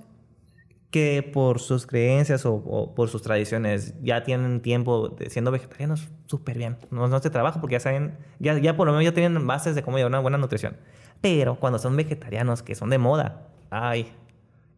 [0.92, 6.10] que por sus creencias o, o, por sus tradiciones ya tienen tiempo de siendo vegetarianos,
[6.28, 6.78] súper bien.
[6.92, 9.74] No, no se trabaja porque ya saben, ya, ya por lo menos ya tienen bases
[9.76, 10.78] de cómo llevar una buena nutrición.
[11.20, 14.12] Pero cuando son vegetarianos que son de moda, ay,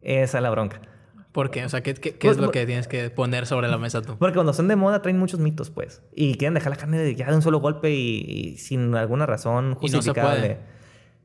[0.02, 0.80] esa es la bronca.
[1.36, 1.66] ¿Por qué?
[1.66, 4.02] O sea, ¿qué, qué, qué pues, es lo que tienes que poner sobre la mesa
[4.02, 4.16] tú?
[4.18, 6.02] Porque cuando son de moda traen muchos mitos, pues.
[6.16, 9.26] Y quieren dejar la carne de, ya de un solo golpe y, y sin alguna
[9.26, 10.22] razón justificable.
[10.22, 10.60] ¿Y no se puede?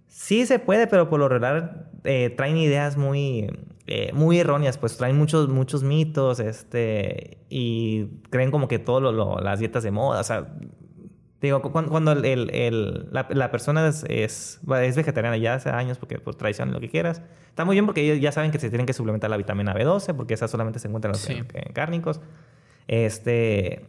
[0.09, 3.53] Sí se puede, pero por lo regular eh, traen ideas muy,
[3.87, 9.61] eh, muy erróneas, pues traen muchos, muchos mitos, este, y creen como que lo, las
[9.61, 10.57] dietas de moda, o sea,
[11.41, 15.71] digo, cuando, cuando el, el, el, la, la, persona es, es, es, vegetariana ya hace
[15.71, 18.59] años, porque por tradición, lo que quieras, está muy bien porque ellos ya saben que
[18.59, 21.43] se tienen que suplementar la vitamina B12, porque esa solamente se encuentra en los Sí.
[21.73, 22.21] cárnicos,
[22.89, 23.87] este,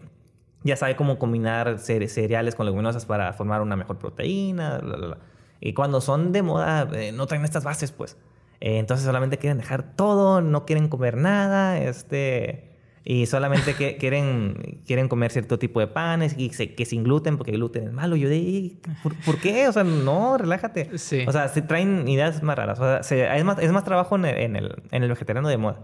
[0.63, 5.07] ya sabe cómo combinar cere- cereales con leguminosas para formar una mejor proteína, bla, bla,
[5.07, 5.17] bla.
[5.59, 8.17] Y cuando son de moda, eh, no traen estas bases, pues.
[8.59, 12.70] Eh, entonces solamente quieren dejar todo, no quieren comer nada, este...
[13.03, 17.37] Y solamente que, quieren, quieren comer cierto tipo de panes y se- que sin gluten,
[17.37, 18.15] porque el gluten es malo.
[18.15, 19.67] Yo de, "Ey, ¿por, por qué?
[19.67, 20.97] O sea, no, relájate.
[20.99, 21.23] Sí.
[21.27, 22.79] O sea, se traen ideas más raras.
[22.79, 25.49] O sea, se- es, más, es más trabajo en el, en el, en el vegetariano
[25.49, 25.79] de moda.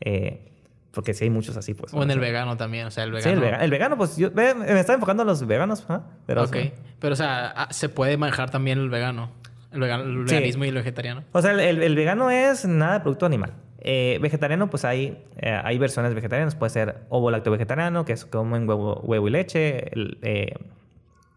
[0.00, 0.50] Eh,
[0.90, 1.92] porque sí hay muchos así, pues.
[1.92, 3.34] O en el sea, vegano también, o sea, el Sí, vegano.
[3.34, 3.64] el vegano.
[3.64, 4.50] El vegano, pues yo me
[4.80, 5.86] estaba enfocando a los veganos.
[6.24, 6.56] Pero, ok.
[6.98, 9.30] Pero, o sea, ah, se puede manejar también el vegano.
[9.72, 10.34] El, vegano, el Sí.
[10.36, 11.24] veganismo y el vegetariano.
[11.32, 13.52] O sea, el, el- el vegano es nada de producto animal.
[13.86, 16.54] Eh, vegetariano, pues hay, eh, hay versiones vegetarianas.
[16.56, 19.92] Puede ser ovo lacto vegetariano, que es comen huevo, huevo y leche.
[19.92, 20.54] El, eh,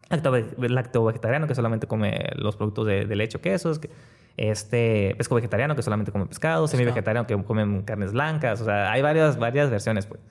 [0.10, 3.80] lacto, lacto vegetariano, que solamente come los productos de, de leche o quesos.
[3.80, 3.90] que-
[4.38, 6.68] Este, pesco vegetariano, que solamente come pescado.
[6.68, 8.62] Semi vegetariano, que comen carnes blancas.
[8.62, 10.22] O sea, hay varias, varias versiones, pues.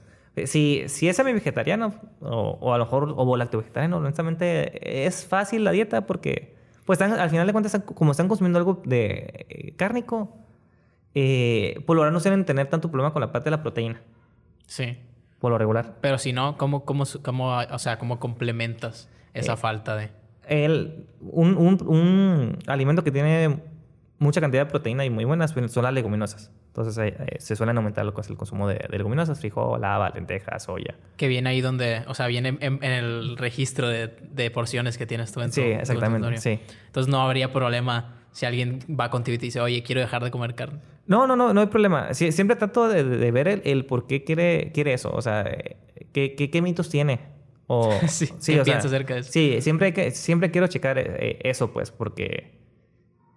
[0.50, 5.64] Si, si es semi-vegetariano o, o a lo mejor ovo lacto vegetariano, honestamente es fácil
[5.64, 6.54] la dieta porque,
[6.84, 10.36] pues al final de cuentas, como están consumiendo algo de cárnico,
[11.18, 14.02] eh, por lo general no suelen tener tanto problema con la parte de la proteína,
[14.66, 14.98] Sí.
[15.40, 15.94] por lo regular.
[16.02, 20.10] Pero si no, ¿cómo, cómo, cómo, o sea, ¿cómo complementas esa Eh, falta de...?
[20.46, 23.58] El, un, un- un alimento que tiene
[24.18, 26.50] mucha cantidad de proteína y muy buenas pues, son las leguminosas.
[26.68, 29.82] Entonces eh, eh, se suelen aumentar lo que es el consumo de, de leguminosas, frijol,
[29.82, 30.94] haba, lentejas, soya.
[31.16, 32.02] Que viene ahí donde...
[32.08, 35.54] O sea, viene en, en el registro de, de porciones que tienes tú en tu
[35.54, 36.60] Sí, tu exactamente, sí.
[36.86, 40.30] Entonces no habría problema si alguien va contigo y te dice, oye, quiero dejar de
[40.30, 40.80] comer carne.
[41.06, 42.10] No, no, no, no hay problema.
[42.10, 45.10] Sie- siempre trato de, de ver el, el por qué quiere, quiere eso.
[45.12, 45.44] O sea,
[46.12, 47.20] ¿qué, qué, qué mitos tiene?
[47.68, 49.32] O, Sí, ¿qué o sea, piensas acerca de eso?
[49.32, 52.58] Sí, siempre, que, siempre quiero checar eh, eso, pues, porque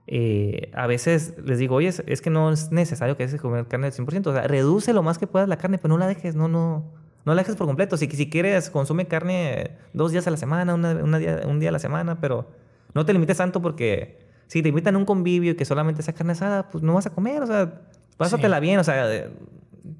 [0.07, 3.39] eh, a veces les digo, oye, es, es que no es necesario que dejes de
[3.39, 4.27] comer carne al 100%.
[4.27, 6.91] O sea, reduce lo más que puedas la carne, pero no la dejes, no, no,
[7.25, 7.97] no la dejes por completo.
[7.97, 11.69] Si, si quieres, consume carne dos días a la semana, una, una día, un día
[11.69, 12.47] a la semana, pero
[12.95, 16.13] no te limites tanto porque si te invitan a un convivio y que solamente sea
[16.13, 17.71] carne asada, pues no vas a comer, o sea,
[18.17, 19.07] pásatela bien, o sea,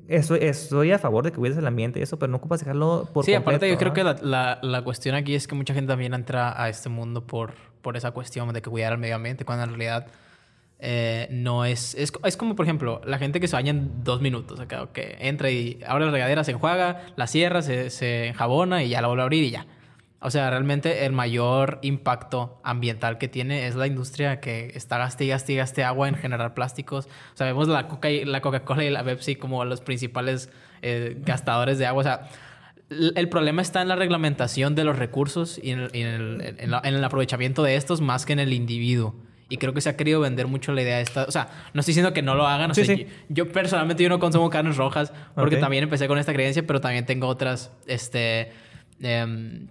[0.08, 3.08] estoy, estoy a favor de que cuides el ambiente y eso, pero no ocupas dejarlo
[3.14, 5.74] por Sí, completo, aparte yo creo que la, la- la cuestión aquí es que mucha
[5.74, 9.16] gente también entra a este mundo por, por esa cuestión de que cuidar el medio
[9.16, 10.08] ambiente, cuando en realidad
[10.80, 12.12] eh, no es, es...
[12.24, 15.52] Es como, por ejemplo, la gente que se baña en dos minutos, acá, que entra
[15.52, 19.22] y abre la regadera, se enjuaga, la cierra, se, se enjabona y ya la vuelve
[19.22, 19.66] a abrir y ya.
[20.22, 25.24] O sea, realmente el mayor impacto ambiental que tiene es la industria que está gaste
[25.24, 27.05] y gaste y gaste agua en generar plásticos.
[27.34, 30.49] O sea, vemos la Coca y- la Coca-Cola y la Pepsi como los principales
[30.82, 32.01] eh, gastadores de agua.
[32.01, 32.28] O sea,
[32.89, 36.72] el problema está en la reglamentación de los recursos y en el, en el- en
[36.72, 39.15] la- en el aprovechamiento de estos más que en el individuo.
[39.47, 41.24] Y creo que se ha querido vender mucho la idea de esta...
[41.24, 42.72] O sea, no estoy diciendo que no lo hagan.
[42.72, 43.07] O Sí, sea, sí.
[43.30, 45.61] Yo, yo personalmente yo no consumo carnes rojas porque Ok.
[45.61, 47.72] también empecé con esta creencia, pero también tengo otras...
[47.88, 48.51] Este,
[49.01, 49.67] em,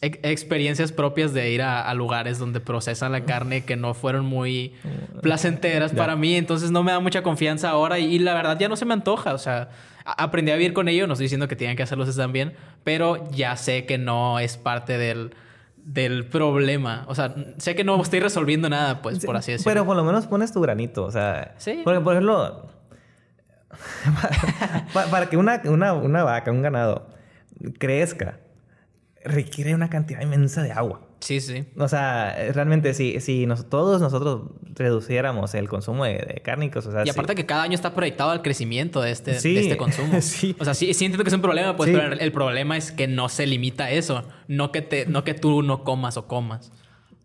[0.00, 4.24] ex- experiencias propias de ir a, a lugares donde procesan la carne que no fueron
[4.24, 4.74] muy
[5.22, 8.68] placenteras para mí, entonces no me da mucha confianza ahora y, y la verdad ya
[8.68, 9.70] no se me antoja, o sea,
[10.04, 12.54] aprendí a vivir con ello, no estoy diciendo que tienen que hacerlo si están bien,
[12.84, 15.34] pero ya sé que no es parte del,
[15.76, 19.70] del problema, o sea, sé que no estoy resolviendo nada, pues, por así decirlo.
[19.70, 21.54] Pero por lo menos pones tu granito, o sea...
[21.58, 21.80] Sí.
[21.84, 22.66] Porque, por ejemplo,
[24.94, 27.08] para, para que una, una, una vaca, un ganado,
[27.78, 28.38] crezca,
[29.28, 31.02] requiere una cantidad inmensa de agua.
[31.20, 31.66] Sí, sí.
[31.76, 34.42] O sea, realmente si, si nos- todos nosotros
[34.74, 37.02] reduciéramos el consumo de, de cárnicos, o sea...
[37.04, 39.76] Y aparte sí- que cada año está proyectado al crecimiento de este, Sí, de este
[39.76, 40.18] consumo.
[40.20, 40.54] sí.
[40.60, 43.08] O sea, sí, sí entiendo que es un problema, pues, pero el problema es que
[43.08, 44.22] no se limita a eso.
[44.46, 46.72] No que, te, no que tú no comas o comas.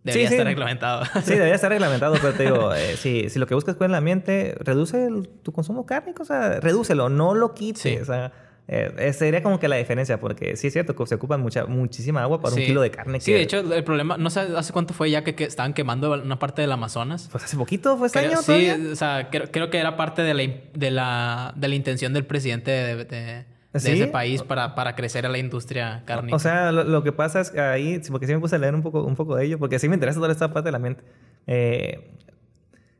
[0.03, 1.05] Debería estar reglamentado.
[1.23, 3.91] Sí, debería estar reglamentado, pero te digo, eh, si, si lo que buscas es cuidar
[3.91, 7.81] el ambiente, reduce el- tu consumo cárnico, o sea, redúcelo, no lo quites.
[7.83, 7.95] Sí.
[7.97, 8.33] O sea,
[8.67, 11.65] eh, eh, sería como que la diferencia, porque sí es cierto que se ocupa mucha,
[11.65, 12.61] muchísima agua para Sí.
[12.61, 13.19] un kilo de carne.
[13.19, 15.73] Sí, que- de hecho, el problema, no sé hace cuánto fue ya que, que estaban
[15.73, 17.27] quemando una parte del Amazonas.
[17.31, 18.77] Pues hace poquito, fue este Creo- año sí, todavía.
[18.91, 20.43] o sea, creo, creo que era parte de la,
[20.73, 23.91] de la, de la intención del presidente de, de- de ¿Sí?
[23.91, 26.35] ese país para, para crecer a la industria cárnica.
[26.35, 28.75] O sea, lo, lo que pasa es que ahí, porque sí me puse a leer
[28.75, 31.03] un poco, un poco de ello, porque sí me interesa toda esta parte del ambiente.
[31.47, 32.11] Eh,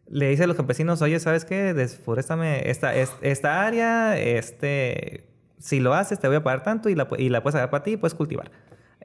[0.10, 1.74] le dice a los campesinos, oye, ¿sabes qué?
[1.74, 5.24] Desforéstame esta, es- esta área, este,
[5.64, 7.84] si lo haces te voy a pagar tanto y la, y la puedes agarrar para
[7.84, 8.52] ti y puedes cultivar.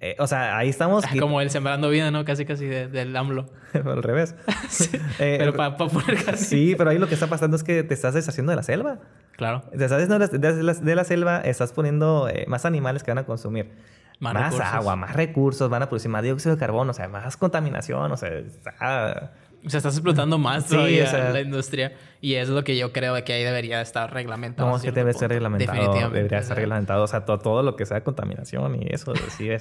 [0.01, 1.05] Eh, o sea, ahí estamos.
[1.05, 2.25] Ah, Como el sembrando vida, ¿no?
[2.25, 3.47] Casi, casi de- del AMLO.
[3.75, 4.35] al revés.
[4.69, 6.37] Sí, Eh, pero para poner carne.
[6.37, 8.99] Sí, pero ahí lo que está pasando es que te estás deshaciendo de la selva.
[9.37, 9.63] Claro.
[9.71, 13.03] Te estás deshaciendo de la, de la- de la selva, estás poniendo eh, más animales
[13.03, 13.73] que van a consumir.
[14.21, 18.11] Más agua, más recursos, van a producir más dióxido de carbono, o sea, más contaminación,
[18.11, 19.33] o sea, está-
[19.67, 21.93] O sea, estás explotando más Sí, todavía o sea- la industria.
[22.21, 24.69] Y es lo que yo creo que ahí debería estar reglamentado.
[24.69, 25.19] No, es que debe punto.
[25.21, 25.73] ser reglamentado.
[25.73, 26.17] Definitivamente.
[26.17, 27.03] Debería estar reglamentado.
[27.05, 29.49] O sea, to- todo lo que sea contaminación y eso, sí,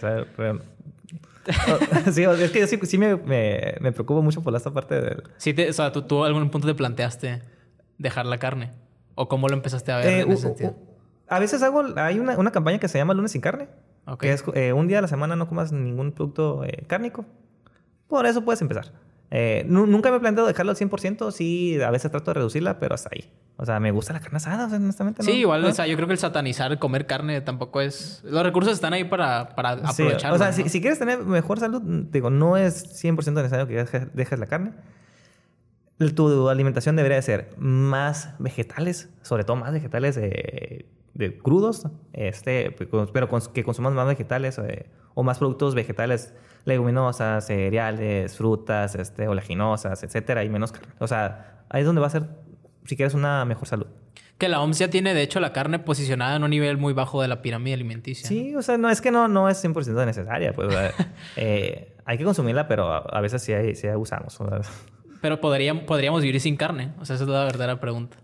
[2.12, 5.24] sí, es que yo sí, sí me, me, me preocupo mucho por esta parte del...
[5.38, 7.42] Sí te- o sea, ¿tú, tú a algún punto te planteaste
[7.98, 8.72] dejar la carne.
[9.16, 10.72] ¿O cómo lo empezaste a ver Eh, en ese sentido?
[10.72, 10.98] u-
[11.30, 11.84] a veces hago...
[11.96, 13.68] Hay una, una campaña que se llama Lunes sin carne.
[14.06, 14.22] Ok.
[14.22, 17.26] Que es eh, un día a la semana no comas ningún producto eh, cárnico.
[18.08, 18.92] Por eso puedes empezar.
[19.30, 21.32] Eh, nu- nunca me he planteado dejarlo al 100%.
[21.32, 23.30] Sí, a veces trato de reducirla, pero hasta ahí.
[23.58, 25.24] O sea, me gusta la carne asada, o sea, honestamente.
[25.24, 25.38] Sí, ¿no?
[25.38, 25.68] igual, ¿No?
[25.70, 28.22] o sea, yo creo que el satanizar comer carne tampoco es...
[28.24, 30.36] Los recursos están ahí para, para Sí, aprovecharlo.
[30.36, 30.54] o sea, ¿no?
[30.54, 34.46] si, si quieres tener mejor salud, digo, no es 100% necesario que dejes, dejes la
[34.46, 34.72] carne.
[36.16, 40.86] Tu alimentación debería de ser más vegetales, sobre todo más vegetales de,
[41.18, 46.34] de crudos, este, pero cons- que consumas más vegetales eh, o más productos vegetales,
[46.66, 50.94] leguminosas, cereales, frutas, este, oleaginosas, etcétera, y menos carne.
[51.00, 52.24] O sea, ahí es donde va a ser,
[52.86, 53.88] si quieres, una mejor salud.
[54.38, 57.24] Que la OMS ya tiene, de hecho, la carne posicionada en un nivel muy bajo
[57.24, 58.28] de la pirámide alimenticia.
[58.28, 60.72] Sí, o sea, no es que no, no es 100% necesaria, pues,
[61.36, 64.38] eh, hay que consumirla, pero a, a veces sí, hay- sí abusamos.
[65.22, 66.94] Pero podríamos, podríamos vivir sin carne.
[67.00, 68.18] O sea, esa es la verdadera pregunta.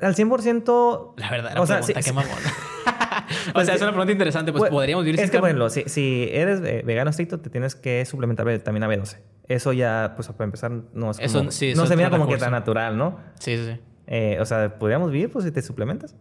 [0.00, 1.14] Al 100%...
[1.16, 2.30] La verdadera o sea, pregunta, sí- qué mamón.
[3.50, 4.52] o Pues sea, es que- una pregunta interesante.
[4.52, 7.38] Pues, Bueno, podríamos vivir es sin que, por ejemplo, si, si eres eh, vegano estricto,
[7.40, 9.18] te tienes que suplementar vitamina B12.
[9.48, 11.50] Eso ya, pues, para empezar, no es Eso- como...
[11.50, 12.44] sí, es no se mira como que recurso.
[12.46, 13.18] tan natural, ¿no?
[13.38, 13.80] Sí, sí, sí.
[14.06, 16.14] Eh, o sea, podríamos vivir, pues, si te suplementas.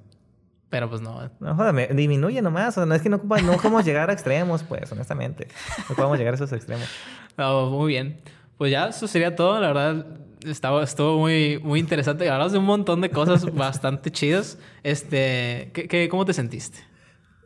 [0.69, 1.29] Pero pues no.
[1.39, 2.69] No, jódame, disminuye nomás.
[2.69, 5.47] O sea, no es que no, no podemos llegar a extremos, pues, honestamente.
[5.87, 6.87] No podemos llegar a esos extremos.
[7.37, 8.21] No, muy bien.
[8.59, 9.59] Pues ya, eso sería todo.
[9.59, 10.05] La verdad,
[10.45, 12.29] estaba, estuvo muy, muy interesante.
[12.29, 14.57] Hablamos de un montón de cosas bastante chidas.
[14.83, 16.79] Este, ¿qué, qué, cómo te sentiste?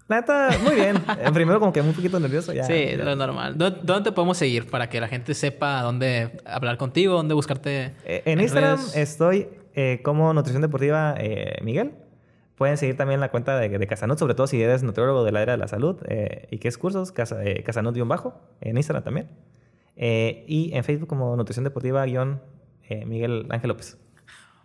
[0.07, 0.95] La neta, muy bien.
[1.19, 2.53] Eh, Primero como que muy poquito nervioso.
[2.53, 3.03] Ya, sí, ya.
[3.03, 3.57] lo normal.
[3.57, 7.91] ¿Dó- ¿Dónde te podemos seguir para que la gente sepa dónde hablar contigo, dónde buscarte?
[8.05, 8.95] Eh, en Instagram redes?
[8.95, 11.91] estoy eh, como Nutrición Deportiva eh, Miguel.
[12.55, 15.55] Pueden seguir también la cuenta de, de Casanut, sobre todo si eres nutriólogo del área
[15.55, 15.97] de la salud
[16.49, 19.29] y que es cursos, Casa, Casanut-bajo, en Instagram también.
[19.95, 21.63] Y en Facebook como Nutrición
[22.89, 23.97] Deportiva-Miguel Ángel López.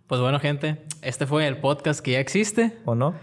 [0.07, 2.77] Pues bueno, gente, este fue el podcast que ya existe.
[2.85, 3.15] ¿O no?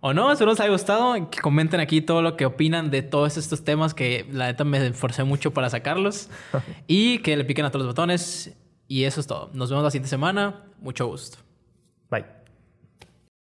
[0.00, 1.14] O no, espero les haya gustado.
[1.30, 4.86] Que comenten aquí todo lo que opinan de todos estos temas que la neta me
[4.86, 6.30] esforcé mucho para sacarlos.
[6.86, 8.56] y que le piquen a todos los botones.
[8.88, 9.50] Y eso es todo.
[9.52, 10.64] Nos vemos la siguiente semana.
[10.80, 11.38] Mucho gusto.
[12.10, 12.35] Bye.